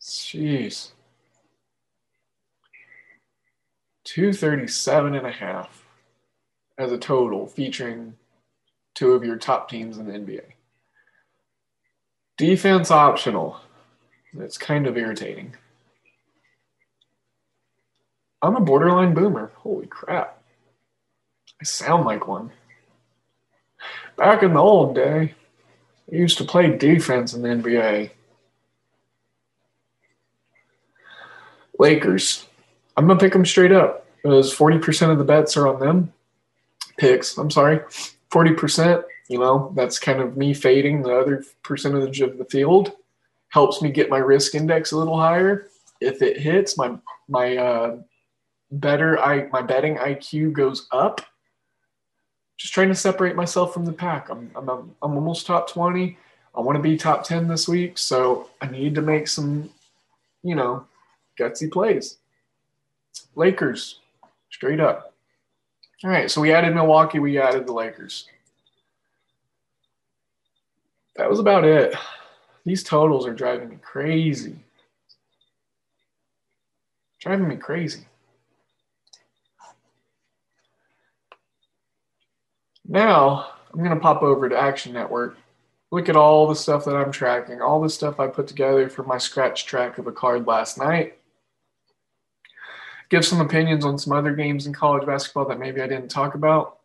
Jeez. 0.00 0.90
237 4.04 5.14
and 5.14 5.26
a 5.26 5.30
half 5.30 5.84
as 6.78 6.92
a 6.92 6.98
total 6.98 7.46
featuring 7.46 8.14
two 8.94 9.12
of 9.12 9.24
your 9.24 9.36
top 9.36 9.68
teams 9.68 9.98
in 9.98 10.06
the 10.06 10.12
NBA. 10.12 10.42
Defense 12.36 12.90
optional. 12.90 13.60
It's 14.38 14.58
kind 14.58 14.86
of 14.86 14.96
irritating. 14.96 15.54
I'm 18.42 18.56
a 18.56 18.60
borderline 18.60 19.14
boomer. 19.14 19.50
Holy 19.56 19.86
crap. 19.86 20.42
I 21.60 21.64
sound 21.64 22.04
like 22.04 22.28
one. 22.28 22.52
Back 24.16 24.42
in 24.42 24.54
the 24.54 24.60
old 24.60 24.94
day, 24.94 25.34
I 26.10 26.14
used 26.14 26.38
to 26.38 26.44
play 26.44 26.76
defense 26.76 27.34
in 27.34 27.42
the 27.42 27.48
NBA. 27.48 28.10
Lakers. 31.78 32.46
I'm 32.96 33.06
going 33.06 33.18
to 33.18 33.24
pick 33.24 33.32
them 33.32 33.44
straight 33.44 33.72
up 33.72 34.06
because 34.22 34.54
40% 34.54 35.10
of 35.10 35.18
the 35.18 35.24
bets 35.24 35.56
are 35.56 35.68
on 35.68 35.80
them. 35.80 36.12
Picks, 36.96 37.36
I'm 37.36 37.50
sorry. 37.50 37.80
40%, 38.30 39.04
you 39.28 39.38
know, 39.38 39.72
that's 39.74 39.98
kind 39.98 40.20
of 40.20 40.36
me 40.36 40.54
fading 40.54 41.02
the 41.02 41.14
other 41.14 41.44
percentage 41.62 42.20
of 42.20 42.38
the 42.38 42.44
field. 42.46 42.92
Helps 43.50 43.82
me 43.82 43.90
get 43.90 44.10
my 44.10 44.18
risk 44.18 44.54
index 44.54 44.92
a 44.92 44.96
little 44.96 45.18
higher. 45.18 45.68
If 46.00 46.22
it 46.22 46.40
hits, 46.40 46.76
my 46.76 46.96
my 47.28 47.56
uh, 47.56 47.96
better 48.70 49.18
I 49.18 49.48
my 49.48 49.62
betting 49.62 49.96
IQ 49.96 50.52
goes 50.52 50.88
up 50.92 51.20
just 52.56 52.72
trying 52.72 52.88
to 52.88 52.94
separate 52.94 53.36
myself 53.36 53.74
from 53.74 53.84
the 53.84 53.92
pack. 53.92 54.28
I'm, 54.30 54.50
I'm, 54.54 54.68
I'm 54.68 55.14
almost 55.14 55.46
top 55.46 55.68
20. 55.70 56.16
I 56.54 56.60
want 56.60 56.76
to 56.76 56.82
be 56.82 56.96
top 56.96 57.22
10 57.22 57.48
this 57.48 57.68
week. 57.68 57.98
So 57.98 58.48
I 58.62 58.66
need 58.66 58.94
to 58.94 59.02
make 59.02 59.28
some, 59.28 59.70
you 60.42 60.54
know, 60.54 60.86
gutsy 61.38 61.70
plays. 61.70 62.16
Lakers, 63.34 64.00
straight 64.50 64.80
up. 64.80 65.12
All 66.02 66.10
right. 66.10 66.30
So 66.30 66.40
we 66.40 66.52
added 66.52 66.74
Milwaukee, 66.74 67.18
we 67.18 67.38
added 67.38 67.66
the 67.66 67.72
Lakers. 67.72 68.26
That 71.16 71.28
was 71.28 71.40
about 71.40 71.64
it. 71.64 71.94
These 72.64 72.84
totals 72.84 73.26
are 73.26 73.34
driving 73.34 73.68
me 73.68 73.78
crazy. 73.82 74.56
Driving 77.20 77.48
me 77.48 77.56
crazy. 77.56 78.06
Now 82.88 83.50
I'm 83.72 83.80
going 83.80 83.90
to 83.90 84.00
pop 84.00 84.22
over 84.22 84.48
to 84.48 84.56
Action 84.56 84.92
Network, 84.92 85.36
look 85.90 86.08
at 86.08 86.16
all 86.16 86.46
the 86.46 86.54
stuff 86.54 86.84
that 86.84 86.96
I'm 86.96 87.12
tracking, 87.12 87.60
all 87.60 87.80
the 87.80 87.90
stuff 87.90 88.20
I 88.20 88.28
put 88.28 88.46
together 88.46 88.88
for 88.88 89.02
my 89.02 89.18
scratch 89.18 89.66
track 89.66 89.98
of 89.98 90.06
a 90.06 90.12
card 90.12 90.46
last 90.46 90.78
night. 90.78 91.18
Give 93.08 93.24
some 93.24 93.40
opinions 93.40 93.84
on 93.84 93.98
some 93.98 94.12
other 94.12 94.34
games 94.34 94.66
in 94.66 94.72
college 94.72 95.06
basketball 95.06 95.46
that 95.48 95.60
maybe 95.60 95.80
I 95.80 95.86
didn't 95.86 96.08
talk 96.08 96.34
about. 96.34 96.78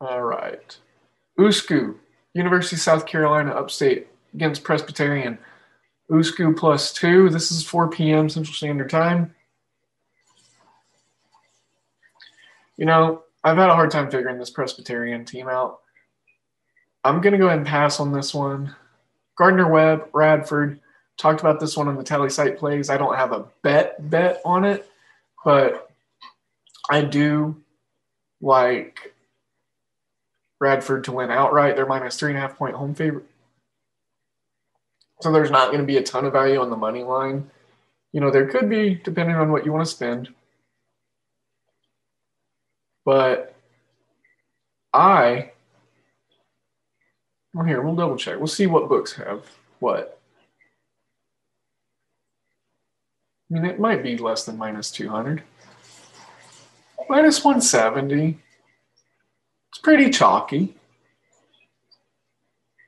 All 0.00 0.22
right. 0.22 0.76
USCO, 1.38 1.94
University 2.34 2.76
of 2.76 2.80
South 2.80 3.06
Carolina, 3.06 3.52
upstate 3.52 4.08
against 4.34 4.64
Presbyterian. 4.64 5.38
USCO 6.10 6.56
plus 6.56 6.92
two. 6.92 7.28
This 7.30 7.50
is 7.50 7.64
4 7.64 7.88
p.m. 7.88 8.28
Central 8.28 8.54
Standard 8.54 8.90
Time. 8.90 9.34
You 12.76 12.86
know, 12.86 13.22
I've 13.44 13.56
had 13.56 13.70
a 13.70 13.74
hard 13.74 13.90
time 13.90 14.10
figuring 14.10 14.38
this 14.38 14.50
Presbyterian 14.50 15.24
team 15.24 15.48
out. 15.48 15.80
I'm 17.04 17.20
going 17.20 17.32
to 17.32 17.38
go 17.38 17.46
ahead 17.46 17.58
and 17.58 17.66
pass 17.66 18.00
on 18.00 18.12
this 18.12 18.34
one. 18.34 18.74
Gardner 19.36 19.68
Webb, 19.68 20.08
Radford, 20.12 20.80
talked 21.16 21.40
about 21.40 21.60
this 21.60 21.76
one 21.76 21.88
on 21.88 21.96
the 21.96 22.04
TallySight 22.04 22.58
plays. 22.58 22.90
I 22.90 22.96
don't 22.96 23.16
have 23.16 23.32
a 23.32 23.46
bet 23.62 24.10
bet 24.10 24.40
on 24.44 24.64
it, 24.64 24.88
but 25.44 25.90
I 26.90 27.02
do 27.02 27.62
like 28.40 29.14
Radford 30.60 31.04
to 31.04 31.12
win 31.12 31.30
outright. 31.30 31.76
They're 31.76 31.86
minus 31.86 32.16
three 32.16 32.30
and 32.30 32.38
a 32.38 32.40
half 32.40 32.56
point 32.56 32.76
home 32.76 32.94
favorite 32.94 33.26
so 35.22 35.30
there's 35.30 35.52
not 35.52 35.66
um, 35.66 35.68
going 35.68 35.80
to 35.80 35.86
be 35.86 35.98
a 35.98 36.02
ton 36.02 36.24
of 36.24 36.32
value 36.32 36.60
on 36.60 36.68
the 36.68 36.76
money 36.76 37.04
line. 37.04 37.48
You 38.10 38.20
know, 38.20 38.30
there 38.30 38.48
could 38.48 38.68
be, 38.68 39.00
depending 39.04 39.36
on 39.36 39.52
what 39.52 39.64
you 39.64 39.72
want 39.72 39.86
to 39.86 39.90
spend. 39.90 40.28
But 43.04 43.54
I, 44.92 45.52
well, 47.54 47.64
here, 47.64 47.80
we'll 47.82 47.94
double 47.94 48.16
check. 48.16 48.38
We'll 48.38 48.48
see 48.48 48.66
what 48.66 48.88
books 48.88 49.12
have 49.14 49.46
what. 49.78 50.18
I 53.50 53.54
mean, 53.54 53.64
it 53.64 53.78
might 53.78 54.02
be 54.02 54.16
less 54.16 54.44
than 54.44 54.58
minus 54.58 54.90
200. 54.90 55.42
Minus 57.08 57.44
170. 57.44 58.38
It's 59.68 59.78
pretty 59.78 60.10
chalky. 60.10 60.74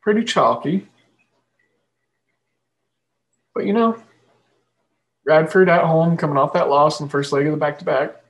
Pretty 0.03 0.25
chalky. 0.25 0.89
But 3.55 3.67
you 3.67 3.73
know, 3.73 4.03
Radford 5.25 5.69
at 5.69 5.85
home 5.85 6.17
coming 6.17 6.37
off 6.37 6.53
that 6.55 6.69
loss 6.69 7.01
in 7.01 7.07
the 7.07 7.11
first 7.11 7.33
leg 7.33 7.47
of 7.47 7.53
the 7.53 7.59
back 7.59 7.79
to 7.79 7.85
back. 7.85 8.21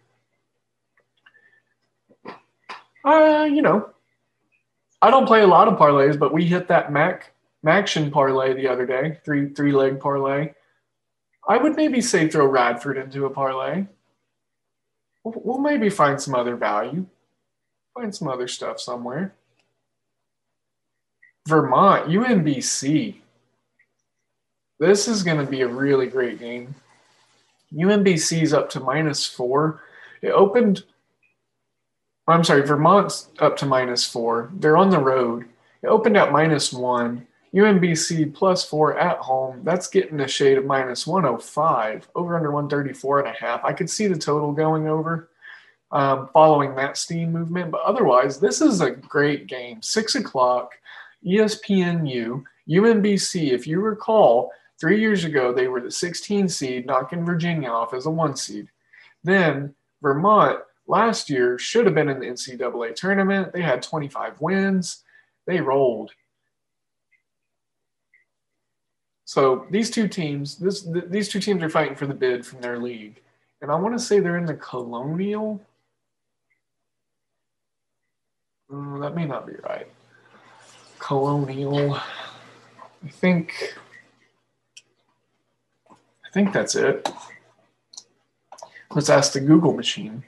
You 3.55 3.63
know, 3.63 3.91
I 5.01 5.11
don't 5.11 5.27
play 5.27 5.43
a 5.43 5.47
lot 5.47 5.69
of 5.69 5.79
parlays, 5.79 6.19
but 6.19 6.33
we 6.33 6.45
hit 6.45 6.67
that 6.69 6.93
MAC 6.93 7.33
Maction 7.65 8.11
parlay 8.11 8.53
the 8.55 8.69
other 8.69 8.85
day, 8.85 9.19
three 9.25 9.49
three 9.49 9.73
leg 9.73 10.01
parlay. 10.01 10.53
I 11.49 11.57
would 11.57 11.77
maybe 11.77 12.01
say 12.01 12.29
throw 12.29 12.47
Radford 12.47 12.97
into 12.97 13.27
a 13.27 13.31
parlay. 13.31 13.87
We'll, 15.23 15.41
we'll 15.45 15.59
maybe 15.59 15.89
find 15.89 16.21
some 16.21 16.35
other 16.35 16.57
value, 16.57 17.07
find 17.95 18.15
some 18.15 18.29
other 18.29 18.49
stuff 18.49 18.81
somewhere. 18.81 19.35
Vermont, 21.47 22.09
UMBC. 22.09 23.21
This 24.79 25.09
is 25.09 25.23
going 25.23 25.39
to 25.39 25.51
be 25.51 25.63
a 25.63 25.69
really 25.69 26.07
great 26.07 26.39
game. 26.39 26.75
UMBC's 27.73 28.53
up 28.53 28.71
to 28.71 28.81
minus 28.81 29.27
four. 29.27 29.83
It 30.23 30.31
opened, 30.31 30.85
I'm 32.27 32.45
sorry, 32.45 32.63
Vermont's 32.63 33.29
up 33.39 33.57
to 33.59 33.67
minus 33.67 34.05
four. 34.05 34.51
They're 34.55 34.77
on 34.77 34.91
the 34.91 34.99
road. 34.99 35.47
It 35.83 35.89
opened 35.89 36.17
at 36.17 36.33
minus 36.33 36.73
one. 36.73 37.27
UMBC 37.55 38.35
plus 38.35 38.65
four 38.65 38.99
at 38.99 39.19
home. 39.19 39.61
That's 39.63 39.89
getting 39.89 40.21
a 40.21 40.29
shade 40.29 40.59
of 40.59 40.65
minus 40.65 41.07
105, 41.07 42.09
over 42.17 42.37
under 42.37 42.51
134 42.51 43.21
and 43.21 43.29
a 43.29 43.39
half. 43.39 43.65
I 43.65 43.73
could 43.73 43.89
see 43.89 44.09
the 44.09 44.19
total 44.19 44.53
going 44.53 44.89
over 44.89 45.29
um, 45.95 46.29
following 46.33 46.75
that 46.75 46.97
steam 46.97 47.33
movement, 47.33 47.71
but 47.71 47.83
otherwise, 47.83 48.41
this 48.41 48.61
is 48.61 48.81
a 48.81 48.91
great 48.91 49.47
game. 49.47 49.81
Six 49.81 50.17
o'clock, 50.17 50.73
ESPNU, 51.25 52.43
UMBC. 52.69 53.53
If 53.53 53.67
you 53.69 53.81
recall, 53.81 54.51
three 54.85 55.01
years 55.01 55.25
ago, 55.25 55.51
they 55.51 55.67
were 55.67 55.81
the 55.81 55.91
16 55.91 56.47
seed, 56.47 56.85
knocking 56.85 57.25
Virginia 57.25 57.71
off 57.71 57.95
as 57.95 58.05
a 58.05 58.11
one 58.11 58.37
seed. 58.37 58.69
Then 59.23 59.75
Vermont 60.03 60.59
last 60.87 61.31
year 61.31 61.59
should 61.59 61.87
have 61.87 61.95
been 61.95 62.11
in 62.11 62.21
the 62.21 62.27
NCAA 62.27 62.95
tournament. 62.95 63.55
They 63.55 63.63
had 63.63 63.83
25 63.83 64.43
wins. 64.43 65.03
They 65.47 65.59
rolled. 65.59 66.11
So 69.25 69.67
these 69.71 69.89
two 69.89 70.07
teams, 70.07 70.57
this 70.57 70.83
th- 70.83 71.07
these 71.09 71.31
two 71.31 71.41
teams 71.41 71.63
are 71.63 71.71
fighting 71.71 71.97
for 71.97 72.07
the 72.07 72.13
bid 72.13 72.45
from 72.45 72.61
their 72.61 72.79
league, 72.79 73.23
and 73.63 73.71
I 73.71 73.77
want 73.77 73.97
to 73.97 74.05
say 74.05 74.21
they're 74.21 74.37
in 74.37 74.45
the 74.45 74.53
Colonial. 74.53 75.63
Mm, 78.71 79.01
that 79.01 79.15
may 79.15 79.25
not 79.25 79.47
be 79.47 79.55
right. 79.67 79.89
Colonial. 80.99 81.95
I 81.95 83.09
think. 83.09 83.79
I 86.35 86.43
think 86.43 86.53
that's 86.53 86.75
it. 86.75 87.09
Let's 88.91 89.09
ask 89.09 89.35
the 89.35 89.41
Google 89.41 89.73
machine. 89.73 90.25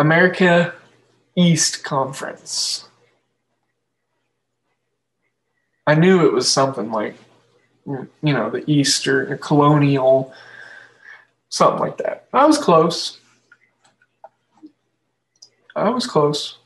America 0.00 0.74
East 1.36 1.84
Conference. 1.84 2.88
I 5.86 5.94
knew 5.94 6.26
it 6.26 6.32
was 6.32 6.50
something 6.50 6.90
like, 6.90 7.14
you 7.86 8.08
know, 8.20 8.50
the 8.50 8.68
East 8.68 9.06
or 9.06 9.36
colonial, 9.36 10.34
something 11.50 11.78
like 11.78 11.98
that. 11.98 12.26
I 12.32 12.46
was 12.46 12.58
close. 12.58 13.20
I 15.76 15.88
was 15.88 16.04
close. 16.04 16.58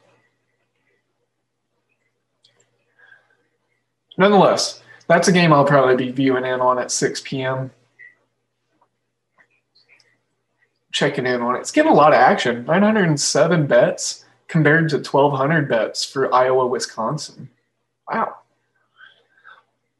Nonetheless, 4.16 4.82
that's 5.06 5.28
a 5.28 5.32
game 5.32 5.52
I'll 5.52 5.64
probably 5.64 5.96
be 5.96 6.10
viewing 6.10 6.44
in 6.44 6.60
on 6.60 6.78
at 6.78 6.90
6 6.90 7.20
p.m. 7.22 7.70
checking 10.96 11.26
in 11.26 11.42
on 11.42 11.56
it. 11.56 11.60
It's 11.60 11.70
getting 11.70 11.92
a 11.92 11.94
lot 11.94 12.14
of 12.14 12.18
action. 12.18 12.64
907 12.64 13.66
bets 13.66 14.24
compared 14.48 14.88
to 14.88 14.96
1,200 14.96 15.68
bets 15.68 16.04
for 16.04 16.32
Iowa, 16.34 16.66
Wisconsin. 16.66 17.50
Wow. 18.10 18.36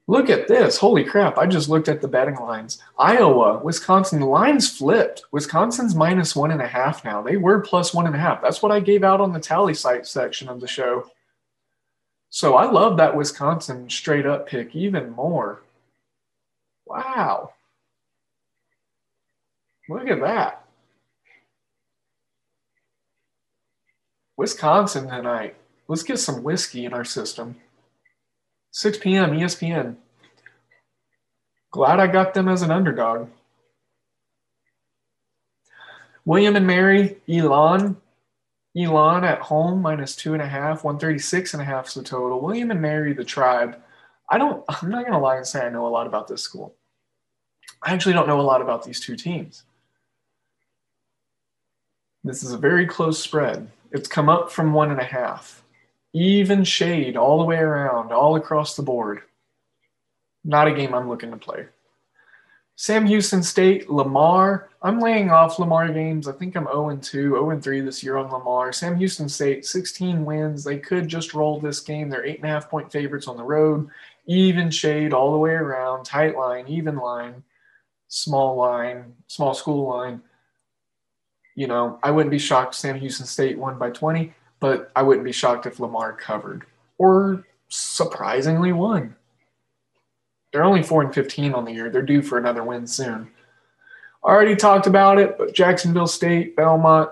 Look 0.07 0.31
at 0.31 0.49
this. 0.49 0.79
Holy 0.79 1.05
crap. 1.05 1.37
I 1.37 1.47
just 1.47 1.69
looked 1.69 1.89
at 1.89 2.01
the 2.01 2.09
betting 2.09 2.37
lines. 2.37 2.81
Iowa, 2.99 3.59
Wisconsin, 3.63 4.21
the 4.21 4.27
lines 4.27 4.71
flipped. 4.71 5.25
Wisconsin's 5.33 5.95
minus 5.95 6.35
one 6.35 6.51
and 6.51 6.63
a 6.63 6.67
half 6.67 7.05
now. 7.05 7.21
They 7.21 7.37
were 7.37 7.61
plus 7.61 7.93
one 7.93 8.07
and 8.07 8.15
a 8.15 8.19
half. 8.19 8.41
That's 8.41 8.63
what 8.63 8.73
I 8.73 8.81
gave 8.81 9.05
out 9.05 9.21
on 9.21 9.35
the 9.35 9.41
TallySight 9.41 10.07
section 10.07 10.49
of 10.49 10.61
the 10.61 10.69
show. 10.69 11.11
So 12.37 12.55
I 12.55 12.71
love 12.71 12.99
that 12.99 13.17
Wisconsin 13.17 13.89
straight 13.89 14.27
up 14.27 14.47
pick 14.47 14.77
even 14.77 15.13
more. 15.13 15.63
Wow. 16.85 17.55
Look 19.89 20.07
at 20.07 20.21
that. 20.21 20.67
Wisconsin 24.37 25.09
tonight. 25.09 25.57
Let's 25.89 26.03
get 26.03 26.19
some 26.19 26.43
whiskey 26.43 26.85
in 26.85 26.93
our 26.93 27.07
system. 27.07 27.57
6 28.73 28.99
p.m. 28.99 29.31
ESPN. 29.31 29.97
Glad 31.71 32.01
I 32.01 32.07
got 32.07 32.35
them 32.35 32.49
as 32.49 32.61
an 32.61 32.71
underdog. 32.71 33.31
William 36.27 36.55
and 36.55 36.67
Mary, 36.67 37.17
Elon. 37.27 37.97
Elon 38.77 39.25
at 39.25 39.41
home, 39.41 39.81
minus 39.81 40.15
two 40.15 40.35
and 40.35 40.43
a 40.43 40.47
half, 40.47 40.85
136 40.85 41.55
and 41.55 41.63
a 41.63 41.65
half 41.65 41.89
is 41.89 41.95
the 41.95 42.03
total. 42.03 42.41
William 42.41 42.71
and 42.71 42.83
Mary, 42.83 43.13
the 43.15 43.25
tribe. 43.25 43.81
I 44.31 44.39
don't, 44.39 44.65
I'm 44.69 44.91
not 44.91 45.03
going 45.03 45.13
to 45.13 45.19
lie 45.19 45.37
and 45.37 45.47
say 45.47 45.65
I 45.65 45.71
know 45.71 45.87
a 45.87 45.89
lot 45.89 46.07
about 46.07 46.29
this 46.29 46.43
school. 46.43 46.75
I 47.83 47.93
actually 47.93 48.13
don't 48.13 48.29
know 48.29 48.41
a 48.41 48.43
lot 48.43 48.63
about 48.63 48.85
these 48.85 49.01
two 49.01 49.17
teams. 49.17 49.65
This 52.25 52.43
is 52.43 52.53
a 52.53 52.59
very 52.59 52.87
close 52.87 53.19
spread. 53.19 53.71
It's 53.93 54.09
come 54.09 54.29
up 54.29 54.51
from 54.51 54.73
one 54.73 54.91
and 54.91 55.01
a 55.01 55.05
half. 55.05 55.63
Even 56.13 56.65
shade 56.65 57.17
all 57.17 57.39
the 57.39 57.45
way 57.45 57.59
around, 57.59 58.11
all 58.11 58.37
across 58.37 58.75
the 58.75 58.83
board. 58.83 59.23
Not 60.45 60.67
a 60.69 60.75
game 60.75 60.95
I'm 60.95 61.09
looking 61.09 61.31
to 61.31 61.37
play. 61.37 61.67
Sam 62.77 63.07
Houston 63.07 63.43
State, 63.43 63.91
Lamar. 63.91 64.69
I'm 64.83 65.01
laying 65.01 65.31
off 65.31 65.59
Lamar 65.59 65.91
games. 65.93 66.29
I 66.29 66.33
think 66.33 66.57
I'm 66.57 66.67
0 66.67 66.99
2, 67.03 67.31
0 67.31 67.61
3 67.61 67.81
this 67.81 68.05
year 68.05 68.17
on 68.19 68.31
Lamar. 68.31 68.73
Sam 68.73 68.97
Houston 68.97 69.29
State, 69.29 69.65
16 69.65 70.25
wins. 70.25 70.63
They 70.63 70.79
could 70.79 71.09
just 71.09 71.35
roll 71.35 71.59
this 71.59 71.81
game. 71.81 72.09
They're 72.09 72.25
eight 72.25 72.37
and 72.37 72.45
a 72.45 72.49
half 72.53 72.71
point 72.71 72.93
favorites 72.93 73.29
on 73.29 73.37
the 73.37 73.43
road. 73.43 73.89
Even 74.27 74.71
shade 74.71 75.13
all 75.13 75.33
the 75.33 75.39
way 75.39 75.53
around, 75.53 76.05
tight 76.05 76.37
line, 76.37 76.67
even 76.69 76.97
line, 76.97 77.43
small 78.09 78.57
line, 78.57 79.15
small 79.27 79.55
school 79.55 79.89
line 79.89 80.21
you 81.57 81.67
know, 81.67 81.99
I 82.03 82.13
wouldn't 82.13 82.31
be 82.31 82.39
shocked 82.39 82.75
Sam 82.77 83.01
Houston 83.01 83.27
State 83.27 83.59
won 83.59 83.79
by 83.79 83.91
20, 83.91 84.33
but 84.61 84.93
I 84.95 85.03
wouldn't 85.03 85.25
be 85.25 85.33
shocked 85.33 85.67
if 85.67 85.81
Lamar 85.81 86.13
covered 86.13 86.67
or 86.99 87.45
surprisingly 87.69 88.73
won. 88.73 89.17
They're 90.57 90.65
only 90.65 90.83
4 90.83 91.03
and 91.03 91.15
15 91.15 91.53
on 91.53 91.67
the 91.67 91.73
year. 91.73 91.91
They're 91.91 92.01
due 92.01 92.23
for 92.23 92.39
another 92.39 92.65
win 92.65 92.87
soon. 92.87 93.29
Already 94.25 94.57
talked 94.57 94.87
about 94.87 95.19
it, 95.19 95.37
but 95.37 95.53
Jacksonville 95.53 96.07
State, 96.07 96.57
Belmont, 96.57 97.11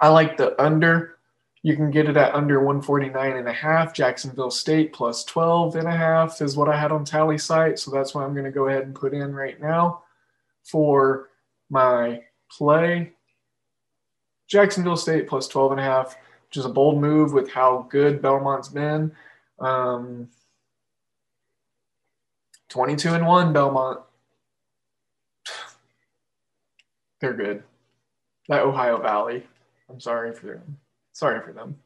I 0.00 0.06
like 0.10 0.36
the 0.36 0.54
under. 0.62 1.18
You 1.64 1.74
can 1.74 1.90
get 1.90 2.08
it 2.08 2.16
at 2.16 2.32
under 2.32 2.60
149 2.60 3.36
and 3.36 3.48
a 3.48 3.52
half. 3.52 3.92
Jacksonville 3.92 4.52
State 4.52 4.92
plus 4.92 5.24
12 5.24 5.74
and 5.74 5.88
a 5.88 5.96
half 5.96 6.40
is 6.40 6.56
what 6.56 6.68
I 6.68 6.78
had 6.78 6.92
on 6.92 7.04
TallySight. 7.04 7.76
So 7.76 7.90
that's 7.90 8.14
what 8.14 8.22
I'm 8.22 8.34
going 8.34 8.44
to 8.44 8.52
go 8.52 8.68
ahead 8.68 8.84
and 8.84 8.94
put 8.94 9.14
in 9.14 9.34
right 9.34 9.60
now 9.60 10.04
for 10.62 11.30
my 11.70 12.22
play. 12.48 13.14
Jacksonville 14.46 14.96
State 14.96 15.26
plus 15.26 15.48
12 15.48 15.72
and 15.72 15.80
a 15.80 15.84
half, 15.84 16.16
which 16.46 16.58
is 16.58 16.66
a 16.66 16.68
bold 16.68 17.00
move 17.00 17.32
with 17.32 17.50
how 17.50 17.88
good 17.90 18.22
Belmont's 18.22 18.68
been. 18.68 19.10
Um, 19.58 20.28
22 22.74 23.14
and 23.14 23.24
1 23.24 23.52
Belmont. 23.52 24.00
They're 27.20 27.32
good. 27.32 27.62
That 28.48 28.62
Ohio 28.62 29.00
Valley. 29.00 29.46
I'm 29.88 30.00
sorry 30.00 30.32
for 30.32 30.46
them. 30.46 30.78
Sorry 31.12 31.40
for 31.40 31.52
them. 31.52 31.78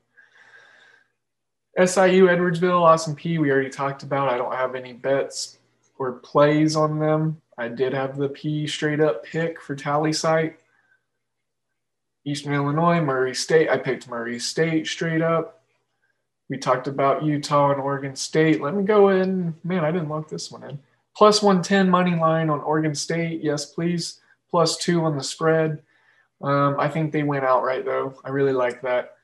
SIU 1.76 2.28
Edwardsville, 2.28 2.80
Austin 2.80 3.14
Peay, 3.14 3.38
we 3.38 3.50
already 3.50 3.68
talked 3.68 4.02
about. 4.02 4.32
I 4.32 4.38
don't 4.38 4.54
have 4.54 4.74
any 4.74 4.94
bets 4.94 5.58
or 5.98 6.12
plays 6.12 6.74
on 6.74 6.98
them. 6.98 7.42
I 7.58 7.68
did 7.68 7.92
have 7.92 8.16
the 8.16 8.30
P 8.30 8.66
straight 8.66 9.00
up 9.00 9.22
pick 9.24 9.60
for 9.60 9.76
TallySight. 9.76 10.54
Eastern 12.24 12.54
Illinois, 12.54 13.02
Murray 13.02 13.34
State. 13.34 13.68
I 13.68 13.76
picked 13.76 14.08
Murray 14.08 14.38
State 14.38 14.86
straight 14.86 15.20
up. 15.20 15.57
We 16.48 16.56
talked 16.56 16.86
about 16.86 17.22
Utah 17.22 17.72
and 17.72 17.80
Oregon 17.80 18.16
State. 18.16 18.62
Let 18.62 18.74
me 18.74 18.82
go 18.82 19.10
in. 19.10 19.54
Man, 19.64 19.84
I 19.84 19.90
didn't 19.90 20.08
lock 20.08 20.28
this 20.28 20.50
one 20.50 20.64
in. 20.64 20.78
Plus 21.16 21.42
110 21.42 21.90
money 21.90 22.14
line 22.14 22.48
on 22.48 22.60
Oregon 22.60 22.94
State. 22.94 23.42
Yes, 23.42 23.66
please. 23.66 24.20
Plus 24.50 24.78
two 24.78 25.04
on 25.04 25.16
the 25.16 25.22
spread. 25.22 25.82
Um, 26.40 26.76
I 26.78 26.88
think 26.88 27.12
they 27.12 27.22
went 27.22 27.44
outright, 27.44 27.84
though. 27.84 28.14
I 28.24 28.30
really 28.30 28.52
like 28.52 28.80
that. 28.82 29.16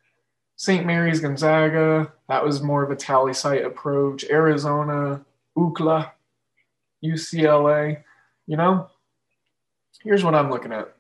St. 0.56 0.84
Mary's 0.84 1.20
Gonzaga. 1.20 2.12
That 2.28 2.44
was 2.44 2.62
more 2.62 2.82
of 2.82 2.90
a 2.90 2.96
TallySight 2.96 3.64
approach. 3.64 4.24
Arizona, 4.24 5.24
UCLA, 5.56 6.12
UCLA. 7.02 8.02
You 8.46 8.56
know, 8.56 8.90
here's 10.02 10.22
what 10.22 10.34
I'm 10.34 10.50
looking 10.50 10.72
at 10.72 10.94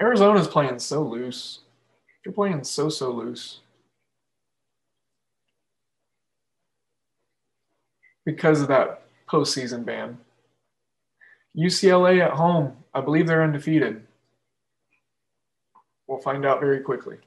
Arizona's 0.00 0.48
playing 0.48 0.78
so 0.78 1.02
loose. 1.02 1.60
They're 2.24 2.32
playing 2.32 2.64
so, 2.64 2.88
so 2.88 3.10
loose. 3.10 3.60
Because 8.24 8.60
of 8.60 8.68
that 8.68 9.02
postseason 9.28 9.84
ban. 9.84 10.18
UCLA 11.56 12.24
at 12.24 12.32
home, 12.32 12.76
I 12.94 13.00
believe 13.00 13.26
they're 13.26 13.42
undefeated. 13.42 14.06
We'll 16.06 16.20
find 16.20 16.44
out 16.44 16.60
very 16.60 16.80
quickly. 16.80 17.18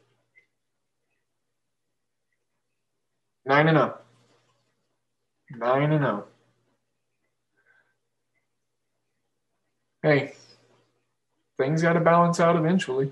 9 3.45 3.67
and 3.67 3.77
0. 3.77 3.97
9 5.57 5.91
and 5.91 6.03
0. 6.03 6.25
Hey, 10.01 10.33
things 11.57 11.81
got 11.81 11.93
to 11.93 11.99
balance 11.99 12.39
out 12.39 12.55
eventually. 12.55 13.11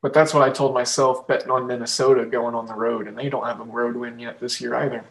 But 0.00 0.14
that's 0.14 0.32
what 0.32 0.48
I 0.48 0.50
told 0.50 0.74
myself 0.74 1.26
betting 1.26 1.50
on 1.50 1.66
Minnesota 1.66 2.24
going 2.24 2.54
on 2.54 2.66
the 2.66 2.74
road, 2.74 3.08
and 3.08 3.18
they 3.18 3.28
don't 3.28 3.46
have 3.46 3.60
a 3.60 3.64
road 3.64 3.96
win 3.96 4.18
yet 4.18 4.38
this 4.38 4.60
year 4.60 4.74
either. 4.74 5.04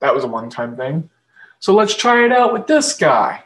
That 0.00 0.14
was 0.14 0.24
a 0.24 0.28
one 0.28 0.50
time 0.50 0.76
thing. 0.76 1.08
So 1.58 1.74
let's 1.74 1.94
try 1.94 2.24
it 2.24 2.32
out 2.32 2.52
with 2.52 2.66
this 2.66 2.94
guy. 2.94 3.44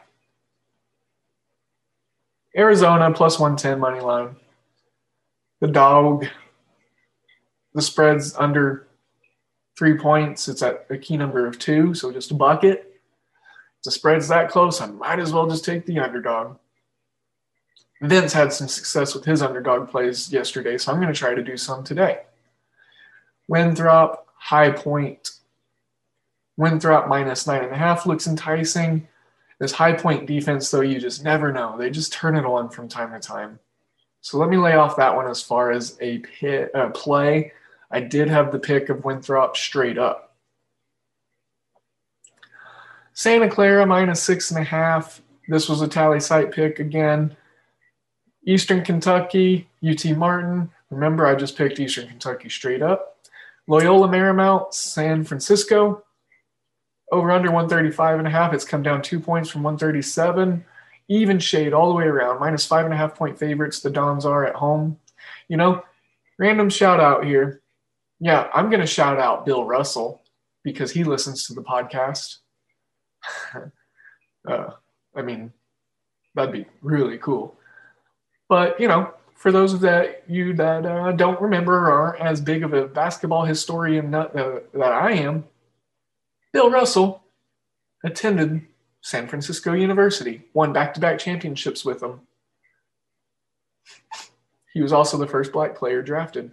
Arizona 2.57 3.11
plus 3.13 3.39
110 3.39 3.79
money 3.79 4.01
line. 4.01 4.35
The 5.61 5.67
dog. 5.67 6.25
The 7.73 7.81
spread's 7.81 8.35
under 8.35 8.87
three 9.77 9.97
points. 9.97 10.49
It's 10.49 10.61
at 10.61 10.85
a 10.89 10.97
key 10.97 11.15
number 11.15 11.47
of 11.47 11.57
two, 11.59 11.93
so 11.93 12.11
just 12.11 12.31
a 12.31 12.33
bucket. 12.33 12.99
The 13.85 13.91
spread's 13.91 14.27
that 14.27 14.49
close, 14.49 14.81
I 14.81 14.87
might 14.87 15.19
as 15.19 15.31
well 15.31 15.47
just 15.47 15.63
take 15.63 15.85
the 15.85 15.99
underdog. 15.99 16.57
Vince 18.01 18.31
had 18.31 18.53
some 18.53 18.67
success 18.67 19.13
with 19.13 19.25
his 19.25 19.41
underdog 19.41 19.89
plays 19.89 20.31
yesterday, 20.31 20.77
so 20.77 20.91
I'm 20.91 21.01
going 21.01 21.13
to 21.13 21.19
try 21.19 21.33
to 21.33 21.43
do 21.43 21.57
some 21.57 21.83
today. 21.83 22.21
Winthrop, 23.47 24.27
high 24.35 24.71
point. 24.71 25.31
Winthrop 26.55 27.07
minus 27.07 27.47
nine 27.47 27.63
and 27.63 27.73
a 27.73 27.77
half 27.77 28.05
looks 28.05 28.27
enticing. 28.27 29.07
This 29.59 29.73
high 29.73 29.93
point 29.93 30.25
defense, 30.25 30.71
though, 30.71 30.81
you 30.81 30.99
just 30.99 31.23
never 31.23 31.51
know. 31.51 31.77
They 31.77 31.89
just 31.89 32.13
turn 32.13 32.37
it 32.37 32.45
on 32.45 32.69
from 32.69 32.87
time 32.87 33.11
to 33.11 33.19
time. 33.19 33.59
So 34.21 34.37
let 34.37 34.49
me 34.49 34.57
lay 34.57 34.75
off 34.75 34.97
that 34.97 35.15
one 35.15 35.27
as 35.27 35.41
far 35.41 35.71
as 35.71 35.97
a 35.99 36.19
pit, 36.19 36.71
uh, 36.73 36.89
play. 36.89 37.51
I 37.91 38.01
did 38.01 38.29
have 38.29 38.51
the 38.51 38.59
pick 38.59 38.89
of 38.89 39.03
Winthrop 39.03 39.57
straight 39.57 39.97
up. 39.97 40.35
Santa 43.13 43.49
Clara 43.49 43.85
minus 43.85 44.23
six 44.23 44.51
and 44.51 44.59
a 44.61 44.63
half. 44.63 45.21
This 45.49 45.67
was 45.67 45.81
a 45.81 45.87
TallySight 45.87 46.53
pick 46.53 46.79
again. 46.79 47.35
Eastern 48.45 48.83
Kentucky, 48.83 49.67
UT 49.87 50.05
Martin. 50.17 50.71
Remember, 50.89 51.25
I 51.25 51.35
just 51.35 51.57
picked 51.57 51.79
Eastern 51.79 52.07
Kentucky 52.07 52.49
straight 52.49 52.81
up. 52.81 53.17
Loyola 53.67 54.07
Marymount, 54.07 54.73
San 54.73 55.23
Francisco. 55.23 56.03
Over 57.11 57.31
under 57.31 57.49
135 57.51 58.19
and 58.19 58.27
a 58.27 58.31
half. 58.31 58.53
It's 58.53 58.65
come 58.65 58.83
down 58.83 59.01
two 59.01 59.19
points 59.19 59.49
from 59.49 59.63
137. 59.63 60.63
Even 61.07 61.39
shade 61.39 61.73
all 61.73 61.89
the 61.89 61.95
way 61.95 62.05
around. 62.05 62.39
Minus 62.39 62.65
five 62.65 62.85
and 62.85 62.93
a 62.93 62.97
half 62.97 63.15
point 63.15 63.37
favorites. 63.37 63.79
The 63.79 63.89
Dons 63.89 64.25
are 64.25 64.45
at 64.45 64.55
home. 64.55 64.99
You 65.47 65.57
know, 65.57 65.83
random 66.37 66.69
shout 66.69 66.99
out 66.99 67.25
here. 67.25 67.61
Yeah, 68.19 68.49
I'm 68.53 68.69
going 68.69 68.81
to 68.81 68.87
shout 68.87 69.19
out 69.19 69.45
Bill 69.45 69.63
Russell 69.63 70.21
because 70.63 70.91
he 70.91 71.03
listens 71.03 71.47
to 71.47 71.53
the 71.53 71.63
podcast. 71.63 72.37
uh, 74.47 74.69
I 75.15 75.21
mean, 75.21 75.51
that'd 76.35 76.53
be 76.53 76.65
really 76.81 77.17
cool. 77.17 77.58
But 78.49 78.79
you 78.79 78.87
know, 78.87 79.13
for 79.35 79.53
those 79.53 79.73
of 79.73 79.79
that 79.81 80.23
you 80.27 80.53
that 80.55 80.85
uh, 80.85 81.13
don't 81.13 81.39
remember 81.39 81.77
or 81.77 81.91
aren't 81.91 82.21
as 82.21 82.41
big 82.41 82.63
of 82.63 82.73
a 82.73 82.87
basketball 82.87 83.45
historian 83.45 84.11
that, 84.11 84.35
uh, 84.35 84.59
that 84.73 84.91
I 84.91 85.13
am, 85.13 85.45
Bill 86.51 86.69
Russell 86.69 87.23
attended 88.03 88.65
San 89.01 89.27
Francisco 89.27 89.71
University, 89.73 90.41
won 90.53 90.73
back-to-back 90.73 91.19
championships 91.19 91.85
with 91.85 92.01
them. 92.01 92.21
He 94.73 94.81
was 94.81 94.91
also 94.91 95.17
the 95.17 95.27
first 95.27 95.51
black 95.53 95.75
player 95.75 96.01
drafted, 96.01 96.51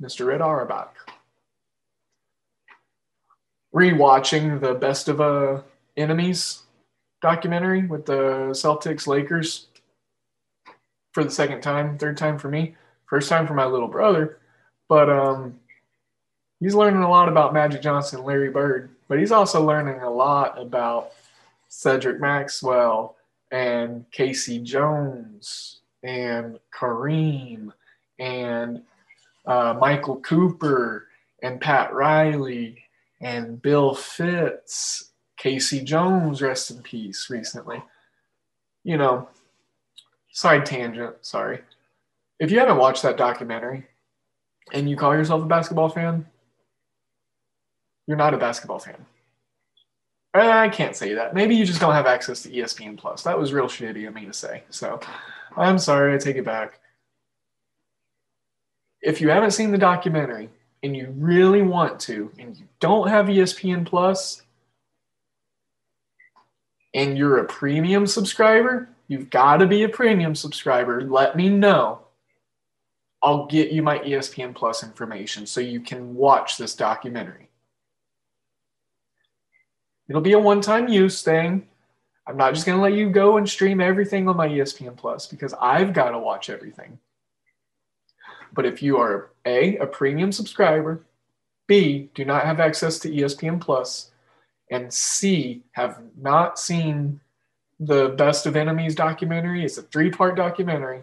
Mr. 0.00 0.26
Red 0.26 0.40
Auerbach. 0.40 0.94
Rewatching 3.74 4.60
the 4.60 4.74
Best 4.74 5.08
of 5.08 5.20
uh, 5.20 5.60
Enemies 5.96 6.62
documentary 7.20 7.86
with 7.86 8.06
the 8.06 8.50
Celtics 8.52 9.06
Lakers 9.06 9.66
for 11.18 11.24
the 11.24 11.30
second 11.32 11.60
time, 11.62 11.98
third 11.98 12.16
time 12.16 12.38
for 12.38 12.48
me, 12.48 12.76
first 13.06 13.28
time 13.28 13.44
for 13.44 13.54
my 13.54 13.66
little 13.66 13.88
brother. 13.88 14.38
But 14.88 15.10
um, 15.10 15.58
he's 16.60 16.76
learning 16.76 17.02
a 17.02 17.10
lot 17.10 17.28
about 17.28 17.52
Magic 17.52 17.82
Johnson, 17.82 18.22
Larry 18.22 18.50
Bird, 18.50 18.90
but 19.08 19.18
he's 19.18 19.32
also 19.32 19.66
learning 19.66 20.00
a 20.00 20.08
lot 20.08 20.56
about 20.60 21.10
Cedric 21.66 22.20
Maxwell 22.20 23.16
and 23.50 24.08
K.C. 24.12 24.60
Jones 24.60 25.80
and 26.04 26.60
Kareem 26.72 27.72
and 28.20 28.82
uh, 29.44 29.74
Michael 29.76 30.20
Cooper 30.20 31.08
and 31.42 31.60
Pat 31.60 31.92
Riley 31.92 32.80
and 33.20 33.60
Bill 33.60 33.92
Fitch, 33.92 35.02
K.C. 35.36 35.80
Jones, 35.80 36.40
rest 36.42 36.70
in 36.70 36.80
peace, 36.80 37.28
recently. 37.28 37.82
You 38.84 38.98
know, 38.98 39.28
side 40.32 40.66
tangent, 40.66 41.16
sorry. 41.22 41.60
If 42.38 42.50
you 42.50 42.58
haven't 42.58 42.76
watched 42.76 43.02
that 43.02 43.16
documentary 43.16 43.86
and 44.72 44.88
you 44.88 44.96
call 44.96 45.14
yourself 45.14 45.42
a 45.42 45.46
basketball 45.46 45.88
fan, 45.88 46.26
you're 48.06 48.16
not 48.16 48.34
a 48.34 48.38
basketball 48.38 48.78
fan. 48.78 49.04
I 50.34 50.68
can't 50.68 50.94
say 50.94 51.14
that. 51.14 51.34
Maybe 51.34 51.56
you 51.56 51.64
just 51.64 51.80
don't 51.80 51.94
have 51.94 52.06
access 52.06 52.42
to 52.42 52.50
ESPN 52.50 52.96
Plus. 52.96 53.22
That 53.22 53.38
was 53.38 53.52
real 53.52 53.66
shitty 53.66 54.06
of 54.06 54.14
me 54.14 54.26
to 54.26 54.32
say. 54.32 54.62
So 54.70 55.00
I'm 55.56 55.78
sorry, 55.78 56.14
I 56.14 56.18
take 56.18 56.36
it 56.36 56.44
back. 56.44 56.80
If 59.00 59.20
you 59.20 59.30
haven't 59.30 59.52
seen 59.52 59.72
the 59.72 59.78
documentary 59.78 60.50
and 60.82 60.96
you 60.96 61.14
really 61.16 61.62
want 61.62 61.98
to, 62.00 62.30
and 62.38 62.56
you 62.56 62.66
don't 62.78 63.08
have 63.08 63.26
ESPN 63.26 63.86
Plus, 63.86 64.42
and 66.94 67.18
you're 67.18 67.38
a 67.38 67.44
premium 67.44 68.06
subscriber, 68.06 68.88
you've 69.08 69.30
got 69.30 69.56
to 69.56 69.66
be 69.66 69.82
a 69.82 69.88
premium 69.88 70.34
subscriber. 70.34 71.00
Let 71.00 71.36
me 71.36 71.48
know. 71.48 72.00
I'll 73.22 73.46
get 73.46 73.72
you 73.72 73.82
my 73.82 73.98
ESPN 73.98 74.54
Plus 74.54 74.84
information 74.84 75.46
so 75.46 75.60
you 75.60 75.80
can 75.80 76.14
watch 76.14 76.56
this 76.56 76.76
documentary. 76.76 77.48
It'll 80.08 80.22
be 80.22 80.32
a 80.32 80.38
one 80.38 80.60
time 80.60 80.88
use 80.88 81.22
thing. 81.22 81.66
I'm 82.26 82.36
not 82.36 82.54
just 82.54 82.66
going 82.66 82.76
to 82.76 82.82
let 82.82 82.92
you 82.92 83.10
go 83.10 83.38
and 83.38 83.48
stream 83.48 83.80
everything 83.80 84.28
on 84.28 84.36
my 84.36 84.48
ESPN 84.48 84.96
Plus 84.96 85.26
because 85.26 85.54
I've 85.60 85.92
got 85.92 86.10
to 86.10 86.18
watch 86.18 86.50
everything. 86.50 86.98
But 88.52 88.66
if 88.66 88.82
you 88.82 88.98
are 88.98 89.30
A, 89.46 89.76
a 89.78 89.86
premium 89.86 90.30
subscriber, 90.30 91.04
B, 91.66 92.10
do 92.14 92.24
not 92.24 92.44
have 92.44 92.60
access 92.60 92.98
to 93.00 93.10
ESPN 93.10 93.60
Plus, 93.60 94.10
and 94.70 94.92
C, 94.92 95.62
have 95.72 96.00
not 96.16 96.58
seen 96.58 97.20
the 97.80 98.10
Best 98.10 98.46
of 98.46 98.56
Enemies 98.56 98.94
documentary, 98.94 99.64
it's 99.64 99.78
a 99.78 99.82
three 99.82 100.10
part 100.10 100.36
documentary 100.36 101.02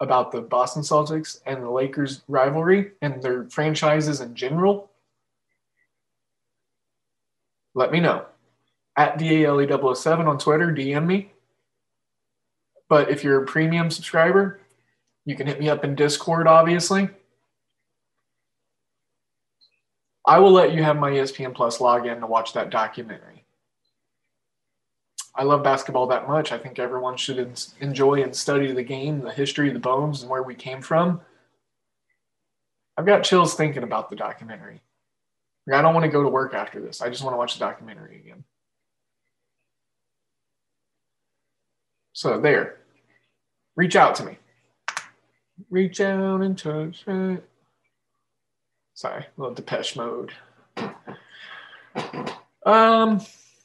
about 0.00 0.32
the 0.32 0.40
Boston 0.40 0.82
Celtics 0.82 1.40
and 1.46 1.62
the 1.62 1.70
Lakers 1.70 2.22
rivalry 2.28 2.92
and 3.00 3.22
their 3.22 3.48
franchises 3.48 4.20
in 4.20 4.34
general 4.34 4.90
let 7.76 7.92
me 7.92 8.00
know. 8.00 8.24
At 8.96 9.18
DALE007 9.18 10.26
on 10.26 10.38
Twitter, 10.38 10.72
DM 10.72 11.06
me. 11.06 11.30
But 12.88 13.10
if 13.10 13.22
you're 13.22 13.42
a 13.42 13.46
premium 13.46 13.90
subscriber, 13.90 14.60
you 15.26 15.36
can 15.36 15.46
hit 15.46 15.60
me 15.60 15.68
up 15.68 15.84
in 15.84 15.94
Discord, 15.94 16.48
obviously. 16.48 17.10
I 20.24 20.38
will 20.38 20.52
let 20.52 20.72
you 20.72 20.82
have 20.82 20.96
my 20.96 21.10
ESPN 21.10 21.54
Plus 21.54 21.78
login 21.78 22.20
to 22.20 22.26
watch 22.26 22.54
that 22.54 22.70
documentary. 22.70 23.35
I 25.36 25.42
love 25.42 25.62
basketball 25.62 26.06
that 26.08 26.26
much. 26.26 26.50
I 26.52 26.58
think 26.58 26.78
everyone 26.78 27.16
should 27.16 27.38
en- 27.38 27.54
enjoy 27.80 28.22
and 28.22 28.34
study 28.34 28.72
the 28.72 28.82
game, 28.82 29.20
the 29.20 29.30
history, 29.30 29.70
the 29.70 29.78
bones, 29.78 30.22
and 30.22 30.30
where 30.30 30.42
we 30.42 30.54
came 30.54 30.80
from. 30.80 31.20
I've 32.96 33.06
got 33.06 33.22
chills 33.22 33.54
thinking 33.54 33.82
about 33.82 34.08
the 34.08 34.16
documentary. 34.16 34.80
Like, 35.66 35.78
I 35.78 35.82
don't 35.82 35.92
want 35.92 36.04
to 36.04 36.10
go 36.10 36.22
to 36.22 36.28
work 36.28 36.54
after 36.54 36.80
this. 36.80 37.02
I 37.02 37.10
just 37.10 37.22
want 37.22 37.34
to 37.34 37.38
watch 37.38 37.54
the 37.54 37.60
documentary 37.60 38.16
again. 38.16 38.44
So 42.14 42.40
there. 42.40 42.78
Reach 43.76 43.94
out 43.94 44.14
to 44.14 44.24
me. 44.24 44.38
Reach 45.68 46.00
out 46.00 46.40
and 46.40 46.56
touch 46.56 47.04
it. 47.06 47.44
Sorry, 48.94 49.22
a 49.22 49.40
little 49.40 49.54
Depeche 49.54 49.96
mode. 49.96 50.32
Um, 52.64 53.20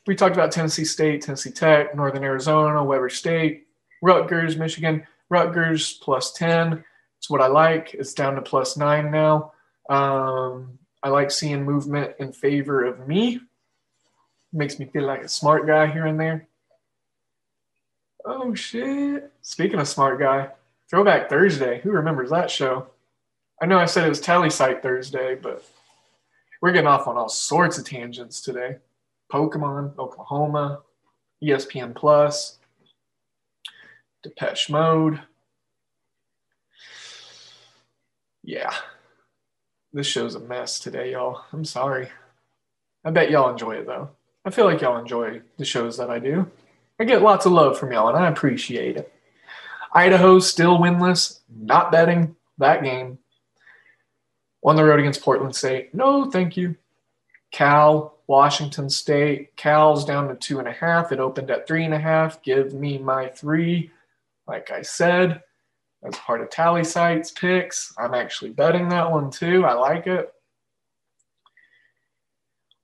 we 0.07 0.15
talked 0.15 0.35
about 0.35 0.51
Tennessee 0.51 0.85
State, 0.85 1.21
Tennessee 1.21 1.51
Tech, 1.51 1.95
Northern 1.95 2.23
Arizona, 2.23 2.83
Weber 2.83 3.09
State, 3.09 3.67
Rutgers, 4.01 4.57
Michigan. 4.57 5.05
Rutgers 5.31 5.93
plus 5.93 6.33
10. 6.33 6.83
It's 7.17 7.29
what 7.29 7.41
I 7.41 7.47
like. 7.47 7.93
It's 7.93 8.13
down 8.13 8.35
to 8.35 8.41
plus 8.41 8.75
nine 8.75 9.11
now. 9.11 9.53
Um, 9.89 10.77
I 11.01 11.07
like 11.09 11.31
seeing 11.31 11.63
movement 11.63 12.15
in 12.19 12.33
favor 12.33 12.83
of 12.83 13.07
me. 13.07 13.39
Makes 14.51 14.77
me 14.77 14.85
feel 14.87 15.05
like 15.05 15.21
a 15.21 15.29
smart 15.29 15.65
guy 15.65 15.87
here 15.87 16.05
and 16.05 16.19
there. 16.19 16.47
Oh 18.25 18.53
shit. 18.53 19.31
Speaking 19.41 19.79
of 19.79 19.87
smart 19.87 20.19
guy, 20.19 20.49
Throwback 20.89 21.29
Thursday. 21.29 21.79
Who 21.79 21.91
remembers 21.91 22.29
that 22.31 22.51
show? 22.51 22.87
I 23.61 23.65
know 23.67 23.77
I 23.77 23.85
said 23.85 24.05
it 24.05 24.09
was 24.09 24.21
TallySight 24.21 24.81
Thursday, 24.81 25.35
but 25.35 25.63
we're 26.61 26.73
getting 26.73 26.87
off 26.87 27.07
on 27.07 27.15
all 27.15 27.29
sorts 27.29 27.77
of 27.77 27.85
tangents 27.85 28.41
today. 28.41 28.77
Pokemon, 29.31 29.97
Oklahoma, 29.97 30.81
ESPN 31.43 31.95
Plus, 31.95 32.59
Depeche 34.23 34.69
Mode. 34.69 35.21
Yeah. 38.43 38.73
This 39.93 40.07
show's 40.07 40.35
a 40.35 40.39
mess 40.39 40.79
today, 40.79 41.11
y'all. 41.11 41.43
I'm 41.51 41.65
sorry. 41.65 42.09
I 43.03 43.11
bet 43.11 43.31
y'all 43.31 43.49
enjoy 43.49 43.75
it 43.75 43.87
though. 43.87 44.09
I 44.45 44.49
feel 44.49 44.65
like 44.65 44.81
y'all 44.81 44.99
enjoy 44.99 45.41
the 45.57 45.65
shows 45.65 45.97
that 45.97 46.09
I 46.09 46.19
do. 46.19 46.49
I 46.99 47.03
get 47.03 47.21
lots 47.21 47.45
of 47.45 47.51
love 47.51 47.77
from 47.77 47.91
y'all 47.91 48.09
and 48.09 48.17
I 48.17 48.27
appreciate 48.27 48.97
it. 48.97 49.11
Idaho 49.93 50.39
still 50.39 50.77
winless, 50.77 51.39
not 51.49 51.91
betting 51.91 52.35
that 52.57 52.83
game. 52.83 53.17
On 54.63 54.75
the 54.75 54.83
road 54.83 54.99
against 54.99 55.23
Portland 55.23 55.55
State. 55.55 55.93
No, 55.93 56.29
thank 56.29 56.55
you. 56.55 56.75
Cal, 57.51 58.17
Washington 58.31 58.89
State. 58.89 59.53
Cal's 59.57 60.05
down 60.05 60.29
to 60.29 60.35
two 60.35 60.59
and 60.59 60.67
a 60.69 60.71
half. 60.71 61.11
It 61.11 61.19
opened 61.19 61.51
at 61.51 61.67
three 61.67 61.83
and 61.83 61.93
a 61.93 61.99
half. 61.99 62.41
Give 62.41 62.73
me 62.73 62.97
my 62.97 63.27
three. 63.27 63.91
Like 64.47 64.71
I 64.71 64.83
said, 64.83 65.43
as 66.01 66.15
part 66.15 66.39
of 66.39 66.49
TallySight's 66.49 67.31
picks. 67.31 67.93
I'm 67.97 68.13
actually 68.13 68.51
betting 68.51 68.87
that 68.87 69.11
one 69.11 69.31
too. 69.31 69.65
I 69.65 69.73
like 69.73 70.07
it. 70.07 70.31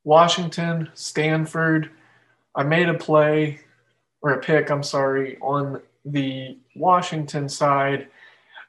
Washington, 0.04 0.90
Stanford. 0.96 1.92
I 2.54 2.64
made 2.64 2.90
a 2.90 2.94
play 2.94 3.62
or 4.22 4.32
a 4.32 4.42
pick, 4.42 4.70
I'm 4.70 4.84
sorry, 4.84 5.38
on 5.42 5.82
the 6.04 6.58
Washington 6.76 7.48
side, 7.48 8.10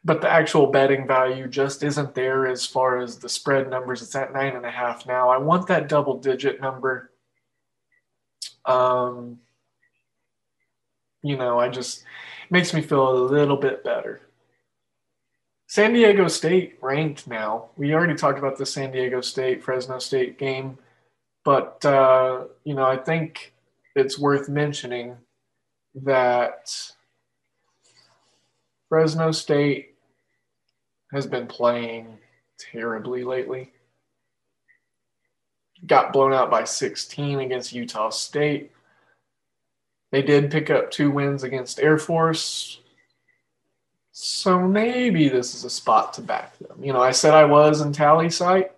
but 0.08 0.22
the 0.22 0.32
actual 0.32 0.68
betting 0.68 1.06
value 1.06 1.46
just 1.46 1.82
isn't 1.82 2.14
there 2.14 2.46
as 2.46 2.64
far 2.64 2.98
as 2.98 3.18
the 3.18 3.28
spread 3.28 3.68
numbers. 3.68 4.00
It's 4.00 4.16
at 4.16 4.32
nine 4.32 4.56
and 4.56 4.64
a 4.64 4.70
half 4.70 5.06
now. 5.06 5.28
I 5.28 5.36
want 5.36 5.66
that 5.66 5.86
double 5.86 6.18
digit 6.18 6.62
number. 6.62 7.10
Um, 8.64 9.38
you 11.22 11.36
know, 11.36 11.60
I 11.60 11.68
just 11.68 12.04
makes 12.48 12.72
me 12.72 12.80
feel 12.80 13.06
a 13.06 13.20
little 13.20 13.58
bit 13.58 13.84
better. 13.84 14.22
San 15.66 15.92
Diego 15.92 16.26
State 16.26 16.78
ranked 16.80 17.26
now. 17.26 17.66
We 17.76 17.92
already 17.92 18.14
talked 18.14 18.38
about 18.38 18.56
the 18.56 18.64
San 18.64 18.90
Diego 18.90 19.20
State 19.20 19.62
Fresno 19.62 19.98
State 19.98 20.38
game, 20.38 20.78
but 21.44 21.84
uh, 21.84 22.44
you 22.64 22.72
know, 22.72 22.86
I 22.86 22.96
think 22.96 23.52
it's 23.94 24.18
worth 24.18 24.48
mentioning 24.48 25.18
that 25.96 26.72
Fresno 28.88 29.32
State 29.32 29.87
has 31.12 31.26
been 31.26 31.46
playing 31.46 32.18
terribly 32.58 33.24
lately. 33.24 33.72
Got 35.86 36.12
blown 36.12 36.32
out 36.32 36.50
by 36.50 36.64
16 36.64 37.40
against 37.40 37.72
Utah 37.72 38.10
State. 38.10 38.72
They 40.10 40.22
did 40.22 40.50
pick 40.50 40.70
up 40.70 40.90
two 40.90 41.10
wins 41.10 41.42
against 41.42 41.80
Air 41.80 41.98
Force. 41.98 42.80
So 44.12 44.66
maybe 44.66 45.28
this 45.28 45.54
is 45.54 45.64
a 45.64 45.70
spot 45.70 46.14
to 46.14 46.22
back 46.22 46.58
them. 46.58 46.82
You 46.82 46.92
know, 46.92 47.00
I 47.00 47.12
said 47.12 47.34
I 47.34 47.44
was 47.44 47.80
in 47.80 47.92
TallySight. 47.92 48.70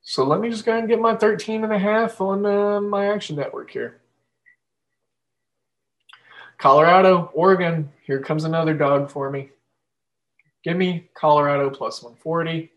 So 0.00 0.24
let 0.24 0.40
me 0.40 0.48
just 0.48 0.64
go 0.64 0.72
ahead 0.72 0.84
and 0.84 0.88
get 0.88 1.00
my 1.00 1.16
13 1.16 1.64
and 1.64 1.72
a 1.72 1.78
half 1.78 2.20
on 2.20 2.46
uh, 2.46 2.80
my 2.80 3.12
action 3.12 3.36
network 3.36 3.70
here. 3.70 4.00
Colorado, 6.58 7.30
Oregon, 7.34 7.90
here 8.04 8.20
comes 8.20 8.44
another 8.44 8.72
dog 8.72 9.10
for 9.10 9.30
me. 9.30 9.50
Give 10.66 10.76
me 10.76 11.08
Colorado 11.14 11.70
plus 11.70 12.02
140. 12.02 12.72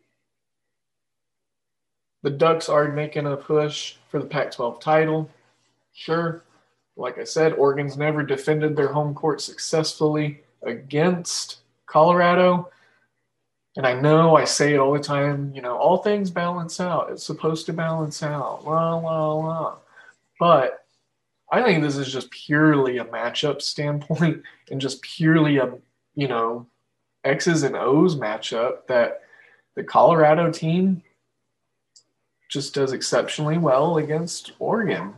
The 2.22 2.30
Ducks 2.30 2.70
are 2.70 2.88
making 2.90 3.26
a 3.26 3.36
push 3.36 3.96
for 4.10 4.20
the 4.20 4.28
Pac 4.28 4.52
12 4.52 4.80
title. 4.80 5.28
Sure. 5.92 6.44
Like 6.96 7.18
I 7.18 7.24
said, 7.24 7.54
Oregon's 7.54 7.98
never 7.98 8.22
defended 8.22 8.76
their 8.76 8.94
home 8.94 9.16
court 9.16 9.42
successfully 9.42 10.44
against 10.62 11.62
Colorado. 11.88 12.70
And 13.76 13.88
I 13.88 14.00
know 14.00 14.36
I 14.36 14.46
say 14.46 14.76
it 14.76 14.80
all 14.80 14.94
the 14.94 15.00
time, 15.00 15.52
you 15.56 15.64
know, 15.64 15.76
all 15.76 15.98
things 15.98 16.30
balance 16.30 16.80
out. 16.80 17.10
It's 17.10 17.24
supposed 17.24 17.66
to 17.66 17.74
balance 17.74 18.22
out. 18.22 18.66
La, 18.66 18.98
la, 18.98 19.34
la. 19.34 19.78
But 20.40 20.86
I 21.52 21.64
think 21.64 21.82
this 21.82 21.98
is 21.98 22.14
just 22.14 22.30
purely 22.30 23.00
a 23.00 23.06
matchup 23.06 23.64
standpoint 23.64 24.44
and 24.70 24.80
just 24.80 25.02
purely 25.02 25.58
a, 25.58 25.74
you 26.14 26.28
know, 26.28 26.68
X's 27.24 27.64
and 27.64 27.76
O's 27.76 28.16
matchup 28.16 28.88
that 28.88 29.22
the 29.76 29.84
Colorado 29.84 30.52
team 30.52 31.04
just 32.50 32.74
does 32.74 32.94
exceptionally 32.94 33.58
well 33.58 33.98
against 33.98 34.54
Oregon. 34.60 35.14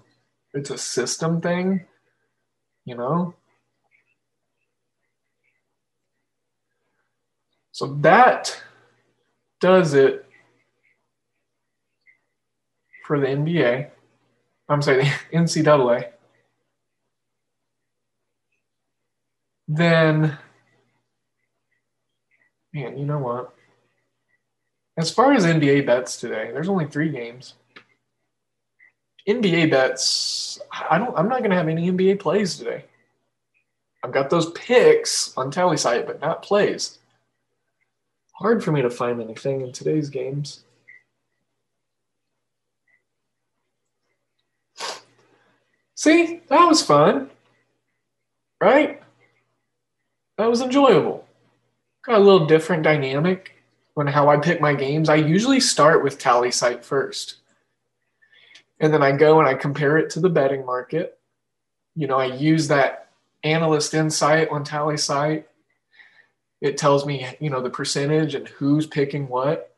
It's 0.53 0.69
a 0.69 0.77
system 0.77 1.41
thing, 1.41 1.85
you 2.85 2.95
know. 2.95 3.35
So 7.71 7.95
that 8.01 8.61
does 9.61 9.93
it 9.93 10.25
for 13.05 13.19
the 13.19 13.27
NBA. 13.27 13.89
I'm 14.67 14.81
sorry, 14.81 15.03
the 15.03 15.09
NCAA. 15.37 16.09
Then, 19.67 20.37
man, 22.73 22.97
you 22.97 23.05
know 23.05 23.19
what? 23.19 23.53
As 24.97 25.11
far 25.11 25.33
as 25.33 25.45
NBA 25.45 25.85
bets 25.85 26.19
today, 26.19 26.51
there's 26.53 26.69
only 26.69 26.85
three 26.85 27.09
games. 27.09 27.55
NBA 29.27 29.69
bets, 29.69 30.59
I 30.71 30.97
don't. 30.97 31.17
I'm 31.17 31.29
not 31.29 31.39
to 31.51 31.55
have 31.55 31.67
any 31.67 31.91
NBA 31.91 32.19
plays 32.19 32.57
today. 32.57 32.85
I've 34.03 34.11
got 34.11 34.29
those 34.29 34.51
picks 34.51 35.35
on 35.37 35.51
TallySight, 35.51 36.07
but 36.07 36.19
not 36.19 36.41
plays. 36.41 36.97
Hard 38.33 38.63
for 38.63 38.71
me 38.71 38.81
to 38.81 38.89
find 38.89 39.21
anything 39.21 39.61
in 39.61 39.71
today's 39.71 40.09
games. 40.09 40.63
See, 45.93 46.41
that 46.47 46.65
was 46.65 46.83
fun, 46.83 47.29
right? 48.59 49.03
That 50.39 50.49
was 50.49 50.61
enjoyable. 50.61 51.27
Got 52.03 52.19
a 52.19 52.23
little 52.23 52.47
different 52.47 52.83
dynamic 52.83 53.61
on 53.95 54.07
how 54.07 54.29
I 54.29 54.37
pick 54.37 54.59
my 54.59 54.73
games. 54.73 55.09
I 55.09 55.15
usually 55.15 55.59
start 55.59 56.03
with 56.03 56.17
TallySight 56.17 56.83
first. 56.83 57.35
And 58.79 58.91
then 58.91 59.03
I 59.03 59.11
go 59.11 59.39
and 59.39 59.47
I 59.47 59.53
compare 59.53 59.97
it 59.97 60.09
to 60.11 60.19
the 60.19 60.29
betting 60.29 60.65
market. 60.65 61.19
You 61.95 62.07
know, 62.07 62.17
I 62.17 62.25
use 62.25 62.67
that 62.69 63.09
analyst 63.43 63.93
insight 63.93 64.49
on 64.49 64.65
TallySight. 64.65 65.43
It 66.61 66.77
tells 66.77 67.05
me, 67.05 67.27
you 67.39 67.49
know, 67.49 67.61
the 67.61 67.69
percentage 67.69 68.33
and 68.33 68.47
who's 68.47 68.87
picking 68.87 69.27
what. 69.27 69.75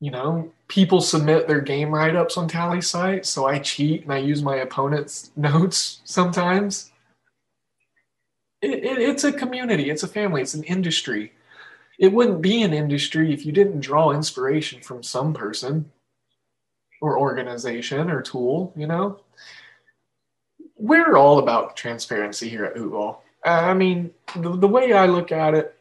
You 0.00 0.10
know, 0.10 0.52
people 0.68 1.00
submit 1.00 1.46
their 1.46 1.60
game 1.60 1.90
write 1.90 2.16
ups 2.16 2.36
on 2.36 2.48
TallySight, 2.48 3.26
so 3.26 3.46
I 3.46 3.58
cheat 3.58 4.04
and 4.04 4.12
I 4.12 4.18
use 4.18 4.42
my 4.42 4.56
opponent's 4.56 5.30
notes 5.36 6.00
sometimes. 6.04 6.90
It, 8.64 8.84
it, 8.84 8.98
it's 8.98 9.24
a 9.24 9.32
community, 9.32 9.90
it's 9.90 10.02
a 10.02 10.08
family, 10.08 10.42
it's 10.42 10.54
an 10.54 10.64
industry. 10.64 11.32
It 11.98 12.12
wouldn't 12.12 12.42
be 12.42 12.62
an 12.62 12.72
industry 12.72 13.32
if 13.32 13.46
you 13.46 13.52
didn't 13.52 13.80
draw 13.80 14.10
inspiration 14.10 14.80
from 14.80 15.02
some 15.02 15.32
person 15.32 15.90
or 17.00 17.18
organization 17.18 18.10
or 18.10 18.22
tool, 18.22 18.72
you 18.74 18.86
know? 18.86 19.20
we're 20.76 21.16
all 21.16 21.38
about 21.38 21.76
transparency 21.76 22.48
here 22.48 22.64
at 22.64 22.74
Hoopball. 22.74 23.18
I 23.44 23.74
mean, 23.74 24.12
the, 24.36 24.56
the 24.56 24.68
way 24.68 24.92
I 24.92 25.06
look 25.06 25.32
at 25.32 25.54
it, 25.54 25.74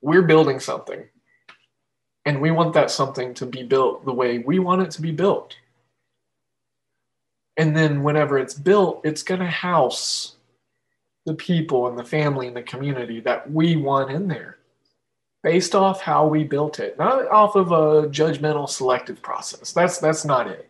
we're 0.00 0.22
building 0.22 0.60
something. 0.60 1.04
And 2.24 2.40
we 2.40 2.50
want 2.50 2.74
that 2.74 2.90
something 2.90 3.34
to 3.34 3.46
be 3.46 3.62
built 3.62 4.04
the 4.04 4.12
way 4.12 4.38
we 4.38 4.58
want 4.58 4.82
it 4.82 4.90
to 4.92 5.02
be 5.02 5.10
built. 5.10 5.56
And 7.56 7.76
then 7.76 8.02
whenever 8.02 8.38
it's 8.38 8.54
built, 8.54 9.00
it's 9.04 9.22
going 9.22 9.40
to 9.40 9.46
house 9.46 10.36
the 11.30 11.36
people 11.36 11.86
and 11.86 11.96
the 11.96 12.02
family 12.02 12.48
and 12.48 12.56
the 12.56 12.62
community 12.62 13.20
that 13.20 13.48
we 13.48 13.76
want 13.76 14.10
in 14.10 14.26
there 14.26 14.56
based 15.44 15.76
off 15.76 16.00
how 16.00 16.26
we 16.26 16.42
built 16.42 16.80
it, 16.80 16.98
not 16.98 17.28
off 17.28 17.54
of 17.54 17.70
a 17.70 18.08
judgmental 18.08 18.68
selective 18.68 19.22
process. 19.22 19.72
That's 19.72 19.98
that's 19.98 20.24
not 20.24 20.48
it. 20.48 20.68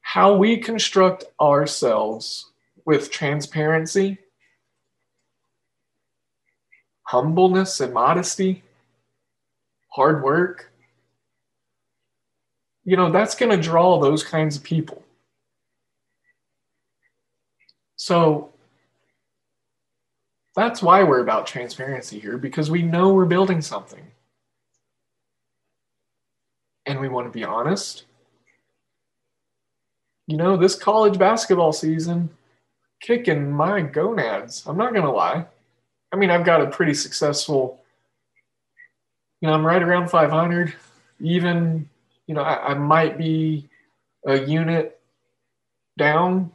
How 0.00 0.34
we 0.34 0.56
construct 0.56 1.26
ourselves 1.40 2.50
with 2.84 3.12
transparency, 3.12 4.18
humbleness 7.02 7.78
and 7.78 7.94
modesty, 7.94 8.64
hard 9.90 10.24
work, 10.24 10.72
you 12.84 12.96
know, 12.96 13.12
that's 13.12 13.36
going 13.36 13.56
to 13.56 13.62
draw 13.62 14.00
those 14.00 14.24
kinds 14.24 14.56
of 14.56 14.64
people. 14.64 15.04
So 18.00 18.48
that's 20.56 20.80
why 20.80 21.02
we're 21.02 21.20
about 21.20 21.46
transparency 21.46 22.18
here 22.18 22.38
because 22.38 22.70
we 22.70 22.80
know 22.80 23.12
we're 23.12 23.26
building 23.26 23.60
something. 23.60 24.00
And 26.86 26.98
we 26.98 27.10
want 27.10 27.26
to 27.26 27.30
be 27.30 27.44
honest. 27.44 28.04
You 30.26 30.38
know, 30.38 30.56
this 30.56 30.76
college 30.76 31.18
basketball 31.18 31.74
season, 31.74 32.30
kicking 33.02 33.52
my 33.52 33.82
gonads. 33.82 34.64
I'm 34.66 34.78
not 34.78 34.94
going 34.94 35.04
to 35.04 35.12
lie. 35.12 35.44
I 36.10 36.16
mean, 36.16 36.30
I've 36.30 36.46
got 36.46 36.62
a 36.62 36.68
pretty 36.68 36.94
successful, 36.94 37.82
you 39.42 39.48
know, 39.48 39.52
I'm 39.52 39.66
right 39.66 39.82
around 39.82 40.08
500. 40.08 40.72
Even, 41.20 41.86
you 42.26 42.34
know, 42.34 42.40
I, 42.40 42.70
I 42.70 42.74
might 42.74 43.18
be 43.18 43.68
a 44.24 44.40
unit 44.40 44.98
down 45.98 46.50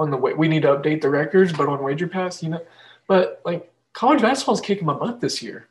on 0.00 0.10
the 0.10 0.16
way. 0.16 0.32
We 0.32 0.48
need 0.48 0.62
to 0.62 0.68
update 0.68 1.02
the 1.02 1.10
records, 1.10 1.52
but 1.52 1.68
on 1.68 1.82
Wager 1.82 2.08
Pass, 2.08 2.42
you 2.42 2.48
know, 2.48 2.62
but 3.06 3.40
like 3.44 3.70
college 3.92 4.22
basketball 4.22 4.54
is 4.54 4.60
kicking 4.60 4.86
my 4.86 4.94
butt 4.94 5.20
this 5.20 5.42
year. 5.42 5.68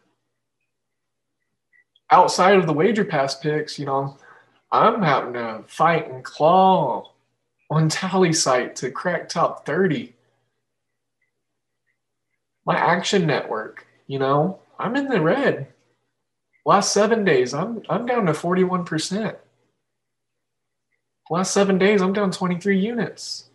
Outside 2.12 2.58
of 2.58 2.68
the 2.68 2.74
Wager 2.74 3.06
Pass 3.06 3.36
picks, 3.36 3.80
you 3.80 3.86
know, 3.86 4.18
I'm 4.72 5.02
having 5.02 5.34
to 5.34 5.64
fight 5.68 6.10
and 6.10 6.24
claw 6.24 7.12
on 7.72 7.90
TallySight 7.90 8.76
to 8.76 8.92
crack 8.92 9.30
top 9.30 9.66
30. 9.66 10.14
My 12.66 12.76
action 12.76 13.26
network, 13.26 13.88
you 14.06 14.20
know, 14.20 14.60
I'm 14.78 14.96
in 14.96 15.10
the 15.10 15.22
red. 15.22 15.68
Last 16.66 16.94
seven 16.94 17.26
days, 17.26 17.54
I'm 17.54 17.82
I'm 17.90 18.06
down 18.06 18.28
to 18.28 18.34
41%. 18.34 19.36
Last 21.32 21.52
seven 21.52 21.80
days, 21.80 22.02
I'm 22.02 22.14
down 22.14 22.32
23 22.32 22.80
units. 22.80 23.49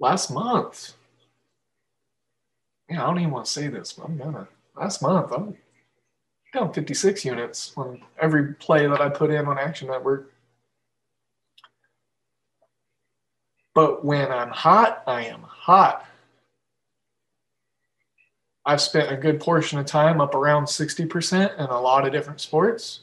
Last 0.00 0.30
month, 0.30 0.94
yeah, 2.88 3.02
I 3.04 3.06
don't 3.06 3.18
even 3.20 3.30
want 3.30 3.44
to 3.44 3.52
say 3.52 3.68
this, 3.68 3.92
but 3.92 4.06
I'm 4.06 4.16
gonna. 4.16 4.48
Last 4.74 5.02
month, 5.02 5.30
I'm 5.30 5.56
down 6.54 6.72
56 6.72 7.24
units 7.24 7.72
on 7.76 8.02
every 8.18 8.54
play 8.54 8.86
that 8.86 9.00
I 9.00 9.10
put 9.10 9.30
in 9.30 9.46
on 9.46 9.58
Action 9.58 9.88
Network. 9.88 10.32
But 13.74 14.04
when 14.04 14.32
I'm 14.32 14.48
hot, 14.50 15.02
I 15.06 15.26
am 15.26 15.42
hot. 15.42 16.06
I've 18.64 18.80
spent 18.80 19.12
a 19.12 19.16
good 19.16 19.40
portion 19.40 19.78
of 19.78 19.86
time 19.86 20.20
up 20.20 20.34
around 20.34 20.64
60% 20.64 21.58
in 21.58 21.64
a 21.66 21.80
lot 21.80 22.06
of 22.06 22.12
different 22.12 22.40
sports. 22.40 23.00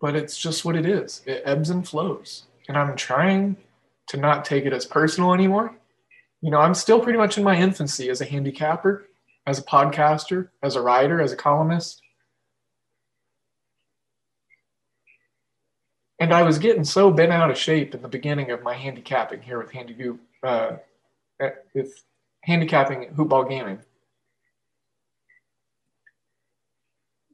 But 0.00 0.16
it's 0.16 0.38
just 0.38 0.64
what 0.64 0.76
it 0.76 0.86
is. 0.86 1.22
It 1.26 1.42
ebbs 1.44 1.70
and 1.70 1.86
flows. 1.86 2.44
And 2.68 2.76
I'm 2.76 2.96
trying 2.96 3.56
to 4.08 4.16
not 4.16 4.44
take 4.44 4.64
it 4.64 4.72
as 4.72 4.86
personal 4.86 5.34
anymore. 5.34 5.74
You 6.40 6.50
know, 6.50 6.58
I'm 6.58 6.74
still 6.74 7.00
pretty 7.00 7.18
much 7.18 7.36
in 7.36 7.44
my 7.44 7.56
infancy 7.56 8.08
as 8.08 8.20
a 8.20 8.24
handicapper, 8.24 9.06
as 9.46 9.58
a 9.58 9.62
podcaster, 9.62 10.48
as 10.62 10.74
a 10.74 10.80
writer, 10.80 11.20
as 11.20 11.32
a 11.32 11.36
columnist. 11.36 12.00
And 16.18 16.34
I 16.34 16.42
was 16.42 16.58
getting 16.58 16.84
so 16.84 17.10
bent 17.10 17.32
out 17.32 17.50
of 17.50 17.56
shape 17.56 17.94
in 17.94 18.02
the 18.02 18.08
beginning 18.08 18.50
of 18.50 18.62
my 18.62 18.74
handicapping 18.74 19.40
here 19.42 19.58
with 19.58 19.72
Handy 19.72 19.96
uh, 20.42 20.76
with 21.74 22.04
handicapping 22.42 23.14
hoopball 23.14 23.48
gaming. 23.48 23.78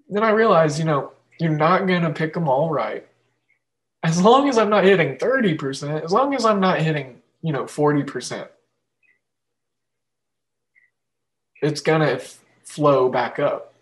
Then 0.08 0.22
I 0.22 0.30
realized, 0.30 0.78
you 0.78 0.84
know, 0.84 1.12
you're 1.40 1.50
not 1.50 1.86
going 1.86 2.02
to 2.02 2.10
pick 2.10 2.34
them 2.34 2.48
all 2.48 2.70
right. 2.70 3.06
As 4.02 4.20
long 4.20 4.48
as 4.48 4.58
I'm 4.58 4.70
not 4.70 4.84
hitting 4.84 5.16
30%, 5.16 6.04
as 6.04 6.12
long 6.12 6.34
as 6.34 6.44
I'm 6.44 6.60
not 6.60 6.80
hitting, 6.80 7.22
you 7.42 7.52
know, 7.52 7.64
40%, 7.64 8.48
it's 11.62 11.80
going 11.80 12.00
to 12.00 12.12
f- 12.14 12.38
flow 12.64 13.08
back 13.08 13.38
up. 13.38 13.74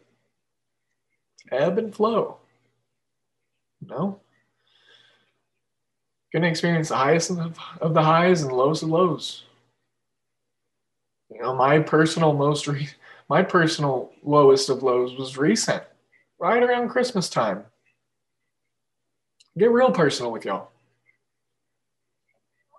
Ebb 1.52 1.78
and 1.78 1.94
flow. 1.94 2.38
No? 3.86 4.20
going 6.34 6.42
to 6.42 6.48
experience 6.48 6.88
the 6.88 6.96
highest 6.96 7.30
of, 7.30 7.56
of 7.80 7.94
the 7.94 8.02
highs 8.02 8.42
and 8.42 8.52
lows 8.52 8.82
of 8.82 8.88
lows. 8.88 9.44
You 11.30 11.40
know, 11.40 11.54
my 11.54 11.78
personal 11.78 12.32
most 12.32 12.66
re- 12.66 12.88
my 13.28 13.42
personal 13.42 14.10
lowest 14.24 14.68
of 14.68 14.82
lows 14.82 15.16
was 15.16 15.38
recent, 15.38 15.84
right 16.38 16.62
around 16.62 16.88
Christmas 16.88 17.28
time. 17.28 17.64
Get 19.56 19.70
real 19.70 19.92
personal 19.92 20.32
with 20.32 20.44
y'all. 20.44 20.70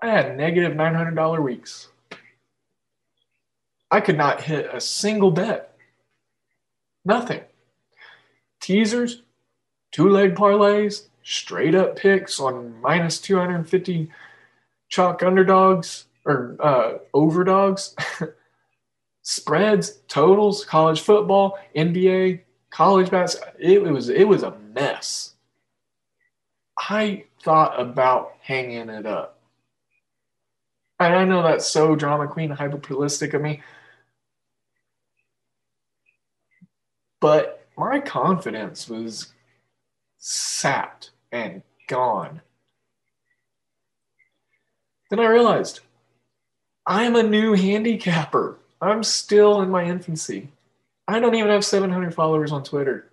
I 0.02 0.10
had 0.10 0.38
negative 0.38 0.74
$900 0.74 1.42
weeks. 1.42 1.88
I 3.90 4.02
could 4.02 4.18
not 4.18 4.42
hit 4.42 4.70
a 4.72 4.82
single 4.82 5.32
bet. 5.32 5.78
Nothing. 7.06 7.42
Teasers, 8.60 9.22
two 9.92 10.10
leg 10.10 10.36
parlays, 10.36 11.08
straight 11.24 11.76
up 11.76 11.96
picks 11.96 12.40
on 12.40 12.80
minus 12.82 13.20
250 13.20 14.12
chalk 14.90 15.24
underdogs 15.24 16.06
or 16.26 16.56
uh, 16.60 16.98
overdogs, 17.14 17.96
spreads, 19.22 20.00
totals, 20.08 20.66
college 20.66 21.02
football, 21.02 21.58
NBA, 21.76 22.42
college 22.76 23.10
basketball. 23.10 23.54
It, 23.58 23.82
it 23.82 23.92
was 23.92 24.10
it 24.10 24.28
was 24.28 24.44
a 24.44 24.58
mess. 24.74 25.34
I 26.78 27.26
thought 27.42 27.80
about 27.80 28.34
hanging 28.42 28.90
it 28.90 29.06
up. 29.06 29.40
And 31.00 31.16
I 31.16 31.24
know 31.24 31.42
that's 31.42 31.68
so 31.68 31.96
drama 31.96 32.28
queen 32.28 32.50
hyperplastic 32.50 33.34
of 33.34 33.42
me. 33.42 33.62
But 37.22 37.66
my 37.78 38.02
confidence 38.02 38.90
was 38.90 39.34
sapped 40.18 41.12
and 41.32 41.62
gone. 41.88 42.42
Then 45.10 45.20
I 45.20 45.28
realized 45.28 45.80
I'm 46.86 47.16
a 47.16 47.24
new 47.24 47.54
handicapper. 47.54 48.58
I'm 48.82 49.04
still 49.04 49.62
in 49.62 49.70
my 49.70 49.86
infancy. 49.86 50.50
I 51.08 51.20
don't 51.20 51.36
even 51.36 51.52
have 51.52 51.64
700 51.64 52.14
followers 52.14 52.52
on 52.52 52.64
Twitter. 52.64 53.12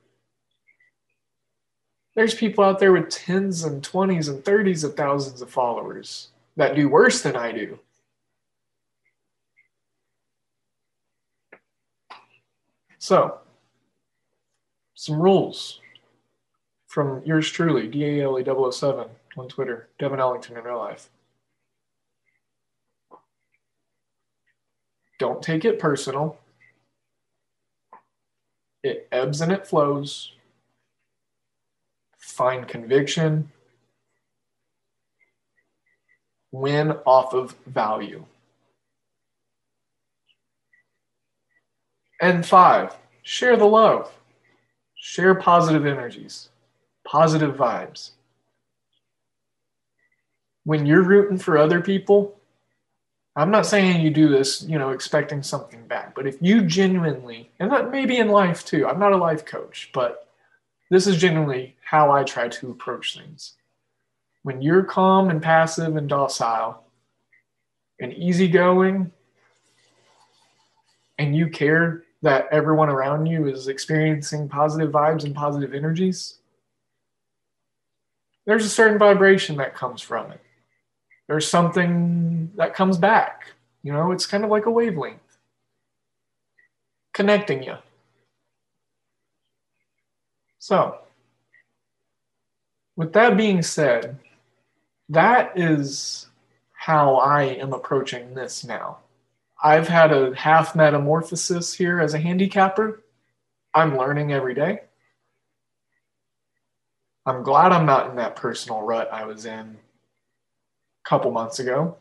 There's 2.14 2.34
people 2.34 2.64
out 2.64 2.78
there 2.78 2.92
with 2.92 3.10
tens 3.10 3.64
and 3.64 3.82
20s 3.82 4.28
and 4.28 4.42
30s 4.44 4.84
of 4.84 4.96
thousands 4.96 5.40
of 5.40 5.50
followers 5.50 6.28
that 6.56 6.74
do 6.74 6.88
worse 6.88 7.22
than 7.22 7.36
I 7.36 7.52
do. 7.52 7.78
So, 12.98 13.38
some 14.94 15.20
rules 15.20 15.80
from 16.86 17.22
yours 17.24 17.50
truly, 17.50 17.88
DALE007 17.88 19.08
on 19.36 19.48
Twitter, 19.48 19.88
Devin 19.98 20.20
Ellington 20.20 20.56
in 20.56 20.62
real 20.62 20.78
life. 20.78 21.08
Don't 25.18 25.42
take 25.42 25.64
it 25.64 25.78
personal. 25.78 26.38
It 28.82 29.08
ebbs 29.12 29.40
and 29.40 29.52
it 29.52 29.66
flows. 29.66 30.32
Find 32.18 32.66
conviction. 32.66 33.50
Win 36.50 36.92
off 37.06 37.32
of 37.34 37.56
value. 37.66 38.24
And 42.20 42.46
five, 42.46 42.96
share 43.22 43.56
the 43.56 43.64
love. 43.64 44.12
Share 44.94 45.34
positive 45.34 45.86
energies. 45.86 46.50
positive 47.04 47.56
vibes. 47.56 48.12
When 50.64 50.86
you're 50.86 51.02
rooting 51.02 51.38
for 51.38 51.58
other 51.58 51.80
people, 51.80 52.38
I'm 53.34 53.50
not 53.50 53.66
saying 53.66 54.02
you 54.02 54.10
do 54.10 54.28
this, 54.28 54.62
you 54.62 54.78
know, 54.78 54.90
expecting 54.90 55.42
something 55.42 55.86
back, 55.86 56.14
but 56.14 56.26
if 56.26 56.36
you 56.42 56.62
genuinely, 56.62 57.50
and 57.58 57.72
that 57.72 57.90
maybe 57.90 58.18
in 58.18 58.28
life 58.28 58.64
too, 58.64 58.86
I'm 58.86 58.98
not 58.98 59.12
a 59.12 59.16
life 59.16 59.46
coach, 59.46 59.90
but 59.94 60.28
this 60.90 61.06
is 61.06 61.16
genuinely 61.16 61.76
how 61.82 62.10
I 62.10 62.24
try 62.24 62.48
to 62.48 62.70
approach 62.70 63.16
things. 63.16 63.54
When 64.42 64.60
you're 64.60 64.84
calm 64.84 65.30
and 65.30 65.40
passive 65.40 65.96
and 65.96 66.08
docile 66.08 66.84
and 67.98 68.12
easygoing, 68.12 69.12
and 71.18 71.34
you 71.36 71.48
care 71.48 72.02
that 72.20 72.48
everyone 72.50 72.88
around 72.88 73.26
you 73.26 73.46
is 73.46 73.68
experiencing 73.68 74.48
positive 74.48 74.90
vibes 74.90 75.24
and 75.24 75.34
positive 75.34 75.72
energies, 75.72 76.38
there's 78.44 78.66
a 78.66 78.70
certain 78.70 78.98
vibration 78.98 79.56
that 79.56 79.74
comes 79.74 80.02
from 80.02 80.32
it 80.32 80.40
there's 81.32 81.48
something 81.48 82.50
that 82.56 82.74
comes 82.74 82.98
back. 82.98 83.46
You 83.82 83.90
know, 83.90 84.12
it's 84.12 84.26
kind 84.26 84.44
of 84.44 84.50
like 84.50 84.66
a 84.66 84.70
wavelength 84.70 85.38
connecting 87.14 87.62
you. 87.62 87.76
So, 90.58 90.98
with 92.96 93.14
that 93.14 93.38
being 93.38 93.62
said, 93.62 94.18
that 95.08 95.58
is 95.58 96.26
how 96.74 97.14
I 97.14 97.44
am 97.44 97.72
approaching 97.72 98.34
this 98.34 98.62
now. 98.62 98.98
I've 99.64 99.88
had 99.88 100.12
a 100.12 100.36
half 100.36 100.76
metamorphosis 100.76 101.72
here 101.72 101.98
as 101.98 102.12
a 102.12 102.18
handicapper. 102.18 103.02
I'm 103.72 103.96
learning 103.96 104.34
every 104.34 104.52
day. 104.52 104.80
I'm 107.24 107.42
glad 107.42 107.72
I'm 107.72 107.86
not 107.86 108.10
in 108.10 108.16
that 108.16 108.36
personal 108.36 108.82
rut 108.82 109.08
I 109.10 109.24
was 109.24 109.46
in 109.46 109.78
couple 111.04 111.30
months 111.30 111.58
ago. 111.58 111.96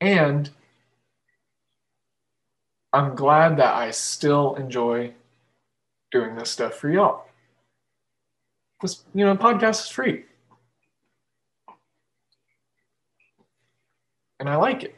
And 0.00 0.50
I'm 2.92 3.14
glad 3.14 3.58
that 3.58 3.74
I 3.74 3.90
still 3.90 4.54
enjoy 4.54 5.14
doing 6.10 6.34
this 6.34 6.50
stuff 6.50 6.74
for 6.74 6.90
y'all. 6.90 7.24
This, 8.82 9.02
you 9.14 9.24
know, 9.24 9.36
podcast 9.36 9.84
is 9.84 9.88
free. 9.88 10.24
And 14.38 14.48
I 14.48 14.56
like 14.56 14.82
it. 14.82 14.96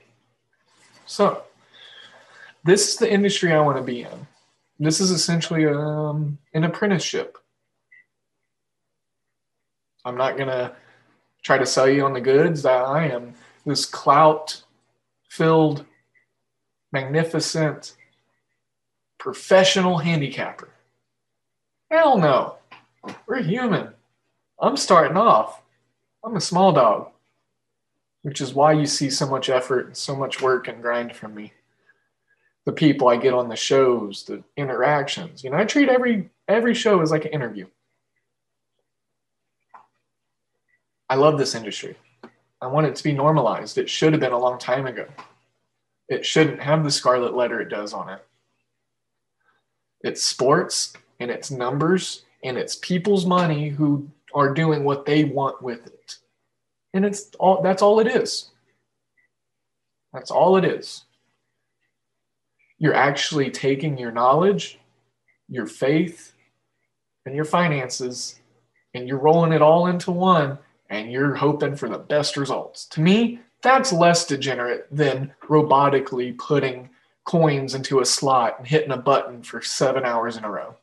So, 1.04 1.42
this 2.64 2.88
is 2.90 2.96
the 2.96 3.12
industry 3.12 3.52
I 3.52 3.60
want 3.60 3.76
to 3.76 3.82
be 3.82 4.02
in. 4.02 4.26
This 4.78 5.00
is 5.00 5.10
essentially 5.10 5.66
um, 5.66 6.38
an 6.54 6.64
apprenticeship. 6.64 7.36
I'm 10.04 10.16
not 10.16 10.36
going 10.36 10.48
to 10.48 10.74
try 11.42 11.58
to 11.58 11.66
sell 11.66 11.88
you 11.88 12.04
on 12.04 12.12
the 12.12 12.20
goods 12.20 12.62
that 12.62 12.84
I 12.84 13.08
am 13.08 13.34
this 13.64 13.86
clout 13.86 14.62
filled, 15.28 15.84
magnificent, 16.92 17.96
professional 19.18 19.98
handicapper. 19.98 20.68
Hell 21.90 22.18
no. 22.18 22.56
We're 23.26 23.42
human. 23.42 23.88
I'm 24.60 24.76
starting 24.76 25.16
off. 25.16 25.62
I'm 26.24 26.36
a 26.36 26.40
small 26.40 26.72
dog, 26.72 27.10
which 28.22 28.40
is 28.40 28.54
why 28.54 28.72
you 28.72 28.86
see 28.86 29.10
so 29.10 29.26
much 29.26 29.48
effort 29.48 29.86
and 29.86 29.96
so 29.96 30.14
much 30.14 30.40
work 30.40 30.68
and 30.68 30.80
grind 30.80 31.14
from 31.14 31.34
me. 31.34 31.52
The 32.64 32.72
people 32.72 33.08
I 33.08 33.16
get 33.16 33.34
on 33.34 33.48
the 33.48 33.56
shows, 33.56 34.24
the 34.24 34.44
interactions. 34.56 35.42
You 35.42 35.50
know, 35.50 35.56
I 35.56 35.64
treat 35.64 35.88
every 35.88 36.30
every 36.46 36.74
show 36.74 37.00
as 37.00 37.10
like 37.10 37.24
an 37.24 37.32
interview. 37.32 37.66
I 41.12 41.14
love 41.14 41.36
this 41.36 41.54
industry. 41.54 41.94
I 42.62 42.66
want 42.68 42.86
it 42.86 42.96
to 42.96 43.04
be 43.04 43.12
normalized. 43.12 43.76
It 43.76 43.90
should 43.90 44.14
have 44.14 44.20
been 44.20 44.32
a 44.32 44.38
long 44.38 44.58
time 44.58 44.86
ago. 44.86 45.06
It 46.08 46.24
shouldn't 46.24 46.62
have 46.62 46.82
the 46.82 46.90
scarlet 46.90 47.34
letter 47.34 47.60
it 47.60 47.68
does 47.68 47.92
on 47.92 48.08
it. 48.08 48.24
It's 50.00 50.24
sports 50.24 50.94
and 51.20 51.30
it's 51.30 51.50
numbers 51.50 52.24
and 52.42 52.56
it's 52.56 52.76
people's 52.76 53.26
money 53.26 53.68
who 53.68 54.08
are 54.34 54.54
doing 54.54 54.84
what 54.84 55.04
they 55.04 55.24
want 55.24 55.60
with 55.60 55.86
it. 55.86 56.16
And 56.94 57.04
it's 57.04 57.30
all 57.38 57.60
that's 57.60 57.82
all 57.82 58.00
it 58.00 58.06
is. 58.06 58.50
That's 60.14 60.30
all 60.30 60.56
it 60.56 60.64
is. 60.64 61.04
You're 62.78 62.94
actually 62.94 63.50
taking 63.50 63.98
your 63.98 64.12
knowledge, 64.12 64.78
your 65.46 65.66
faith, 65.66 66.32
and 67.26 67.36
your 67.36 67.44
finances, 67.44 68.40
and 68.94 69.06
you're 69.06 69.18
rolling 69.18 69.52
it 69.52 69.60
all 69.60 69.88
into 69.88 70.10
one 70.10 70.58
and 70.92 71.10
you're 71.10 71.34
hoping 71.34 71.74
for 71.74 71.88
the 71.88 71.98
best 71.98 72.36
results. 72.36 72.84
To 72.88 73.00
me, 73.00 73.40
that's 73.62 73.94
less 73.94 74.26
degenerate 74.26 74.86
than 74.90 75.32
robotically 75.44 76.36
putting 76.36 76.90
coins 77.24 77.74
into 77.74 78.00
a 78.00 78.04
slot 78.04 78.58
and 78.58 78.66
hitting 78.66 78.90
a 78.90 78.96
button 78.98 79.42
for 79.42 79.62
seven 79.62 80.04
hours 80.04 80.36
in 80.36 80.44
a 80.44 80.50
row. 80.50 80.76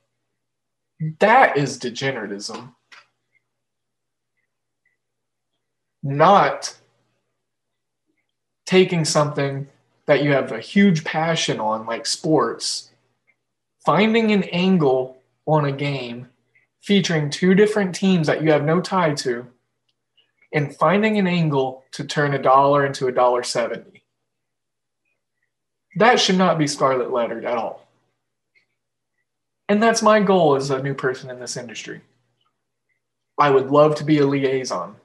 That 1.19 1.57
is 1.57 1.77
degeneratism. 1.77 2.73
Not 6.01 6.75
taking 8.65 9.05
something 9.05 9.67
that 10.07 10.23
you 10.23 10.31
have 10.31 10.51
a 10.51 10.59
huge 10.59 11.03
passion 11.03 11.59
on, 11.59 11.85
like 11.85 12.07
sports, 12.07 12.89
finding 13.85 14.31
an 14.31 14.43
angle 14.45 15.21
on 15.45 15.65
a 15.65 15.71
game 15.71 16.29
featuring 16.81 17.29
two 17.29 17.53
different 17.53 17.93
teams 17.93 18.25
that 18.25 18.41
you 18.41 18.51
have 18.51 18.63
no 18.63 18.81
tie 18.81 19.13
to 19.13 19.45
and 20.51 20.75
finding 20.75 21.17
an 21.17 21.27
angle 21.27 21.83
to 21.91 22.03
turn 22.03 22.33
a 22.33 22.41
dollar 22.41 22.85
into 22.85 23.07
a 23.07 23.11
dollar 23.11 23.43
70. 23.43 24.03
That 25.97 26.19
should 26.19 26.37
not 26.37 26.57
be 26.57 26.67
scarlet 26.67 27.11
lettered 27.11 27.45
at 27.45 27.57
all. 27.57 27.87
And 29.67 29.81
that's 29.81 30.01
my 30.01 30.19
goal 30.19 30.55
as 30.55 30.71
a 30.71 30.81
new 30.81 30.95
person 30.95 31.29
in 31.29 31.39
this 31.39 31.57
industry. 31.57 32.01
I 33.37 33.51
would 33.51 33.69
love 33.69 33.95
to 33.95 34.03
be 34.03 34.17
a 34.19 34.25
liaison. 34.25 34.95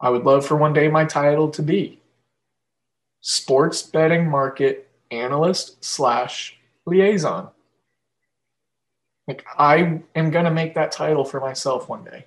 I 0.00 0.10
would 0.10 0.24
love 0.24 0.46
for 0.46 0.56
one 0.56 0.72
day 0.72 0.88
my 0.88 1.04
title 1.04 1.50
to 1.50 1.62
be 1.62 2.00
sports 3.20 3.82
betting 3.82 4.28
market 4.28 4.88
analyst 5.10 5.82
slash 5.84 6.58
liaison. 6.84 7.48
Like 9.26 9.46
I 9.56 10.00
am 10.14 10.30
going 10.30 10.44
to 10.44 10.50
make 10.50 10.74
that 10.74 10.92
title 10.92 11.24
for 11.24 11.40
myself 11.40 11.88
one 11.88 12.04
day 12.04 12.26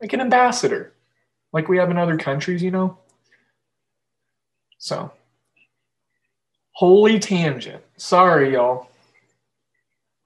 like 0.00 0.12
an 0.12 0.20
ambassador, 0.20 0.92
like 1.52 1.68
we 1.68 1.78
have 1.78 1.90
in 1.90 1.98
other 1.98 2.18
countries, 2.18 2.62
you 2.62 2.70
know? 2.70 2.98
So, 4.78 5.10
holy 6.72 7.18
tangent. 7.18 7.82
Sorry, 7.96 8.52
y'all. 8.52 8.88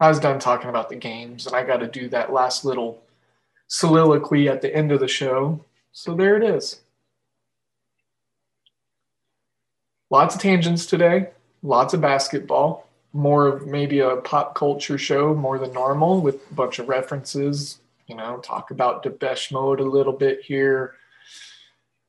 I 0.01 0.09
was 0.09 0.19
done 0.19 0.39
talking 0.39 0.71
about 0.71 0.89
the 0.89 0.97
games, 0.97 1.47
and 1.47 1.55
I 1.55 1.63
got 1.63 1.79
to 1.79 1.87
do 1.87 2.09
that 2.09 2.33
last 2.33 2.65
little 2.65 3.03
soliloquy 3.69 4.49
at 4.49 4.63
the 4.63 4.75
end 4.75 4.93
of 4.93 5.01
the 5.01 5.09
show. 5.09 5.65
So, 5.93 6.15
there 6.15 6.37
it 6.37 6.43
is. 6.43 6.81
Lots 10.11 10.35
of 10.35 10.41
tangents 10.41 10.87
today, 10.87 11.29
lots 11.63 11.95
of 11.95 12.01
basketball, 12.01 12.89
more 13.13 13.47
of 13.47 13.67
maybe 13.67 14.01
a 14.01 14.17
pop 14.17 14.57
culture 14.57 14.99
show 14.99 15.35
more 15.35 15.59
than 15.59 15.73
normal 15.73 16.21
with 16.21 16.51
a 16.51 16.55
bunch 16.55 16.81
of 16.81 16.89
references, 16.89 17.79
you 18.11 18.17
know, 18.17 18.39
talk 18.39 18.73
about 18.73 19.05
Depeche 19.05 19.53
Mode 19.53 19.79
a 19.79 19.85
little 19.85 20.13
bit 20.13 20.43
here. 20.43 20.95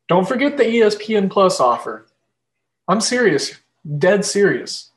Don't 0.07 0.27
forget 0.27 0.57
the 0.57 0.63
ESPN 0.63 1.29
Plus 1.29 1.59
offer. 1.59 2.07
I'm 2.87 2.99
serious, 2.99 3.59
dead 3.99 4.25
serious, 4.25 4.89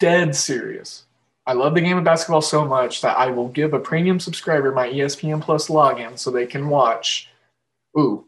dead 0.00 0.34
serious. 0.34 1.04
I 1.46 1.52
love 1.52 1.74
the 1.74 1.80
game 1.80 1.96
of 1.96 2.04
basketball 2.04 2.42
so 2.42 2.66
much 2.66 3.00
that 3.02 3.16
I 3.16 3.30
will 3.30 3.48
give 3.48 3.74
a 3.74 3.78
premium 3.78 4.18
subscriber 4.18 4.72
my 4.72 4.88
ESPN 4.88 5.40
Plus 5.40 5.68
login 5.68 6.18
so 6.18 6.32
they 6.32 6.46
can 6.46 6.68
watch, 6.68 7.30
ooh, 7.96 8.26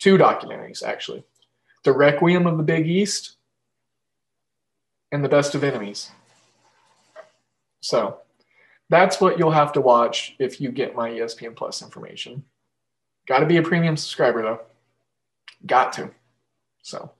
two 0.00 0.16
documentaries 0.16 0.82
actually 0.82 1.24
The 1.84 1.92
Requiem 1.92 2.46
of 2.46 2.56
the 2.56 2.62
Big 2.62 2.86
East 2.86 3.36
and 5.12 5.22
The 5.22 5.28
Best 5.28 5.54
of 5.54 5.62
Enemies. 5.62 6.10
So 7.82 8.20
that's 8.94 9.20
what 9.20 9.38
you'll 9.38 9.50
have 9.50 9.72
to 9.72 9.80
watch 9.80 10.36
if 10.38 10.60
you 10.60 10.70
get 10.70 10.94
my 10.94 11.10
ESPN 11.10 11.56
Plus 11.56 11.82
information. 11.82 12.44
Got 13.26 13.40
to 13.40 13.46
be 13.46 13.56
a 13.56 13.62
premium 13.62 13.96
subscriber 13.96 14.42
though. 14.42 14.60
Got 15.66 15.94
to. 15.94 16.10
So, 16.82 17.10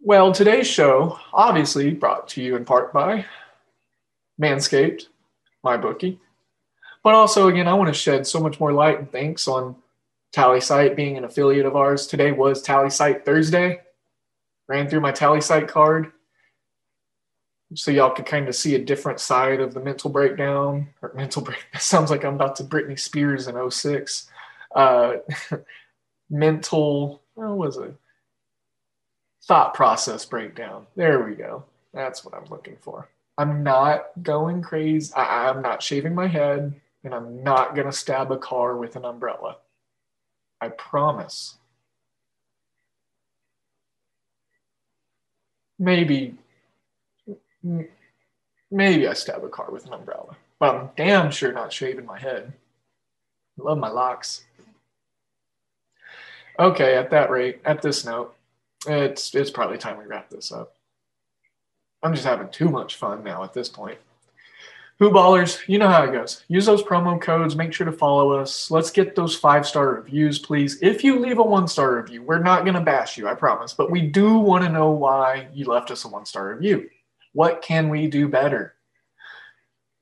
well, 0.00 0.32
today's 0.32 0.66
show 0.66 1.18
obviously 1.32 1.92
brought 1.92 2.28
to 2.28 2.42
you 2.42 2.56
in 2.56 2.64
part 2.64 2.92
by 2.92 3.26
Manscaped, 4.40 5.04
my 5.62 5.76
bookie. 5.76 6.18
But 7.02 7.14
also, 7.14 7.48
again, 7.48 7.68
I 7.68 7.74
want 7.74 7.88
to 7.88 7.94
shed 7.94 8.26
so 8.26 8.40
much 8.40 8.58
more 8.58 8.72
light 8.72 8.98
and 8.98 9.12
thanks 9.12 9.46
on 9.46 9.76
TallySight 10.34 10.96
being 10.96 11.16
an 11.18 11.24
affiliate 11.24 11.66
of 11.66 11.76
ours. 11.76 12.06
Today 12.06 12.32
was 12.32 12.64
TallySight 12.64 13.24
Thursday. 13.24 13.82
Ran 14.66 14.88
through 14.88 15.00
my 15.00 15.12
TallySight 15.12 15.68
card 15.68 16.12
so 17.74 17.90
y'all 17.90 18.10
could 18.10 18.26
kind 18.26 18.48
of 18.48 18.54
see 18.54 18.74
a 18.74 18.78
different 18.78 19.20
side 19.20 19.60
of 19.60 19.74
the 19.74 19.80
mental 19.80 20.10
breakdown 20.10 20.88
or 21.02 21.12
mental 21.14 21.42
break. 21.42 21.64
sounds 21.78 22.10
like 22.10 22.24
I'm 22.24 22.34
about 22.34 22.56
to 22.56 22.64
Britney 22.64 22.98
Spears 22.98 23.48
in 23.48 23.70
06. 23.70 24.30
Uh, 24.74 25.14
mental, 26.30 27.22
what 27.34 27.56
was 27.56 27.76
it? 27.76 27.94
Thought 29.44 29.74
process 29.74 30.24
breakdown. 30.24 30.86
There 30.96 31.22
we 31.22 31.34
go. 31.34 31.64
That's 31.92 32.24
what 32.24 32.34
I'm 32.34 32.46
looking 32.50 32.76
for. 32.80 33.08
I'm 33.36 33.62
not 33.62 34.06
going 34.22 34.62
crazy. 34.62 35.12
I, 35.14 35.48
I'm 35.48 35.60
not 35.60 35.82
shaving 35.82 36.14
my 36.14 36.26
head 36.26 36.80
and 37.02 37.14
I'm 37.14 37.42
not 37.42 37.74
going 37.74 37.86
to 37.86 37.92
stab 37.92 38.32
a 38.32 38.38
car 38.38 38.76
with 38.76 38.96
an 38.96 39.04
umbrella. 39.04 39.56
I 40.60 40.68
promise. 40.68 41.56
Maybe, 45.78 46.36
maybe 48.70 49.08
I 49.08 49.12
stab 49.14 49.44
a 49.44 49.48
car 49.48 49.70
with 49.70 49.86
an 49.86 49.94
umbrella, 49.94 50.36
but 50.58 50.74
I'm 50.74 50.90
damn 50.96 51.30
sure 51.30 51.52
not 51.52 51.72
shaving 51.72 52.06
my 52.06 52.18
head. 52.18 52.52
I 53.58 53.62
love 53.62 53.78
my 53.78 53.88
locks. 53.88 54.44
Okay, 56.58 56.94
at 56.94 57.10
that 57.10 57.30
rate, 57.30 57.60
at 57.64 57.82
this 57.82 58.04
note, 58.04 58.34
it's 58.86 59.34
it's 59.34 59.50
probably 59.50 59.78
time 59.78 59.98
we 59.98 60.04
wrap 60.04 60.30
this 60.30 60.52
up. 60.52 60.74
I'm 62.02 62.14
just 62.14 62.26
having 62.26 62.50
too 62.50 62.68
much 62.68 62.96
fun 62.96 63.24
now 63.24 63.42
at 63.42 63.54
this 63.54 63.68
point. 63.68 63.98
Who 65.00 65.10
ballers, 65.10 65.66
you 65.66 65.78
know 65.78 65.88
how 65.88 66.04
it 66.04 66.12
goes. 66.12 66.44
Use 66.46 66.66
those 66.66 66.82
promo 66.82 67.20
codes. 67.20 67.56
Make 67.56 67.72
sure 67.72 67.86
to 67.86 67.92
follow 67.92 68.32
us. 68.32 68.70
Let's 68.70 68.92
get 68.92 69.16
those 69.16 69.34
five 69.34 69.66
star 69.66 69.88
reviews, 69.94 70.38
please. 70.38 70.78
If 70.82 71.02
you 71.02 71.18
leave 71.18 71.38
a 71.38 71.42
one 71.42 71.66
star 71.66 71.96
review, 71.96 72.22
we're 72.22 72.38
not 72.38 72.62
going 72.62 72.74
to 72.74 72.80
bash 72.80 73.18
you, 73.18 73.26
I 73.26 73.34
promise. 73.34 73.74
But 73.74 73.90
we 73.90 74.02
do 74.02 74.38
want 74.38 74.62
to 74.62 74.70
know 74.70 74.90
why 74.90 75.48
you 75.52 75.64
left 75.64 75.90
us 75.90 76.04
a 76.04 76.08
one 76.08 76.26
star 76.26 76.50
review. 76.50 76.88
What 77.34 77.60
can 77.60 77.90
we 77.90 78.06
do 78.06 78.28
better? 78.28 78.74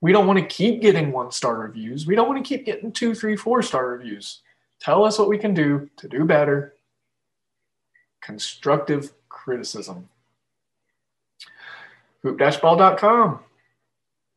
We 0.00 0.12
don't 0.12 0.26
want 0.26 0.38
to 0.38 0.46
keep 0.46 0.80
getting 0.80 1.12
one 1.12 1.32
star 1.32 1.58
reviews. 1.58 2.06
We 2.06 2.14
don't 2.14 2.28
want 2.28 2.44
to 2.44 2.48
keep 2.48 2.64
getting 2.64 2.92
two, 2.92 3.14
three, 3.14 3.36
four 3.36 3.62
star 3.62 3.88
reviews. 3.88 4.40
Tell 4.80 5.04
us 5.04 5.18
what 5.18 5.28
we 5.28 5.38
can 5.38 5.54
do 5.54 5.90
to 5.96 6.08
do 6.08 6.24
better. 6.24 6.74
Constructive 8.20 9.12
criticism. 9.28 10.08
Hoop-ball.com 12.22 13.40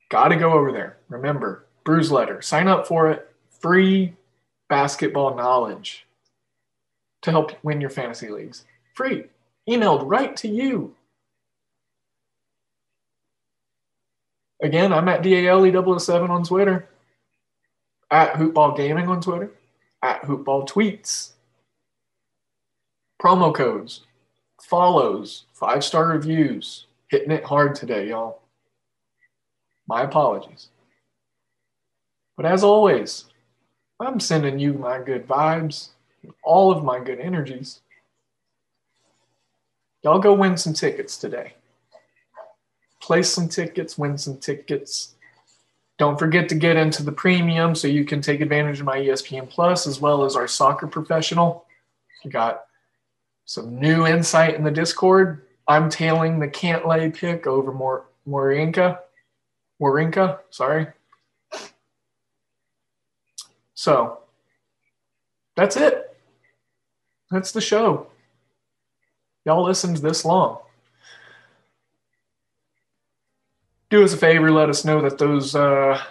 Got 0.09 0.27
to 0.29 0.35
go 0.35 0.53
over 0.53 0.71
there. 0.71 0.97
Remember, 1.09 1.65
Brews 1.83 2.11
Letter. 2.11 2.41
Sign 2.41 2.67
up 2.67 2.87
for 2.87 3.09
it. 3.09 3.31
Free 3.59 4.13
basketball 4.69 5.35
knowledge 5.35 6.05
to 7.23 7.31
help 7.31 7.51
win 7.63 7.81
your 7.81 7.89
fantasy 7.89 8.29
leagues. 8.29 8.65
Free. 8.93 9.25
Emailed 9.67 10.03
right 10.05 10.35
to 10.37 10.47
you. 10.47 10.95
Again, 14.65 14.91
I'm 14.91 15.07
at 15.09 15.21
DALE007 15.21 16.27
on 16.27 16.43
Twitter, 16.43 16.89
at 18.09 18.33
Hoopball 18.33 18.75
Gaming 18.75 19.07
on 19.07 19.21
Twitter, 19.21 19.51
at 20.01 20.23
Hoopball 20.23 20.67
Tweets. 20.67 21.33
Promo 23.21 23.53
codes, 23.53 24.01
follows, 24.59 25.43
five 25.53 25.83
star 25.83 26.07
reviews. 26.07 26.87
Hitting 27.09 27.29
it 27.29 27.43
hard 27.43 27.75
today, 27.75 28.09
y'all. 28.09 28.41
My 29.87 30.01
apologies. 30.01 30.69
But 32.35 32.47
as 32.47 32.63
always, 32.63 33.25
I'm 33.99 34.19
sending 34.19 34.57
you 34.57 34.73
my 34.73 34.97
good 34.97 35.27
vibes, 35.27 35.89
all 36.43 36.71
of 36.71 36.83
my 36.83 36.99
good 36.99 37.19
energies. 37.19 37.81
Y'all 40.01 40.17
go 40.17 40.33
win 40.33 40.57
some 40.57 40.73
tickets 40.73 41.17
today. 41.17 41.53
Place 43.05 43.31
some 43.31 43.47
tickets, 43.47 43.99
win 43.99 44.17
some 44.17 44.37
tickets. 44.37 45.13
Don't 45.99 46.17
forget 46.17 46.49
to 46.49 46.55
get 46.55 46.75
into 46.75 47.03
the 47.03 47.11
premium 47.11 47.75
so 47.75 47.87
you 47.87 48.03
can 48.03 48.19
take 48.19 48.41
advantage 48.41 48.79
of 48.79 48.87
my 48.87 48.97
ESPN 48.97 49.47
Plus 49.47 49.85
as 49.85 50.01
well 50.01 50.25
as 50.25 50.35
our 50.35 50.47
soccer 50.47 50.87
professional. 50.87 51.67
Got 52.27 52.65
some 53.45 53.79
new 53.79 54.07
insight 54.07 54.55
in 54.55 54.63
the 54.63 54.71
Discord. 54.71 55.45
I'm 55.67 55.87
tailing 55.87 56.39
the 56.39 56.47
can't 56.47 56.87
lay 56.87 57.11
pick 57.11 57.45
over 57.45 57.71
Mor- 57.71 58.07
Morinka. 58.27 58.97
Wawrinka, 59.79 60.39
sorry. 60.49 60.87
So 63.75 64.17
that's 65.55 65.77
it. 65.77 66.17
That's 67.29 67.51
the 67.51 67.61
show. 67.61 68.07
Y'all 69.45 69.63
listened 69.63 69.97
this 69.97 70.25
long. 70.25 70.57
Do 73.89 74.03
us 74.03 74.13
a 74.13 74.17
favor, 74.17 74.51
let 74.51 74.69
us 74.69 74.83
know 74.83 75.01
that 75.01 75.17
those, 75.17 75.55
uh, 75.55 76.01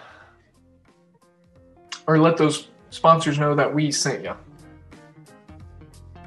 or 2.07 2.17
let 2.17 2.37
those 2.37 2.69
sponsors 2.89 3.37
know 3.37 3.53
that 3.55 3.73
we 3.73 3.91
sent 3.91 4.23
you. 4.23 4.33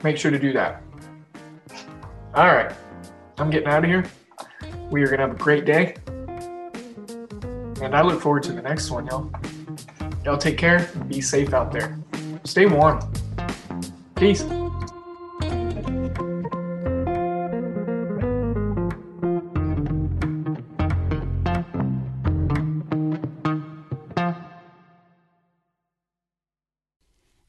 Make 0.02 0.16
sure 0.16 0.30
to 0.30 0.38
do 0.38 0.52
that. 0.52 0.82
All 2.34 2.46
right. 2.46 2.72
I'm 3.38 3.50
getting 3.50 3.68
out 3.68 3.84
of 3.84 3.90
here. 3.90 4.04
We 4.90 5.02
are 5.02 5.06
going 5.06 5.18
to 5.18 5.26
have 5.26 5.34
a 5.34 5.38
great 5.38 5.64
day. 5.64 5.96
And 7.80 7.94
I 7.94 8.02
look 8.02 8.20
forward 8.20 8.42
to 8.44 8.52
the 8.52 8.62
next 8.62 8.90
one, 8.90 9.06
y'all. 9.06 9.30
Y'all 10.24 10.36
take 10.36 10.58
care 10.58 10.90
be 11.08 11.20
safe 11.20 11.54
out 11.54 11.72
there. 11.72 11.96
Stay 12.44 12.66
warm. 12.66 13.00
Peace. 14.14 14.44